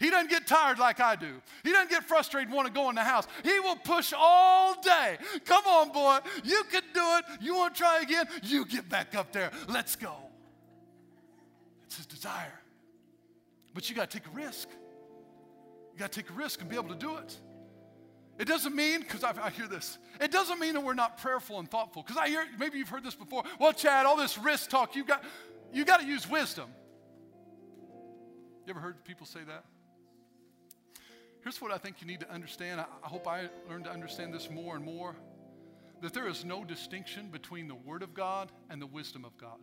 He 0.00 0.08
doesn't 0.08 0.30
get 0.30 0.46
tired 0.46 0.78
like 0.78 0.98
I 0.98 1.14
do. 1.14 1.42
He 1.62 1.72
doesn't 1.72 1.90
get 1.90 2.04
frustrated 2.04 2.48
and 2.48 2.56
want 2.56 2.66
to 2.66 2.72
go 2.72 2.88
in 2.88 2.94
the 2.94 3.04
house. 3.04 3.26
He 3.44 3.60
will 3.60 3.76
push 3.76 4.14
all 4.16 4.80
day. 4.80 5.18
Come 5.44 5.64
on, 5.66 5.92
boy. 5.92 6.18
You 6.42 6.64
can 6.70 6.82
do 6.94 7.02
it. 7.18 7.24
You 7.40 7.54
want 7.54 7.74
to 7.74 7.78
try 7.78 8.00
again? 8.00 8.26
You 8.42 8.64
get 8.64 8.88
back 8.88 9.14
up 9.14 9.30
there. 9.30 9.50
Let's 9.68 9.96
go. 9.96 10.14
It's 11.84 11.98
his 11.98 12.06
desire. 12.06 12.58
But 13.74 13.90
you 13.90 13.94
got 13.94 14.10
to 14.10 14.18
take 14.18 14.26
a 14.26 14.30
risk. 14.30 14.68
You 15.92 15.98
got 15.98 16.10
to 16.12 16.22
take 16.22 16.30
a 16.30 16.34
risk 16.34 16.62
and 16.62 16.70
be 16.70 16.76
able 16.76 16.88
to 16.88 16.94
do 16.94 17.16
it. 17.18 17.36
It 18.38 18.48
doesn't 18.48 18.74
mean, 18.74 19.00
because 19.00 19.22
I, 19.22 19.50
hear 19.50 19.68
this, 19.68 19.98
it 20.18 20.32
doesn't 20.32 20.58
mean 20.58 20.72
that 20.72 20.80
we're 20.80 20.94
not 20.94 21.18
prayerful 21.18 21.58
and 21.58 21.70
thoughtful. 21.70 22.02
Because 22.02 22.16
I 22.16 22.28
hear, 22.28 22.46
maybe 22.58 22.78
you've 22.78 22.88
heard 22.88 23.04
this 23.04 23.14
before. 23.14 23.44
Well, 23.58 23.74
Chad, 23.74 24.06
all 24.06 24.16
this 24.16 24.38
risk 24.38 24.70
talk, 24.70 24.96
you've 24.96 25.06
got, 25.06 25.22
You 25.74 25.84
got 25.84 26.00
to 26.00 26.06
use 26.06 26.26
wisdom. 26.26 26.70
You 28.66 28.70
ever 28.70 28.80
heard 28.80 29.04
people 29.04 29.26
say 29.26 29.40
that? 29.46 29.64
Here's 31.42 31.60
what 31.60 31.72
I 31.72 31.78
think 31.78 32.00
you 32.00 32.06
need 32.06 32.20
to 32.20 32.30
understand. 32.30 32.80
I 32.80 33.06
hope 33.06 33.26
I 33.26 33.48
learn 33.68 33.84
to 33.84 33.90
understand 33.90 34.34
this 34.34 34.50
more 34.50 34.76
and 34.76 34.84
more 34.84 35.16
that 36.02 36.12
there 36.14 36.28
is 36.28 36.44
no 36.44 36.64
distinction 36.64 37.28
between 37.30 37.68
the 37.68 37.74
Word 37.74 38.02
of 38.02 38.14
God 38.14 38.50
and 38.68 38.80
the 38.80 38.86
wisdom 38.86 39.24
of 39.24 39.36
God. 39.38 39.58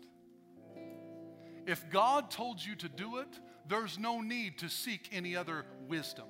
If 1.65 1.89
God 1.89 2.31
told 2.31 2.63
you 2.63 2.75
to 2.75 2.89
do 2.89 3.17
it, 3.17 3.39
there's 3.67 3.99
no 3.99 4.21
need 4.21 4.59
to 4.59 4.69
seek 4.69 5.09
any 5.11 5.35
other 5.35 5.65
wisdom. 5.87 6.25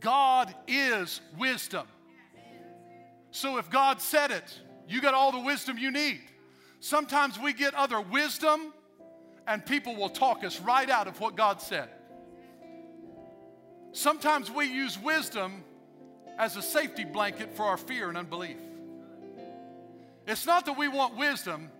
God 0.00 0.54
is 0.66 1.20
wisdom. 1.38 1.86
So 3.30 3.58
if 3.58 3.70
God 3.70 4.00
said 4.00 4.30
it, 4.30 4.60
you 4.88 5.00
got 5.00 5.14
all 5.14 5.32
the 5.32 5.40
wisdom 5.40 5.78
you 5.78 5.90
need. 5.90 6.20
Sometimes 6.80 7.38
we 7.38 7.52
get 7.52 7.74
other 7.74 8.00
wisdom 8.00 8.72
and 9.46 9.64
people 9.64 9.94
will 9.94 10.08
talk 10.08 10.44
us 10.44 10.60
right 10.60 10.90
out 10.90 11.06
of 11.06 11.20
what 11.20 11.36
God 11.36 11.62
said. 11.62 11.88
Sometimes 13.96 14.50
we 14.50 14.66
use 14.66 14.98
wisdom 14.98 15.64
as 16.38 16.54
a 16.56 16.62
safety 16.62 17.02
blanket 17.02 17.56
for 17.56 17.64
our 17.64 17.78
fear 17.78 18.10
and 18.10 18.18
unbelief. 18.18 18.58
It's 20.26 20.44
not 20.44 20.66
that 20.66 20.76
we 20.76 20.86
want 20.86 21.16
wisdom. 21.16 21.70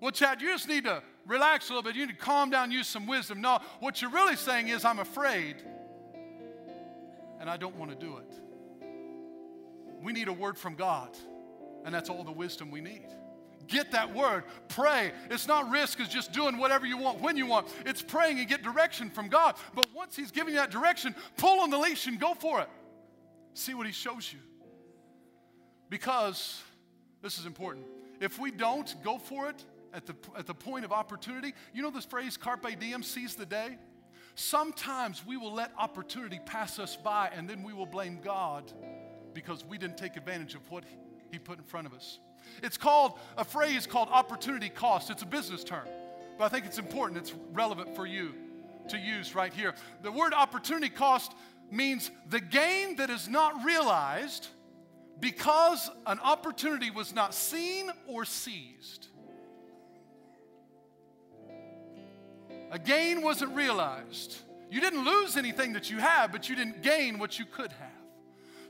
Well, 0.00 0.10
Chad, 0.10 0.42
you 0.42 0.48
just 0.48 0.66
need 0.66 0.82
to 0.84 1.00
relax 1.28 1.68
a 1.68 1.72
little 1.72 1.84
bit. 1.84 1.94
You 1.94 2.08
need 2.08 2.18
to 2.18 2.18
calm 2.18 2.50
down, 2.50 2.72
use 2.72 2.88
some 2.88 3.06
wisdom. 3.06 3.40
No, 3.40 3.60
what 3.78 4.02
you're 4.02 4.10
really 4.10 4.34
saying 4.34 4.66
is, 4.66 4.84
I'm 4.84 4.98
afraid 4.98 5.62
and 7.38 7.48
I 7.48 7.56
don't 7.56 7.76
want 7.76 7.92
to 7.92 7.96
do 7.96 8.16
it. 8.16 8.34
We 10.02 10.12
need 10.12 10.26
a 10.26 10.32
word 10.32 10.58
from 10.58 10.74
God, 10.74 11.16
and 11.84 11.94
that's 11.94 12.10
all 12.10 12.24
the 12.24 12.32
wisdom 12.32 12.72
we 12.72 12.80
need. 12.80 13.06
Get 13.70 13.92
that 13.92 14.12
word. 14.12 14.42
Pray. 14.68 15.12
It's 15.30 15.46
not 15.46 15.70
risk, 15.70 16.00
it's 16.00 16.12
just 16.12 16.32
doing 16.32 16.58
whatever 16.58 16.86
you 16.86 16.98
want 16.98 17.20
when 17.20 17.36
you 17.36 17.46
want. 17.46 17.68
It's 17.86 18.02
praying 18.02 18.40
and 18.40 18.48
get 18.48 18.62
direction 18.62 19.08
from 19.08 19.28
God. 19.28 19.54
But 19.74 19.86
once 19.94 20.16
He's 20.16 20.32
giving 20.32 20.54
you 20.54 20.60
that 20.60 20.70
direction, 20.70 21.14
pull 21.36 21.60
on 21.60 21.70
the 21.70 21.78
leash 21.78 22.06
and 22.06 22.20
go 22.20 22.34
for 22.34 22.60
it. 22.60 22.68
See 23.54 23.72
what 23.72 23.86
He 23.86 23.92
shows 23.92 24.30
you. 24.32 24.40
Because 25.88 26.60
this 27.22 27.38
is 27.38 27.46
important. 27.46 27.86
If 28.20 28.38
we 28.38 28.50
don't 28.50 28.92
go 29.04 29.18
for 29.18 29.48
it 29.48 29.64
at 29.94 30.04
the, 30.04 30.14
at 30.36 30.46
the 30.46 30.54
point 30.54 30.84
of 30.84 30.92
opportunity, 30.92 31.54
you 31.72 31.82
know 31.82 31.90
this 31.90 32.04
phrase, 32.04 32.36
carpe 32.36 32.78
diem, 32.78 33.04
seize 33.04 33.36
the 33.36 33.46
day? 33.46 33.78
Sometimes 34.34 35.24
we 35.24 35.36
will 35.36 35.52
let 35.52 35.72
opportunity 35.78 36.40
pass 36.44 36.80
us 36.80 36.96
by 36.96 37.30
and 37.34 37.48
then 37.48 37.62
we 37.62 37.72
will 37.72 37.86
blame 37.86 38.20
God 38.22 38.72
because 39.32 39.64
we 39.64 39.78
didn't 39.78 39.96
take 39.96 40.16
advantage 40.16 40.56
of 40.56 40.68
what 40.70 40.82
He 41.30 41.38
put 41.38 41.58
in 41.58 41.64
front 41.64 41.86
of 41.86 41.94
us. 41.94 42.18
It's 42.62 42.76
called 42.76 43.18
a 43.36 43.44
phrase 43.44 43.86
called 43.86 44.08
opportunity 44.10 44.68
cost. 44.68 45.10
It's 45.10 45.22
a 45.22 45.26
business 45.26 45.64
term, 45.64 45.86
but 46.38 46.44
I 46.44 46.48
think 46.48 46.66
it's 46.66 46.78
important, 46.78 47.18
it's 47.18 47.34
relevant 47.52 47.94
for 47.96 48.06
you 48.06 48.34
to 48.88 48.98
use 48.98 49.34
right 49.34 49.52
here. 49.52 49.74
The 50.02 50.12
word 50.12 50.34
opportunity 50.34 50.88
cost 50.88 51.32
means 51.70 52.10
the 52.28 52.40
gain 52.40 52.96
that 52.96 53.10
is 53.10 53.28
not 53.28 53.64
realized 53.64 54.48
because 55.20 55.90
an 56.06 56.18
opportunity 56.20 56.90
was 56.90 57.14
not 57.14 57.34
seen 57.34 57.90
or 58.06 58.24
seized. 58.24 59.08
A 62.72 62.78
gain 62.78 63.22
wasn't 63.22 63.54
realized. 63.54 64.36
You 64.70 64.80
didn't 64.80 65.04
lose 65.04 65.36
anything 65.36 65.72
that 65.72 65.90
you 65.90 65.98
have, 65.98 66.30
but 66.30 66.48
you 66.48 66.54
didn't 66.54 66.82
gain 66.82 67.18
what 67.18 67.38
you 67.38 67.44
could 67.44 67.72
have. 67.72 67.99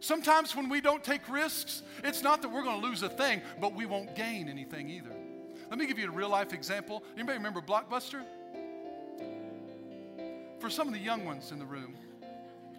Sometimes 0.00 0.56
when 0.56 0.70
we 0.70 0.80
don't 0.80 1.04
take 1.04 1.28
risks, 1.28 1.82
it's 2.02 2.22
not 2.22 2.40
that 2.42 2.48
we're 2.48 2.62
going 2.62 2.80
to 2.80 2.86
lose 2.86 3.02
a 3.02 3.08
thing, 3.08 3.42
but 3.60 3.74
we 3.74 3.84
won't 3.84 4.16
gain 4.16 4.48
anything 4.48 4.88
either. 4.88 5.12
Let 5.68 5.78
me 5.78 5.86
give 5.86 5.98
you 5.98 6.08
a 6.08 6.10
real 6.10 6.30
life 6.30 6.54
example. 6.54 7.04
Anybody 7.14 7.36
remember 7.36 7.60
Blockbuster? 7.60 8.22
For 10.58 10.70
some 10.70 10.88
of 10.88 10.94
the 10.94 11.00
young 11.00 11.24
ones 11.26 11.52
in 11.52 11.58
the 11.58 11.66
room 11.66 11.94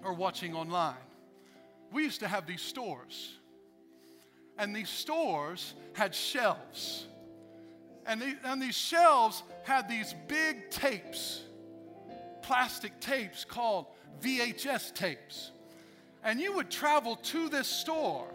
or 0.04 0.14
watching 0.14 0.56
online, 0.56 0.96
we 1.92 2.04
used 2.04 2.20
to 2.22 2.28
have 2.28 2.48
these 2.48 2.62
stores. 2.62 3.38
And 4.58 4.76
these 4.76 4.90
stores 4.90 5.76
had 5.94 6.16
shelves. 6.16 7.06
And, 8.08 8.20
the, 8.20 8.36
and 8.44 8.60
these 8.60 8.76
shelves 8.76 9.44
had 9.64 9.88
these 9.88 10.16
big 10.28 10.72
tapes, 10.72 11.44
plastic 12.42 13.00
tapes 13.00 13.46
called 13.46 13.86
VHS 14.22 14.94
tapes 14.96 15.52
and 16.24 16.40
you 16.40 16.54
would 16.54 16.70
travel 16.70 17.16
to 17.18 17.50
this 17.50 17.68
store 17.68 18.28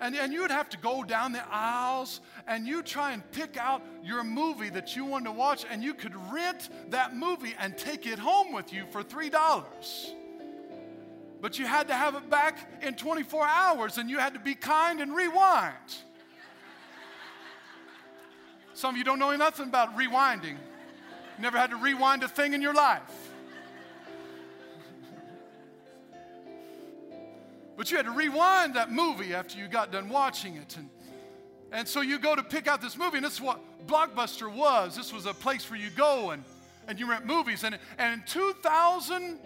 and, 0.00 0.14
and 0.16 0.32
you 0.32 0.40
would 0.40 0.50
have 0.50 0.68
to 0.70 0.78
go 0.78 1.04
down 1.04 1.32
the 1.32 1.44
aisles 1.50 2.20
and 2.46 2.66
you 2.66 2.82
try 2.82 3.12
and 3.12 3.28
pick 3.32 3.56
out 3.56 3.82
your 4.02 4.24
movie 4.24 4.70
that 4.70 4.96
you 4.96 5.04
wanted 5.04 5.26
to 5.26 5.32
watch 5.32 5.64
and 5.70 5.82
you 5.82 5.94
could 5.94 6.14
rent 6.32 6.70
that 6.88 7.14
movie 7.14 7.54
and 7.58 7.76
take 7.76 8.06
it 8.06 8.18
home 8.18 8.52
with 8.52 8.72
you 8.72 8.84
for 8.90 9.02
$3 9.02 10.14
but 11.40 11.58
you 11.58 11.66
had 11.66 11.88
to 11.88 11.94
have 11.94 12.14
it 12.14 12.28
back 12.28 12.68
in 12.82 12.94
24 12.94 13.46
hours 13.46 13.98
and 13.98 14.10
you 14.10 14.18
had 14.18 14.34
to 14.34 14.40
be 14.40 14.54
kind 14.54 15.00
and 15.00 15.14
rewind. 15.14 15.74
Some 18.74 18.94
of 18.94 18.98
you 18.98 19.04
don't 19.04 19.18
know 19.18 19.34
nothing 19.36 19.66
about 19.66 19.96
rewinding. 19.96 20.56
Never 21.38 21.56
had 21.56 21.70
to 21.70 21.76
rewind 21.76 22.22
a 22.22 22.28
thing 22.28 22.52
in 22.52 22.60
your 22.60 22.74
life 22.74 23.29
But 27.80 27.90
you 27.90 27.96
had 27.96 28.04
to 28.04 28.12
rewind 28.12 28.74
that 28.74 28.92
movie 28.92 29.32
after 29.32 29.56
you 29.56 29.66
got 29.66 29.90
done 29.90 30.10
watching 30.10 30.56
it. 30.56 30.76
And, 30.76 30.90
and 31.72 31.88
so 31.88 32.02
you 32.02 32.18
go 32.18 32.36
to 32.36 32.42
pick 32.42 32.68
out 32.68 32.82
this 32.82 32.94
movie, 32.94 33.16
and 33.16 33.24
this 33.24 33.36
is 33.36 33.40
what 33.40 33.58
Blockbuster 33.86 34.52
was. 34.52 34.94
This 34.94 35.14
was 35.14 35.24
a 35.24 35.32
place 35.32 35.70
where 35.70 35.80
you 35.80 35.88
go 35.88 36.32
and, 36.32 36.44
and 36.88 37.00
you 37.00 37.08
rent 37.08 37.24
movies. 37.24 37.64
And, 37.64 37.78
and 37.96 38.20
in 38.20 38.26
2000, 38.26 39.22
let 39.22 39.40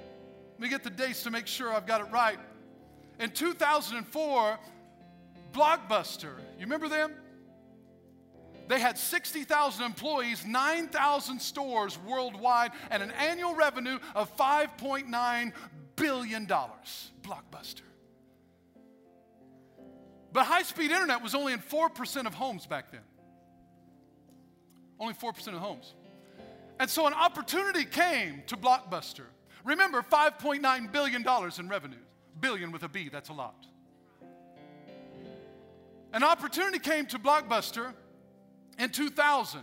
me 0.59 0.69
get 0.69 0.83
the 0.83 0.91
dates 0.91 1.23
to 1.23 1.31
make 1.31 1.47
sure 1.47 1.73
I've 1.73 1.87
got 1.87 2.01
it 2.01 2.11
right. 2.11 2.41
In 3.21 3.31
2004, 3.31 4.59
Blockbuster, 5.53 6.37
you 6.59 6.63
remember 6.63 6.89
them? 6.89 7.13
They 8.67 8.81
had 8.81 8.99
60,000 8.99 9.85
employees, 9.85 10.45
9,000 10.45 11.39
stores 11.41 12.01
worldwide, 12.05 12.73
and 12.91 13.01
an 13.01 13.13
annual 13.13 13.55
revenue 13.55 14.01
of 14.17 14.37
$5.9 14.37 15.53
billion. 15.95 16.47
Blockbuster. 16.49 17.83
But 20.35 20.47
high 20.47 20.65
speed 20.65 20.91
internet 20.91 21.23
was 21.23 21.37
only 21.37 21.53
in 21.53 21.61
4% 21.61 22.27
of 22.27 22.35
homes 22.35 22.67
back 22.67 22.91
then. 22.91 23.01
Only 24.99 25.15
4% 25.15 25.47
of 25.47 25.55
homes. 25.55 25.95
And 26.81 26.91
so 26.91 27.07
an 27.07 27.15
opportunity 27.15 27.85
came 27.85 28.43
to 28.49 28.57
Blockbuster. 28.57 29.27
Remember, 29.65 30.03
$5.9 30.03 30.93
billion 30.93 31.25
in 31.59 31.69
revenue. 31.69 31.97
Billion 32.41 32.73
with 32.73 32.83
a 32.83 32.89
B, 32.89 33.09
that's 33.09 33.29
a 33.29 33.33
lot. 33.33 33.65
An 36.13 36.25
opportunity 36.25 36.81
came 36.81 37.07
to 37.07 37.19
Blockbuster 37.21 37.93
in 38.77 38.91
2000. 38.91 39.61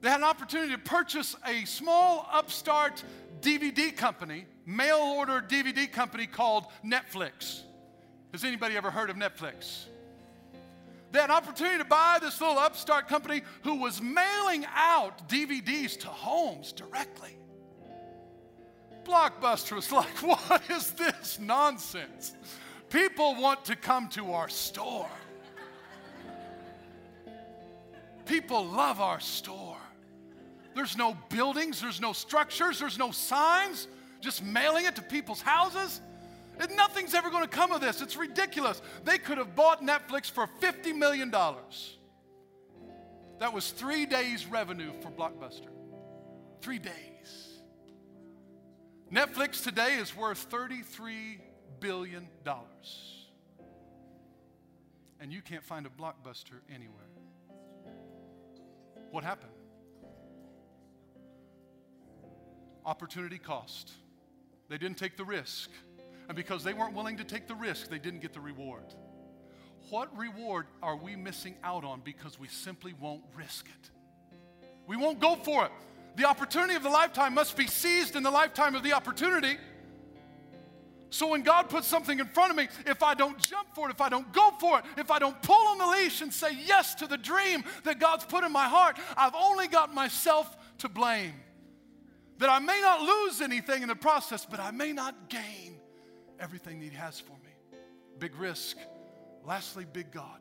They 0.00 0.08
had 0.08 0.18
an 0.18 0.24
opportunity 0.24 0.72
to 0.72 0.78
purchase 0.78 1.36
a 1.46 1.64
small 1.66 2.28
upstart 2.32 3.04
DVD 3.40 3.96
company, 3.96 4.46
mail 4.66 4.96
order 4.96 5.40
DVD 5.40 5.90
company 5.90 6.26
called 6.26 6.64
Netflix. 6.84 7.62
Has 8.32 8.44
anybody 8.44 8.76
ever 8.76 8.90
heard 8.90 9.10
of 9.10 9.16
Netflix? 9.16 9.86
They 11.12 11.18
had 11.18 11.30
an 11.30 11.36
opportunity 11.36 11.78
to 11.78 11.84
buy 11.84 12.18
this 12.20 12.40
little 12.40 12.58
upstart 12.58 13.08
company 13.08 13.42
who 13.62 13.76
was 13.76 14.00
mailing 14.00 14.64
out 14.74 15.28
DVDs 15.28 15.98
to 16.00 16.06
homes 16.06 16.72
directly. 16.72 17.36
Blockbuster 19.04 19.74
was 19.74 19.90
like, 19.92 20.22
what 20.22 20.62
is 20.70 20.92
this 20.92 21.38
nonsense? 21.40 22.34
People 22.90 23.34
want 23.36 23.64
to 23.64 23.76
come 23.76 24.08
to 24.10 24.32
our 24.32 24.48
store. 24.48 25.10
People 28.26 28.64
love 28.64 29.00
our 29.00 29.18
store. 29.18 29.76
There's 30.74 30.96
no 30.96 31.16
buildings, 31.28 31.80
there's 31.80 32.00
no 32.00 32.12
structures, 32.12 32.78
there's 32.78 32.98
no 32.98 33.10
signs, 33.10 33.88
just 34.20 34.44
mailing 34.44 34.86
it 34.86 34.94
to 34.96 35.02
people's 35.02 35.40
houses. 35.40 36.00
Nothing's 36.68 37.14
ever 37.14 37.30
going 37.30 37.44
to 37.44 37.48
come 37.48 37.72
of 37.72 37.80
this. 37.80 38.02
It's 38.02 38.16
ridiculous. 38.16 38.82
They 39.04 39.18
could 39.18 39.38
have 39.38 39.56
bought 39.56 39.82
Netflix 39.82 40.30
for 40.30 40.46
$50 40.60 40.94
million. 40.94 41.30
That 41.30 41.64
was 43.54 43.70
three 43.70 44.04
days' 44.04 44.46
revenue 44.46 44.92
for 45.00 45.10
Blockbuster. 45.10 45.70
Three 46.60 46.78
days. 46.78 46.92
Netflix 49.10 49.64
today 49.64 49.94
is 49.94 50.14
worth 50.14 50.50
$33 50.50 51.40
billion. 51.80 52.28
And 55.18 55.32
you 55.32 55.40
can't 55.40 55.64
find 55.64 55.86
a 55.86 55.88
Blockbuster 55.88 56.60
anywhere. 56.72 57.08
What 59.10 59.24
happened? 59.24 59.50
Opportunity 62.84 63.38
cost. 63.38 63.92
They 64.68 64.78
didn't 64.78 64.98
take 64.98 65.16
the 65.16 65.24
risk. 65.24 65.70
And 66.30 66.36
because 66.36 66.62
they 66.62 66.74
weren't 66.74 66.94
willing 66.94 67.16
to 67.16 67.24
take 67.24 67.48
the 67.48 67.56
risk, 67.56 67.88
they 67.88 67.98
didn't 67.98 68.20
get 68.20 68.32
the 68.32 68.40
reward. 68.40 68.84
what 69.88 70.16
reward 70.16 70.66
are 70.80 70.94
we 70.94 71.16
missing 71.16 71.56
out 71.64 71.82
on 71.82 72.02
because 72.04 72.38
we 72.38 72.46
simply 72.46 72.94
won't 73.00 73.24
risk 73.34 73.66
it? 73.66 73.90
We 74.86 74.96
won't 74.96 75.18
go 75.18 75.34
for 75.34 75.64
it. 75.64 75.72
The 76.14 76.26
opportunity 76.26 76.74
of 76.74 76.84
the 76.84 76.88
lifetime 76.88 77.34
must 77.34 77.56
be 77.56 77.66
seized 77.66 78.14
in 78.14 78.22
the 78.22 78.30
lifetime 78.30 78.76
of 78.76 78.84
the 78.84 78.92
opportunity. 78.92 79.56
So 81.10 81.26
when 81.26 81.42
God 81.42 81.68
puts 81.68 81.88
something 81.88 82.20
in 82.20 82.28
front 82.28 82.52
of 82.52 82.56
me, 82.56 82.68
if 82.86 83.02
I 83.02 83.14
don't 83.14 83.36
jump 83.36 83.74
for 83.74 83.88
it, 83.88 83.90
if 83.90 84.00
I 84.00 84.08
don't 84.08 84.32
go 84.32 84.52
for 84.60 84.78
it, 84.78 84.84
if 84.98 85.10
I 85.10 85.18
don't 85.18 85.42
pull 85.42 85.66
on 85.66 85.78
the 85.78 85.86
leash 85.88 86.20
and 86.20 86.32
say 86.32 86.56
yes 86.64 86.94
to 86.96 87.08
the 87.08 87.18
dream 87.18 87.64
that 87.82 87.98
God's 87.98 88.24
put 88.24 88.44
in 88.44 88.52
my 88.52 88.68
heart, 88.68 88.96
I've 89.16 89.34
only 89.34 89.66
got 89.66 89.92
myself 89.92 90.56
to 90.78 90.88
blame. 90.88 91.34
That 92.38 92.50
I 92.50 92.60
may 92.60 92.80
not 92.80 93.00
lose 93.02 93.40
anything 93.40 93.82
in 93.82 93.88
the 93.88 93.96
process, 93.96 94.46
but 94.48 94.60
I 94.60 94.70
may 94.70 94.92
not 94.92 95.28
gain 95.28 95.69
everything 96.40 96.80
that 96.80 96.90
He 96.90 96.96
has 96.96 97.20
for 97.20 97.32
me. 97.44 97.78
Big 98.18 98.34
risk. 98.36 98.76
Lastly, 99.44 99.86
big 99.92 100.10
God. 100.10 100.40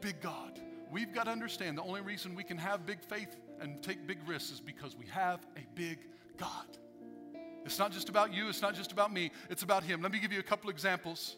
Big 0.00 0.20
God. 0.20 0.60
We've 0.90 1.12
got 1.12 1.24
to 1.24 1.30
understand 1.30 1.78
the 1.78 1.82
only 1.82 2.00
reason 2.00 2.34
we 2.34 2.44
can 2.44 2.58
have 2.58 2.86
big 2.86 3.00
faith 3.00 3.36
and 3.60 3.82
take 3.82 4.06
big 4.06 4.18
risks 4.26 4.52
is 4.52 4.60
because 4.60 4.96
we 4.96 5.06
have 5.06 5.40
a 5.56 5.66
big 5.74 5.98
God. 6.36 6.66
It's 7.64 7.78
not 7.78 7.92
just 7.92 8.08
about 8.08 8.32
you, 8.32 8.48
it's 8.48 8.60
not 8.60 8.74
just 8.74 8.92
about 8.92 9.12
me, 9.12 9.30
it's 9.48 9.62
about 9.62 9.84
Him. 9.84 10.02
Let 10.02 10.12
me 10.12 10.18
give 10.18 10.32
you 10.32 10.40
a 10.40 10.44
couple 10.44 10.70
examples 10.70 11.36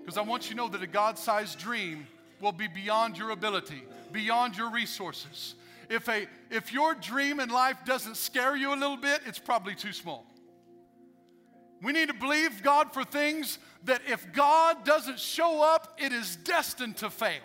because 0.00 0.18
I 0.18 0.22
want 0.22 0.44
you 0.44 0.50
to 0.50 0.56
know 0.56 0.68
that 0.68 0.82
a 0.82 0.86
God 0.86 1.18
sized 1.18 1.58
dream 1.58 2.06
will 2.40 2.52
be 2.52 2.68
beyond 2.68 3.16
your 3.16 3.30
ability, 3.30 3.82
beyond 4.12 4.56
your 4.56 4.70
resources. 4.70 5.54
If, 5.88 6.08
a, 6.08 6.26
if 6.50 6.72
your 6.72 6.94
dream 6.94 7.40
in 7.40 7.48
life 7.48 7.78
doesn't 7.86 8.16
scare 8.16 8.54
you 8.56 8.74
a 8.74 8.76
little 8.76 8.96
bit, 8.96 9.22
it's 9.26 9.38
probably 9.38 9.74
too 9.74 9.92
small. 9.92 10.26
We 11.82 11.92
need 11.92 12.08
to 12.08 12.14
believe 12.14 12.62
God 12.62 12.92
for 12.92 13.04
things 13.04 13.58
that 13.84 14.00
if 14.08 14.32
God 14.32 14.84
doesn't 14.84 15.18
show 15.18 15.62
up, 15.62 15.98
it 16.00 16.12
is 16.12 16.36
destined 16.36 16.96
to 16.98 17.10
fail. 17.10 17.42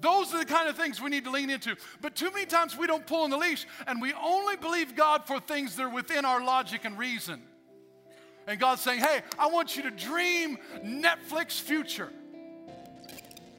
Those 0.00 0.34
are 0.34 0.38
the 0.38 0.44
kind 0.44 0.68
of 0.68 0.76
things 0.76 1.00
we 1.00 1.10
need 1.10 1.24
to 1.24 1.30
lean 1.30 1.48
into. 1.48 1.76
But 2.00 2.16
too 2.16 2.30
many 2.32 2.44
times 2.44 2.76
we 2.76 2.88
don't 2.88 3.06
pull 3.06 3.22
on 3.22 3.30
the 3.30 3.36
leash 3.36 3.66
and 3.86 4.02
we 4.02 4.12
only 4.14 4.56
believe 4.56 4.96
God 4.96 5.26
for 5.26 5.38
things 5.38 5.76
that 5.76 5.84
are 5.84 5.90
within 5.90 6.24
our 6.24 6.42
logic 6.44 6.84
and 6.84 6.98
reason. 6.98 7.40
And 8.48 8.58
God's 8.58 8.80
saying, 8.80 8.98
hey, 8.98 9.20
I 9.38 9.46
want 9.46 9.76
you 9.76 9.84
to 9.84 9.90
dream 9.92 10.58
Netflix 10.84 11.60
future. 11.60 12.10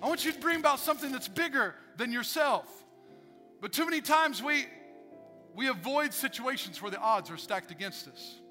I 0.01 0.07
want 0.07 0.25
you 0.25 0.33
to 0.33 0.39
dream 0.39 0.59
about 0.59 0.79
something 0.79 1.13
that's 1.13 1.29
bigger 1.29 1.75
than 1.95 2.11
yourself. 2.11 2.65
But 3.61 3.71
too 3.71 3.85
many 3.85 4.01
times 4.01 4.43
we, 4.43 4.65
we 5.55 5.69
avoid 5.69 6.13
situations 6.13 6.81
where 6.81 6.91
the 6.91 6.99
odds 6.99 7.31
are 7.31 7.37
stacked 7.37 7.71
against 7.71 8.09
us. 8.09 8.41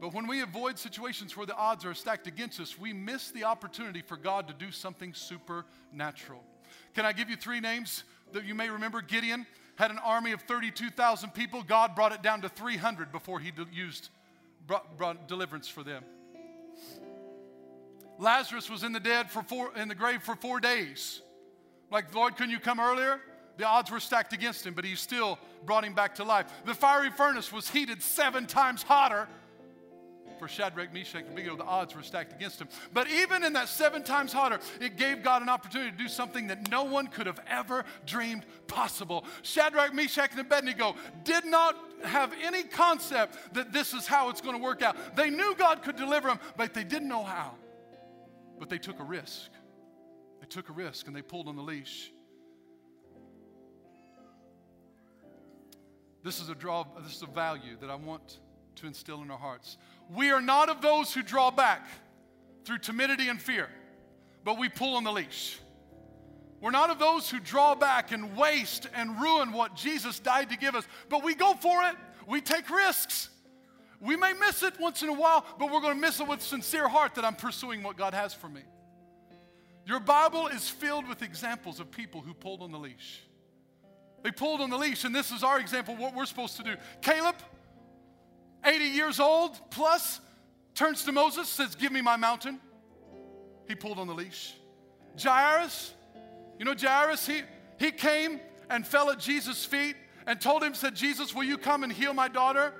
But 0.00 0.14
when 0.14 0.26
we 0.26 0.40
avoid 0.40 0.78
situations 0.78 1.36
where 1.36 1.46
the 1.46 1.56
odds 1.56 1.84
are 1.84 1.92
stacked 1.92 2.26
against 2.26 2.58
us, 2.58 2.78
we 2.78 2.92
miss 2.94 3.30
the 3.30 3.44
opportunity 3.44 4.00
for 4.00 4.16
God 4.16 4.48
to 4.48 4.54
do 4.54 4.72
something 4.72 5.12
supernatural. 5.12 6.42
Can 6.94 7.04
I 7.04 7.12
give 7.12 7.28
you 7.28 7.36
three 7.36 7.60
names 7.60 8.04
that 8.32 8.44
you 8.44 8.54
may 8.54 8.70
remember? 8.70 9.02
Gideon 9.02 9.46
had 9.76 9.90
an 9.90 9.98
army 9.98 10.32
of 10.32 10.40
32,000 10.42 11.30
people. 11.34 11.62
God 11.62 11.94
brought 11.94 12.12
it 12.12 12.22
down 12.22 12.40
to 12.42 12.48
300 12.48 13.12
before 13.12 13.40
he 13.40 13.52
used, 13.72 14.08
brought, 14.66 14.96
brought 14.96 15.28
deliverance 15.28 15.68
for 15.68 15.82
them. 15.82 16.02
Lazarus 18.18 18.70
was 18.70 18.84
in 18.84 18.92
the 18.92 19.00
dead 19.00 19.30
for 19.30 19.42
four, 19.42 19.76
in 19.76 19.88
the 19.88 19.94
grave 19.94 20.22
for 20.22 20.34
four 20.34 20.60
days. 20.60 21.20
Like, 21.90 22.14
Lord, 22.14 22.36
couldn't 22.36 22.52
you 22.52 22.60
come 22.60 22.80
earlier? 22.80 23.20
The 23.56 23.66
odds 23.66 23.90
were 23.90 24.00
stacked 24.00 24.32
against 24.32 24.66
him, 24.66 24.72
but 24.72 24.84
he 24.86 24.94
still 24.94 25.38
brought 25.66 25.84
him 25.84 25.92
back 25.92 26.14
to 26.16 26.24
life. 26.24 26.46
The 26.64 26.74
fiery 26.74 27.10
furnace 27.10 27.52
was 27.52 27.68
heated 27.68 28.02
seven 28.02 28.46
times 28.46 28.82
hotter 28.82 29.28
for 30.40 30.48
Shadrach, 30.48 30.92
Meshach, 30.92 31.20
and 31.20 31.28
Abednego, 31.32 31.56
the 31.56 31.64
odds 31.64 31.94
were 31.94 32.02
stacked 32.02 32.32
against 32.32 32.60
him. 32.60 32.68
But 32.92 33.08
even 33.08 33.44
in 33.44 33.52
that 33.52 33.68
seven 33.68 34.02
times 34.02 34.32
hotter, 34.32 34.58
it 34.80 34.96
gave 34.96 35.22
God 35.22 35.42
an 35.42 35.50
opportunity 35.50 35.90
to 35.92 35.96
do 35.96 36.08
something 36.08 36.48
that 36.48 36.70
no 36.70 36.82
one 36.82 37.06
could 37.06 37.26
have 37.26 37.38
ever 37.46 37.84
dreamed 38.06 38.44
possible. 38.66 39.24
Shadrach, 39.42 39.94
Meshach, 39.94 40.30
and 40.32 40.40
Abednego 40.40 40.96
did 41.22 41.44
not 41.44 41.76
have 42.02 42.32
any 42.42 42.62
concept 42.62 43.54
that 43.54 43.72
this 43.72 43.92
is 43.92 44.06
how 44.06 44.30
it's 44.30 44.40
going 44.40 44.56
to 44.56 44.62
work 44.62 44.82
out. 44.82 44.96
They 45.14 45.28
knew 45.28 45.54
God 45.56 45.82
could 45.82 45.96
deliver 45.96 46.28
them, 46.28 46.40
but 46.56 46.72
they 46.72 46.84
didn't 46.84 47.08
know 47.08 47.22
how. 47.22 47.54
But 48.58 48.70
they 48.70 48.78
took 48.78 48.98
a 48.98 49.04
risk. 49.04 49.50
They 50.40 50.46
took 50.46 50.70
a 50.70 50.72
risk 50.72 51.06
and 51.06 51.14
they 51.14 51.22
pulled 51.22 51.48
on 51.48 51.56
the 51.56 51.62
leash. 51.62 52.10
This 56.24 56.40
is 56.40 56.48
a 56.48 56.54
draw, 56.54 56.84
this 57.02 57.16
is 57.16 57.22
a 57.22 57.26
value 57.26 57.76
that 57.80 57.90
I 57.90 57.94
want 57.94 58.40
to 58.76 58.86
instill 58.86 59.22
in 59.22 59.30
our 59.30 59.38
hearts. 59.38 59.76
We 60.08 60.30
are 60.30 60.40
not 60.40 60.68
of 60.68 60.82
those 60.82 61.12
who 61.12 61.22
draw 61.22 61.50
back 61.50 61.86
through 62.64 62.78
timidity 62.78 63.28
and 63.28 63.40
fear, 63.40 63.68
but 64.44 64.58
we 64.58 64.68
pull 64.68 64.96
on 64.96 65.04
the 65.04 65.12
leash. 65.12 65.58
We're 66.60 66.70
not 66.70 66.90
of 66.90 66.98
those 66.98 67.30
who 67.30 67.40
draw 67.40 67.74
back 67.74 68.12
and 68.12 68.36
waste 68.36 68.86
and 68.94 69.20
ruin 69.20 69.52
what 69.52 69.74
Jesus 69.74 70.20
died 70.20 70.50
to 70.50 70.58
give 70.58 70.74
us, 70.74 70.86
but 71.08 71.24
we 71.24 71.34
go 71.34 71.54
for 71.54 71.82
it. 71.84 71.96
We 72.26 72.40
take 72.40 72.68
risks. 72.68 73.30
We 73.98 74.16
may 74.16 74.32
miss 74.34 74.62
it 74.62 74.78
once 74.78 75.02
in 75.02 75.08
a 75.08 75.14
while, 75.14 75.44
but 75.58 75.70
we're 75.70 75.80
going 75.80 75.94
to 75.94 76.00
miss 76.00 76.20
it 76.20 76.28
with 76.28 76.42
sincere 76.42 76.88
heart 76.88 77.14
that 77.14 77.24
I'm 77.24 77.34
pursuing 77.34 77.82
what 77.82 77.96
God 77.96 78.14
has 78.14 78.34
for 78.34 78.48
me. 78.48 78.62
Your 79.86 80.00
Bible 80.00 80.48
is 80.48 80.68
filled 80.68 81.08
with 81.08 81.22
examples 81.22 81.80
of 81.80 81.90
people 81.90 82.20
who 82.20 82.34
pulled 82.34 82.62
on 82.62 82.72
the 82.72 82.78
leash. 82.78 83.22
They 84.22 84.30
pulled 84.30 84.60
on 84.60 84.68
the 84.70 84.76
leash, 84.76 85.04
and 85.04 85.14
this 85.14 85.30
is 85.30 85.42
our 85.42 85.58
example 85.58 85.96
what 85.96 86.14
we're 86.14 86.26
supposed 86.26 86.56
to 86.58 86.62
do. 86.62 86.76
Caleb, 87.00 87.36
80 88.64 88.84
years 88.84 89.20
old 89.20 89.58
plus, 89.70 90.20
turns 90.74 91.04
to 91.04 91.12
Moses, 91.12 91.48
says, 91.48 91.74
Give 91.74 91.92
me 91.92 92.00
my 92.00 92.16
mountain. 92.16 92.60
He 93.68 93.74
pulled 93.74 93.98
on 93.98 94.06
the 94.06 94.14
leash. 94.14 94.54
Jairus, 95.20 95.94
you 96.58 96.64
know, 96.64 96.74
Jairus, 96.78 97.26
he, 97.26 97.42
he 97.78 97.90
came 97.90 98.40
and 98.68 98.86
fell 98.86 99.10
at 99.10 99.18
Jesus' 99.18 99.64
feet 99.64 99.96
and 100.26 100.40
told 100.40 100.62
him, 100.62 100.74
said, 100.74 100.94
Jesus, 100.94 101.34
will 101.34 101.44
you 101.44 101.58
come 101.58 101.82
and 101.82 101.92
heal 101.92 102.14
my 102.14 102.28
daughter? 102.28 102.74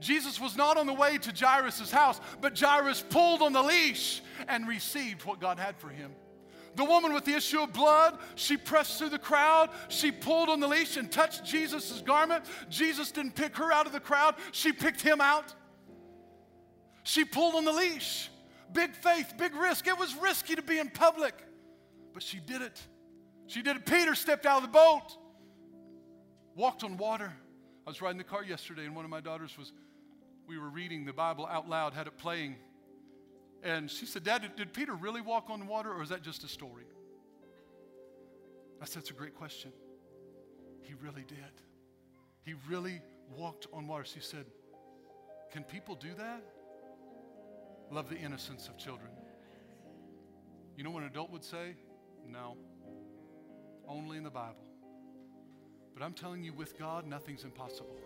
Jesus 0.00 0.40
was 0.40 0.56
not 0.56 0.76
on 0.76 0.86
the 0.86 0.92
way 0.92 1.16
to 1.18 1.32
Jairus' 1.32 1.90
house, 1.90 2.20
but 2.40 2.58
Jairus 2.58 3.04
pulled 3.08 3.40
on 3.40 3.52
the 3.52 3.62
leash 3.62 4.20
and 4.48 4.68
received 4.68 5.24
what 5.24 5.40
God 5.40 5.58
had 5.58 5.76
for 5.76 5.88
him. 5.88 6.12
The 6.76 6.84
woman 6.84 7.14
with 7.14 7.24
the 7.24 7.34
issue 7.34 7.60
of 7.60 7.72
blood, 7.72 8.18
she 8.34 8.56
pressed 8.56 8.98
through 8.98 9.08
the 9.08 9.18
crowd. 9.18 9.70
She 9.88 10.12
pulled 10.12 10.50
on 10.50 10.60
the 10.60 10.68
leash 10.68 10.98
and 10.98 11.10
touched 11.10 11.44
Jesus' 11.44 12.02
garment. 12.02 12.44
Jesus 12.68 13.10
didn't 13.10 13.34
pick 13.34 13.56
her 13.56 13.72
out 13.72 13.86
of 13.86 13.92
the 13.92 14.00
crowd, 14.00 14.36
she 14.52 14.72
picked 14.72 15.00
him 15.00 15.20
out. 15.20 15.54
She 17.02 17.24
pulled 17.24 17.54
on 17.54 17.64
the 17.64 17.72
leash. 17.72 18.30
Big 18.72 18.94
faith, 18.94 19.34
big 19.38 19.54
risk. 19.54 19.86
It 19.86 19.96
was 19.96 20.14
risky 20.16 20.54
to 20.56 20.62
be 20.62 20.78
in 20.78 20.90
public, 20.90 21.34
but 22.12 22.22
she 22.22 22.40
did 22.40 22.62
it. 22.62 22.80
She 23.46 23.62
did 23.62 23.76
it. 23.76 23.86
Peter 23.86 24.14
stepped 24.14 24.44
out 24.44 24.56
of 24.56 24.62
the 24.64 24.68
boat, 24.68 25.16
walked 26.56 26.84
on 26.84 26.96
water. 26.96 27.32
I 27.86 27.90
was 27.90 28.02
riding 28.02 28.18
the 28.18 28.24
car 28.24 28.42
yesterday, 28.42 28.84
and 28.84 28.94
one 28.94 29.04
of 29.04 29.10
my 29.10 29.20
daughters 29.20 29.56
was, 29.56 29.72
we 30.48 30.58
were 30.58 30.68
reading 30.68 31.04
the 31.04 31.12
Bible 31.12 31.46
out 31.46 31.68
loud, 31.68 31.94
had 31.94 32.08
it 32.08 32.18
playing. 32.18 32.56
And 33.62 33.90
she 33.90 34.06
said, 34.06 34.24
Dad, 34.24 34.50
did, 34.56 34.72
Peter 34.72 34.94
really 34.94 35.20
walk 35.20 35.50
on 35.50 35.66
water 35.66 35.92
or 35.92 36.02
is 36.02 36.10
that 36.10 36.22
just 36.22 36.44
a 36.44 36.48
story? 36.48 36.84
I 38.80 38.84
said, 38.84 39.02
That's 39.02 39.10
a 39.10 39.14
great 39.14 39.34
question. 39.34 39.72
He 40.82 40.94
really 40.94 41.24
did. 41.26 41.36
He 42.44 42.54
really 42.68 43.00
walked 43.36 43.66
on 43.72 43.86
water. 43.86 44.04
She 44.04 44.20
said, 44.20 44.46
Can 45.50 45.64
people 45.64 45.94
do 45.94 46.14
that? 46.16 46.42
Love 47.90 48.08
the 48.08 48.16
innocence 48.16 48.68
of 48.68 48.76
children. 48.76 49.10
You 50.76 50.84
know 50.84 50.90
what 50.90 51.02
an 51.02 51.08
adult 51.08 51.30
would 51.30 51.44
say? 51.44 51.74
No. 52.28 52.56
Only 53.88 54.16
in 54.18 54.24
the 54.24 54.30
Bible. 54.30 54.64
But 55.94 56.04
I'm 56.04 56.12
telling 56.12 56.44
you, 56.44 56.52
with 56.52 56.78
God, 56.78 57.06
nothing's 57.06 57.44
impossible. 57.44 57.96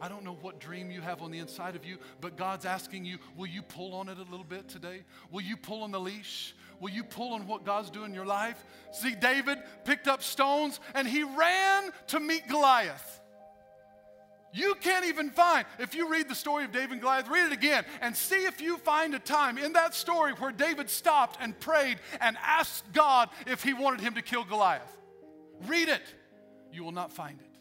I 0.00 0.08
don't 0.08 0.24
know 0.24 0.36
what 0.40 0.58
dream 0.58 0.90
you 0.90 1.00
have 1.00 1.22
on 1.22 1.30
the 1.30 1.38
inside 1.38 1.76
of 1.76 1.84
you, 1.84 1.98
but 2.20 2.36
God's 2.36 2.66
asking 2.66 3.04
you, 3.04 3.18
will 3.36 3.46
you 3.46 3.62
pull 3.62 3.94
on 3.94 4.08
it 4.08 4.18
a 4.18 4.30
little 4.30 4.44
bit 4.44 4.68
today? 4.68 5.04
Will 5.30 5.42
you 5.42 5.56
pull 5.56 5.82
on 5.82 5.92
the 5.92 6.00
leash? 6.00 6.54
Will 6.80 6.90
you 6.90 7.04
pull 7.04 7.32
on 7.34 7.46
what 7.46 7.64
God's 7.64 7.90
doing 7.90 8.08
in 8.10 8.14
your 8.14 8.26
life? 8.26 8.62
See, 8.92 9.14
David 9.14 9.58
picked 9.84 10.08
up 10.08 10.22
stones 10.22 10.80
and 10.94 11.06
he 11.06 11.22
ran 11.22 11.90
to 12.08 12.20
meet 12.20 12.48
Goliath. 12.48 13.20
You 14.52 14.76
can't 14.80 15.06
even 15.06 15.30
find, 15.30 15.66
if 15.80 15.96
you 15.96 16.08
read 16.08 16.28
the 16.28 16.34
story 16.34 16.64
of 16.64 16.70
David 16.70 16.92
and 16.92 17.00
Goliath, 17.00 17.28
read 17.28 17.46
it 17.46 17.52
again 17.52 17.84
and 18.00 18.16
see 18.16 18.44
if 18.44 18.60
you 18.60 18.76
find 18.78 19.14
a 19.14 19.18
time 19.18 19.58
in 19.58 19.72
that 19.72 19.94
story 19.94 20.32
where 20.32 20.52
David 20.52 20.88
stopped 20.88 21.38
and 21.40 21.58
prayed 21.58 21.98
and 22.20 22.36
asked 22.40 22.84
God 22.92 23.30
if 23.48 23.64
he 23.64 23.72
wanted 23.74 24.00
him 24.00 24.14
to 24.14 24.22
kill 24.22 24.44
Goliath. 24.44 24.96
Read 25.66 25.88
it. 25.88 26.02
You 26.72 26.84
will 26.84 26.92
not 26.92 27.12
find 27.12 27.40
it. 27.40 27.53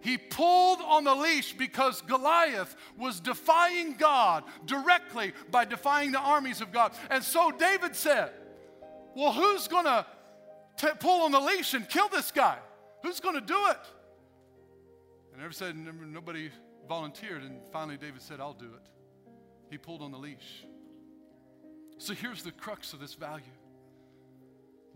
He 0.00 0.16
pulled 0.16 0.80
on 0.80 1.04
the 1.04 1.14
leash 1.14 1.52
because 1.52 2.02
Goliath 2.02 2.76
was 2.96 3.20
defying 3.20 3.94
God 3.94 4.44
directly 4.64 5.32
by 5.50 5.64
defying 5.64 6.12
the 6.12 6.20
armies 6.20 6.60
of 6.60 6.72
God. 6.72 6.92
And 7.10 7.22
so 7.22 7.50
David 7.50 7.96
said, 7.96 8.30
Well, 9.16 9.32
who's 9.32 9.66
going 9.66 9.86
to 9.86 10.06
pull 11.00 11.22
on 11.22 11.32
the 11.32 11.40
leash 11.40 11.74
and 11.74 11.88
kill 11.88 12.08
this 12.08 12.30
guy? 12.30 12.58
Who's 13.02 13.20
going 13.20 13.34
to 13.34 13.40
do 13.40 13.58
it? 13.68 13.78
And 15.32 15.42
everybody 15.42 15.54
said, 15.54 15.76
nobody 16.12 16.50
volunteered. 16.88 17.42
And 17.42 17.60
finally, 17.72 17.96
David 17.96 18.22
said, 18.22 18.40
I'll 18.40 18.54
do 18.54 18.66
it. 18.66 18.88
He 19.70 19.78
pulled 19.78 20.02
on 20.02 20.10
the 20.10 20.18
leash. 20.18 20.64
So 21.98 22.14
here's 22.14 22.42
the 22.42 22.52
crux 22.52 22.92
of 22.92 23.00
this 23.00 23.14
value 23.14 23.44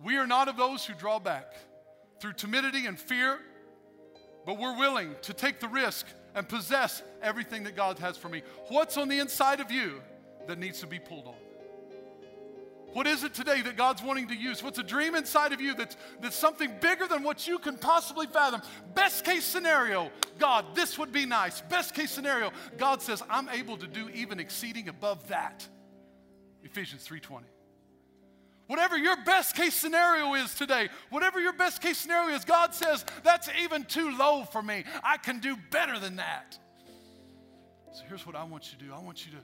we 0.02 0.16
are 0.16 0.26
not 0.26 0.48
of 0.48 0.56
those 0.56 0.84
who 0.84 0.94
draw 0.94 1.20
back 1.20 1.54
through 2.20 2.32
timidity 2.32 2.86
and 2.86 2.98
fear, 2.98 3.38
but 4.44 4.58
we're 4.58 4.76
willing 4.76 5.14
to 5.22 5.32
take 5.32 5.60
the 5.60 5.68
risk 5.68 6.06
and 6.34 6.48
possess 6.48 7.02
everything 7.22 7.64
that 7.64 7.76
God 7.76 7.98
has 7.98 8.16
for 8.16 8.28
me. 8.28 8.42
What's 8.68 8.96
on 8.96 9.08
the 9.08 9.18
inside 9.18 9.60
of 9.60 9.70
you 9.70 10.00
that 10.46 10.58
needs 10.58 10.80
to 10.80 10.86
be 10.86 10.98
pulled 10.98 11.26
on? 11.26 11.34
What 12.92 13.06
is 13.06 13.24
it 13.24 13.32
today 13.32 13.62
that 13.62 13.76
God's 13.76 14.02
wanting 14.02 14.28
to 14.28 14.34
use? 14.34 14.62
What's 14.62 14.78
a 14.78 14.82
dream 14.82 15.14
inside 15.14 15.52
of 15.54 15.62
you 15.62 15.74
that's, 15.74 15.96
that's 16.20 16.36
something 16.36 16.70
bigger 16.80 17.06
than 17.06 17.22
what 17.22 17.46
you 17.48 17.58
can 17.58 17.78
possibly 17.78 18.26
fathom? 18.26 18.60
Best 18.94 19.24
case 19.24 19.44
scenario, 19.44 20.10
God, 20.38 20.74
this 20.74 20.98
would 20.98 21.10
be 21.10 21.24
nice. 21.24 21.62
Best 21.62 21.94
case 21.94 22.10
scenario, 22.10 22.52
God 22.76 23.00
says, 23.00 23.22
I'm 23.30 23.48
able 23.48 23.78
to 23.78 23.86
do 23.86 24.10
even 24.10 24.38
exceeding 24.38 24.88
above 24.88 25.26
that. 25.28 25.66
Ephesians 26.62 27.06
3:20. 27.08 27.44
Whatever 28.66 28.96
your 28.96 29.16
best 29.24 29.56
case 29.56 29.74
scenario 29.74 30.34
is 30.34 30.54
today, 30.54 30.88
whatever 31.10 31.40
your 31.40 31.52
best 31.52 31.82
case 31.82 31.98
scenario 31.98 32.34
is, 32.34 32.44
God 32.44 32.74
says, 32.74 33.04
that's 33.22 33.48
even 33.60 33.84
too 33.84 34.16
low 34.16 34.44
for 34.44 34.62
me. 34.62 34.84
I 35.02 35.16
can 35.16 35.40
do 35.40 35.56
better 35.70 35.98
than 35.98 36.16
that. 36.16 36.58
So 37.92 38.02
here's 38.08 38.26
what 38.26 38.36
I 38.36 38.44
want 38.44 38.72
you 38.72 38.78
to 38.78 38.84
do 38.84 38.92
I 38.94 39.00
want 39.00 39.26
you 39.26 39.32
to 39.32 39.38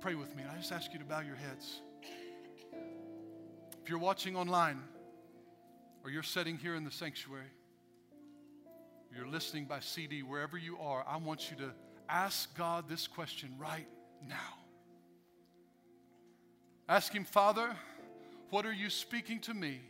pray 0.00 0.14
with 0.14 0.34
me, 0.36 0.42
and 0.42 0.50
I 0.52 0.56
just 0.56 0.72
ask 0.72 0.92
you 0.92 0.98
to 0.98 1.04
bow 1.04 1.20
your 1.20 1.36
heads. 1.36 1.80
If 3.82 3.90
you're 3.90 3.98
watching 3.98 4.36
online, 4.36 4.80
or 6.02 6.10
you're 6.10 6.22
sitting 6.22 6.56
here 6.56 6.74
in 6.74 6.84
the 6.84 6.90
sanctuary, 6.90 7.50
you're 9.14 9.26
listening 9.28 9.66
by 9.66 9.80
CD, 9.80 10.22
wherever 10.22 10.58
you 10.58 10.78
are, 10.78 11.04
I 11.06 11.16
want 11.18 11.50
you 11.50 11.56
to 11.58 11.70
ask 12.08 12.54
God 12.56 12.88
this 12.88 13.06
question 13.06 13.54
right 13.58 13.86
now. 14.26 14.36
Ask 16.88 17.12
Him, 17.12 17.24
Father, 17.24 17.74
what 18.50 18.66
are 18.66 18.72
you 18.72 18.90
speaking 18.90 19.40
to 19.40 19.54
me? 19.54 19.80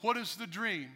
What 0.00 0.16
is 0.16 0.36
the 0.36 0.46
dream 0.46 0.90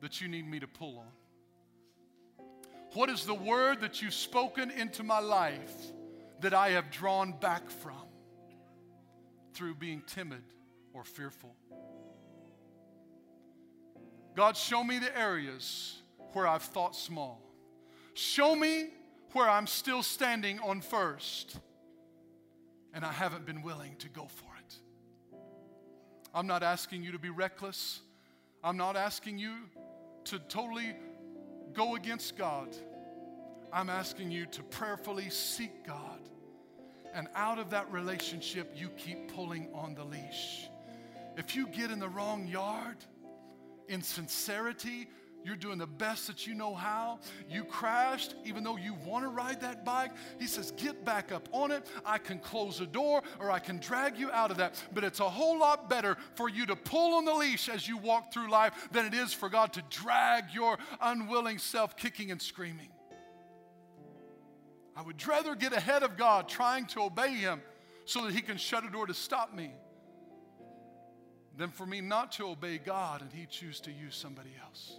that 0.00 0.20
you 0.20 0.28
need 0.28 0.48
me 0.48 0.60
to 0.60 0.68
pull 0.68 0.98
on? 0.98 2.46
What 2.94 3.10
is 3.10 3.26
the 3.26 3.34
word 3.34 3.80
that 3.80 4.00
you've 4.00 4.14
spoken 4.14 4.70
into 4.70 5.02
my 5.02 5.18
life 5.18 5.74
that 6.40 6.54
I 6.54 6.70
have 6.70 6.90
drawn 6.90 7.32
back 7.32 7.68
from? 7.68 8.06
through 9.56 9.74
being 9.74 10.02
timid 10.06 10.42
or 10.92 11.02
fearful. 11.02 11.56
God, 14.36 14.54
show 14.56 14.84
me 14.84 14.98
the 14.98 15.18
areas 15.18 16.02
where 16.34 16.46
I've 16.46 16.62
thought 16.62 16.94
small. 16.94 17.40
Show 18.12 18.54
me 18.54 18.88
where 19.32 19.48
I'm 19.48 19.66
still 19.66 20.02
standing 20.02 20.60
on 20.60 20.82
first 20.82 21.58
and 22.92 23.02
I 23.04 23.12
haven't 23.12 23.46
been 23.46 23.62
willing 23.62 23.96
to 24.00 24.10
go 24.10 24.26
for. 24.26 24.45
I'm 26.36 26.46
not 26.46 26.62
asking 26.62 27.02
you 27.02 27.10
to 27.10 27.18
be 27.18 27.30
reckless. 27.30 28.00
I'm 28.62 28.76
not 28.76 28.96
asking 28.96 29.38
you 29.38 29.54
to 30.26 30.38
totally 30.38 30.94
go 31.72 31.96
against 31.96 32.36
God. 32.36 32.68
I'm 33.72 33.90
asking 33.90 34.30
you 34.30 34.46
to 34.46 34.62
prayerfully 34.62 35.30
seek 35.30 35.84
God 35.84 36.20
and 37.16 37.28
out 37.34 37.58
of 37.58 37.70
that 37.70 37.90
relationship, 37.90 38.74
you 38.76 38.90
keep 38.90 39.32
pulling 39.34 39.70
on 39.72 39.94
the 39.94 40.04
leash. 40.04 40.68
If 41.38 41.56
you 41.56 41.66
get 41.66 41.90
in 41.90 41.98
the 41.98 42.10
wrong 42.10 42.46
yard, 42.46 42.98
in 43.88 44.02
sincerity, 44.02 45.08
you're 45.46 45.54
doing 45.54 45.78
the 45.78 45.86
best 45.86 46.26
that 46.26 46.44
you 46.44 46.54
know 46.54 46.74
how. 46.74 47.20
You 47.48 47.62
crashed, 47.62 48.34
even 48.44 48.64
though 48.64 48.76
you 48.76 48.94
want 49.06 49.24
to 49.24 49.28
ride 49.28 49.60
that 49.60 49.84
bike. 49.84 50.10
He 50.40 50.48
says, 50.48 50.72
Get 50.72 51.04
back 51.04 51.30
up 51.30 51.48
on 51.52 51.70
it. 51.70 51.86
I 52.04 52.18
can 52.18 52.40
close 52.40 52.80
the 52.80 52.86
door 52.86 53.22
or 53.38 53.52
I 53.52 53.60
can 53.60 53.78
drag 53.78 54.18
you 54.18 54.28
out 54.32 54.50
of 54.50 54.56
that. 54.56 54.74
But 54.92 55.04
it's 55.04 55.20
a 55.20 55.28
whole 55.28 55.56
lot 55.56 55.88
better 55.88 56.16
for 56.34 56.48
you 56.48 56.66
to 56.66 56.74
pull 56.74 57.14
on 57.14 57.24
the 57.24 57.32
leash 57.32 57.68
as 57.68 57.86
you 57.86 57.96
walk 57.96 58.32
through 58.32 58.50
life 58.50 58.88
than 58.90 59.06
it 59.06 59.14
is 59.14 59.32
for 59.32 59.48
God 59.48 59.72
to 59.74 59.84
drag 59.88 60.52
your 60.52 60.78
unwilling 61.00 61.58
self 61.58 61.96
kicking 61.96 62.32
and 62.32 62.42
screaming. 62.42 62.88
I 64.96 65.02
would 65.02 65.24
rather 65.28 65.54
get 65.54 65.72
ahead 65.72 66.02
of 66.02 66.16
God 66.16 66.48
trying 66.48 66.86
to 66.86 67.02
obey 67.02 67.34
Him 67.34 67.62
so 68.04 68.24
that 68.24 68.34
He 68.34 68.40
can 68.40 68.56
shut 68.56 68.84
a 68.84 68.90
door 68.90 69.06
to 69.06 69.14
stop 69.14 69.54
me 69.54 69.70
than 71.56 71.70
for 71.70 71.86
me 71.86 72.00
not 72.00 72.32
to 72.32 72.48
obey 72.48 72.78
God 72.78 73.22
and 73.22 73.32
He 73.32 73.46
choose 73.46 73.78
to 73.82 73.92
use 73.92 74.16
somebody 74.16 74.50
else. 74.60 74.98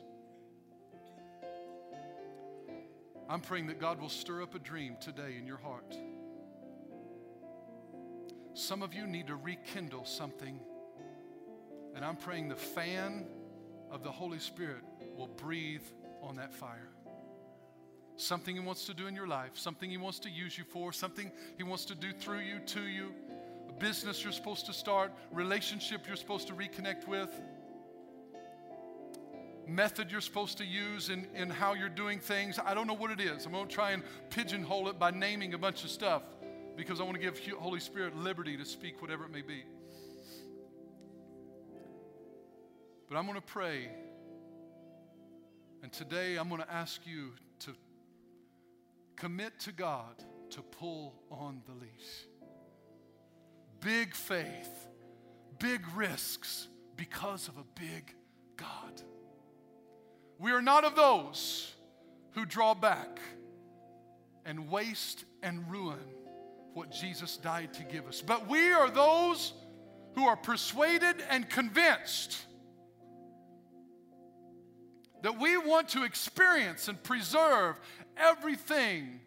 I'm 3.30 3.42
praying 3.42 3.68
that 3.68 3.80
God 3.80 4.00
will 4.00 4.10
stir 4.10 4.42
up 4.42 4.56
a 4.56 4.60
dream 4.60 4.96
today 5.02 5.36
in 5.38 5.46
your 5.46 5.58
heart. 5.58 5.98
Some 8.54 8.82
of 8.82 8.94
you 8.94 9.06
need 9.06 9.28
to 9.28 9.36
rekindle 9.36 10.06
something, 10.06 10.60
and 11.94 12.06
I'm 12.06 12.16
praying 12.16 12.48
the 12.48 12.56
fan 12.56 13.26
of 13.92 14.02
the 14.02 14.12
Holy 14.12 14.40
Spirit 14.40 14.84
will 15.18 15.28
breathe 15.28 15.84
on 16.22 16.38
that 16.38 16.54
fire. 16.54 16.90
Something 18.16 18.56
He 18.56 18.62
wants 18.62 18.86
to 18.86 18.94
do 18.94 19.08
in 19.08 19.16
your 19.16 19.28
life, 19.28 19.52
something 19.56 19.90
He 19.90 19.98
wants 19.98 20.20
to 20.20 20.30
use 20.30 20.58
you 20.58 20.64
for, 20.64 20.94
something 20.94 21.30
He 21.58 21.64
wants 21.64 21.84
to 21.86 21.96
do 21.96 22.14
through 22.14 22.40
you, 22.40 22.60
to 22.60 22.82
you, 22.82 23.14
a 23.70 23.74
business 23.74 24.24
you're 24.24 24.32
supposed 24.32 24.66
to 24.68 24.74
start, 24.74 25.12
relationship 25.32 26.08
you're 26.08 26.16
supposed 26.16 26.48
to 26.48 26.54
reconnect 26.54 27.08
with, 27.08 27.30
method 29.68 30.12
you're 30.12 30.22
supposed 30.22 30.58
to 30.60 30.66
use 30.66 31.10
in, 31.10 31.28
in 31.36 31.50
how 31.50 31.74
you're 31.74 31.90
doing 31.90 32.20
things. 32.20 32.60
I 32.64 32.74
don't 32.74 32.88
know 32.88 32.94
what 32.94 33.12
it 33.12 33.20
is. 33.20 33.46
I'm 33.46 33.52
going 33.52 33.68
to 33.68 33.74
try 33.74 33.92
and 33.92 34.04
pigeonhole 34.30 34.90
it 34.90 35.00
by 35.00 35.12
naming 35.12 35.54
a 35.54 35.58
bunch 35.58 35.84
of 35.84 35.90
stuff 35.90 36.24
because 36.76 37.00
I 37.00 37.04
want 37.04 37.16
to 37.16 37.22
give 37.22 37.40
Holy 37.58 37.80
Spirit 37.80 38.16
liberty 38.16 38.56
to 38.58 38.66
speak 38.66 39.02
whatever 39.02 39.26
it 39.26 39.32
may 39.32 39.42
be. 39.42 39.64
But 43.10 43.18
I'm 43.18 43.26
going 43.26 43.36
to 43.36 43.42
pray. 43.42 43.90
And 45.82 45.92
today 45.92 46.36
I'm 46.38 46.50
going 46.50 46.62
to 46.62 46.72
ask 46.72 47.02
you 47.06 47.34
to 47.60 47.74
Commit 49.18 49.60
to 49.62 49.72
God 49.72 50.24
to 50.52 50.62
pull 50.62 51.16
on 51.32 51.62
the 51.66 51.74
leash. 51.74 52.28
Big 53.82 54.14
faith, 54.14 54.88
big 55.58 55.82
risks 55.96 56.68
because 56.96 57.48
of 57.48 57.58
a 57.58 57.64
big 57.74 58.14
God. 58.56 59.02
We 60.40 60.52
are 60.52 60.62
not 60.62 60.84
of 60.84 60.96
those 60.96 61.74
who 62.32 62.46
draw 62.46 62.74
back 62.74 63.20
and 64.46 64.70
waste 64.70 65.26
and 65.42 65.70
ruin 65.70 66.00
what 66.74 66.92
Jesus 66.92 67.38
died 67.38 67.74
to 67.76 67.84
give 67.84 68.08
us, 68.08 68.22
but 68.22 68.48
we 68.48 68.72
are 68.72 68.90
those 68.90 69.54
who 70.14 70.26
are 70.26 70.36
persuaded 70.36 71.16
and 71.30 71.50
convinced 71.50 72.38
that 75.24 75.40
we 75.40 75.58
want 75.58 75.90
to 75.90 76.04
experience 76.04 76.88
and 76.88 77.02
preserve 77.02 77.80
everything 78.16 79.20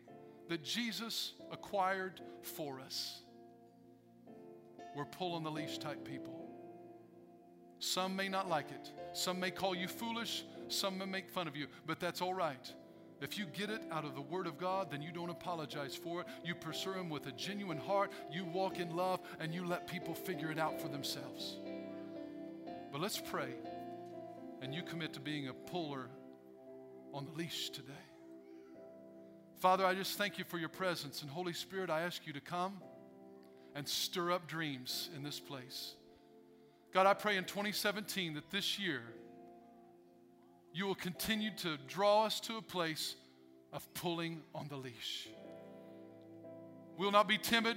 that 0.48 0.62
Jesus 0.62 1.32
acquired 1.50 2.20
for 2.42 2.80
us. 2.80 3.20
We're 4.96 5.04
pulling 5.04 5.44
the 5.44 5.50
leash 5.50 5.78
type 5.78 6.04
people. 6.04 6.48
Some 7.78 8.14
may 8.14 8.28
not 8.28 8.48
like 8.48 8.70
it. 8.70 8.90
Some 9.12 9.40
may 9.40 9.50
call 9.50 9.74
you 9.74 9.88
foolish. 9.88 10.44
Some 10.72 10.98
may 10.98 11.06
make 11.06 11.28
fun 11.28 11.48
of 11.48 11.56
you, 11.56 11.66
but 11.86 12.00
that's 12.00 12.22
all 12.22 12.34
right. 12.34 12.72
If 13.20 13.36
you 13.36 13.44
get 13.44 13.68
it 13.68 13.82
out 13.90 14.04
of 14.04 14.14
the 14.14 14.20
Word 14.20 14.46
of 14.46 14.56
God, 14.56 14.90
then 14.90 15.02
you 15.02 15.12
don't 15.12 15.28
apologize 15.28 15.94
for 15.94 16.22
it. 16.22 16.26
You 16.42 16.54
pursue 16.54 16.92
Him 16.92 17.10
with 17.10 17.26
a 17.26 17.32
genuine 17.32 17.76
heart. 17.76 18.10
You 18.32 18.46
walk 18.46 18.78
in 18.78 18.96
love 18.96 19.20
and 19.38 19.52
you 19.54 19.66
let 19.66 19.86
people 19.86 20.14
figure 20.14 20.50
it 20.50 20.58
out 20.58 20.80
for 20.80 20.88
themselves. 20.88 21.58
But 22.90 23.00
let's 23.00 23.20
pray 23.20 23.50
and 24.62 24.74
you 24.74 24.82
commit 24.82 25.12
to 25.14 25.20
being 25.20 25.48
a 25.48 25.52
puller 25.52 26.08
on 27.12 27.26
the 27.26 27.32
leash 27.32 27.70
today. 27.70 27.92
Father, 29.58 29.84
I 29.84 29.94
just 29.94 30.16
thank 30.16 30.38
you 30.38 30.44
for 30.44 30.58
your 30.58 30.70
presence. 30.70 31.20
And 31.20 31.30
Holy 31.30 31.52
Spirit, 31.52 31.90
I 31.90 32.02
ask 32.02 32.26
you 32.26 32.32
to 32.32 32.40
come 32.40 32.80
and 33.74 33.86
stir 33.86 34.32
up 34.32 34.46
dreams 34.46 35.10
in 35.14 35.22
this 35.22 35.38
place. 35.38 35.94
God, 36.92 37.06
I 37.06 37.14
pray 37.14 37.36
in 37.36 37.44
2017 37.44 38.34
that 38.34 38.50
this 38.50 38.78
year 38.78 39.02
you 40.72 40.86
will 40.86 40.94
continue 40.94 41.50
to 41.58 41.76
draw 41.88 42.24
us 42.24 42.40
to 42.40 42.56
a 42.56 42.62
place 42.62 43.16
of 43.72 43.92
pulling 43.94 44.42
on 44.54 44.68
the 44.68 44.76
leash. 44.76 45.28
We 46.96 47.04
will 47.04 47.12
not 47.12 47.28
be 47.28 47.38
timid, 47.38 47.76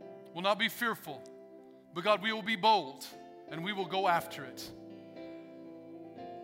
We 0.00 0.34
will 0.34 0.42
not 0.42 0.58
be 0.58 0.68
fearful, 0.68 1.22
but 1.94 2.04
God, 2.04 2.22
we 2.22 2.32
will 2.32 2.42
be 2.42 2.56
bold 2.56 3.06
and 3.50 3.64
we 3.64 3.72
will 3.72 3.86
go 3.86 4.08
after 4.08 4.44
it. 4.44 4.68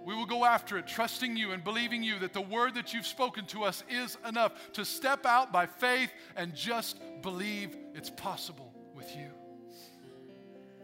We 0.05 0.14
will 0.14 0.27
go 0.27 0.45
after 0.45 0.79
it, 0.79 0.87
trusting 0.87 1.37
you 1.37 1.53
and 1.53 1.62
believing 1.62 2.03
you 2.03 2.18
that 2.20 2.33
the 2.33 2.41
word 2.41 2.75
that 2.75 2.93
you've 2.93 3.07
spoken 3.07 3.47
to 3.47 3.64
us 3.64 3.85
is 3.89 4.16
enough 4.27 4.53
to 4.73 4.85
step 4.85 5.27
out 5.27 5.53
by 5.53 5.66
faith 5.66 6.11
and 6.37 6.55
just 6.55 7.01
believe 7.23 7.77
it's 7.95 8.11
possible 8.11 8.73
with 8.97 9.14
you. 9.14 9.31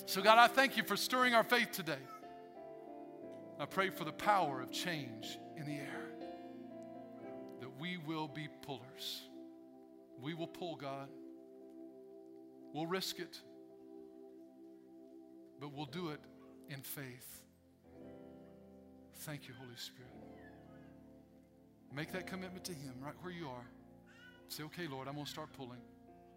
So, 0.06 0.22
God, 0.22 0.38
I 0.38 0.46
thank 0.46 0.76
you 0.76 0.84
for 0.84 0.96
stirring 0.96 1.34
our 1.34 1.42
faith 1.42 1.72
today. 1.72 1.98
I 3.60 3.66
pray 3.66 3.90
for 3.90 4.04
the 4.04 4.12
power 4.12 4.60
of 4.60 4.70
change 4.70 5.38
in 5.56 5.66
the 5.66 5.74
air, 5.74 6.10
that 7.60 7.70
we 7.80 7.96
will 7.96 8.28
be 8.28 8.48
pullers. 8.62 9.22
We 10.20 10.34
will 10.34 10.46
pull, 10.46 10.76
God. 10.76 11.08
We'll 12.72 12.86
risk 12.86 13.18
it, 13.18 13.40
but 15.60 15.72
we'll 15.72 15.86
do 15.86 16.10
it 16.10 16.20
in 16.68 16.82
faith. 16.82 17.42
Thank 19.20 19.48
you, 19.48 19.54
Holy 19.58 19.76
Spirit. 19.76 20.12
Make 21.92 22.12
that 22.12 22.26
commitment 22.26 22.64
to 22.66 22.72
Him 22.72 22.94
right 23.00 23.14
where 23.22 23.32
you 23.32 23.48
are. 23.48 23.66
Say, 24.48 24.62
okay, 24.64 24.86
Lord, 24.86 25.08
I'm 25.08 25.14
going 25.14 25.24
to 25.24 25.30
start 25.30 25.52
pulling. 25.54 25.80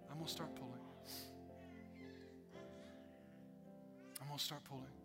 I'm 0.09 0.15
going 0.15 0.28
to 0.28 0.32
start 0.32 0.55
pulling. 0.55 0.80
I'm 4.22 4.28
going 4.28 4.38
to 4.38 4.43
start 4.43 4.63
pulling. 4.63 5.01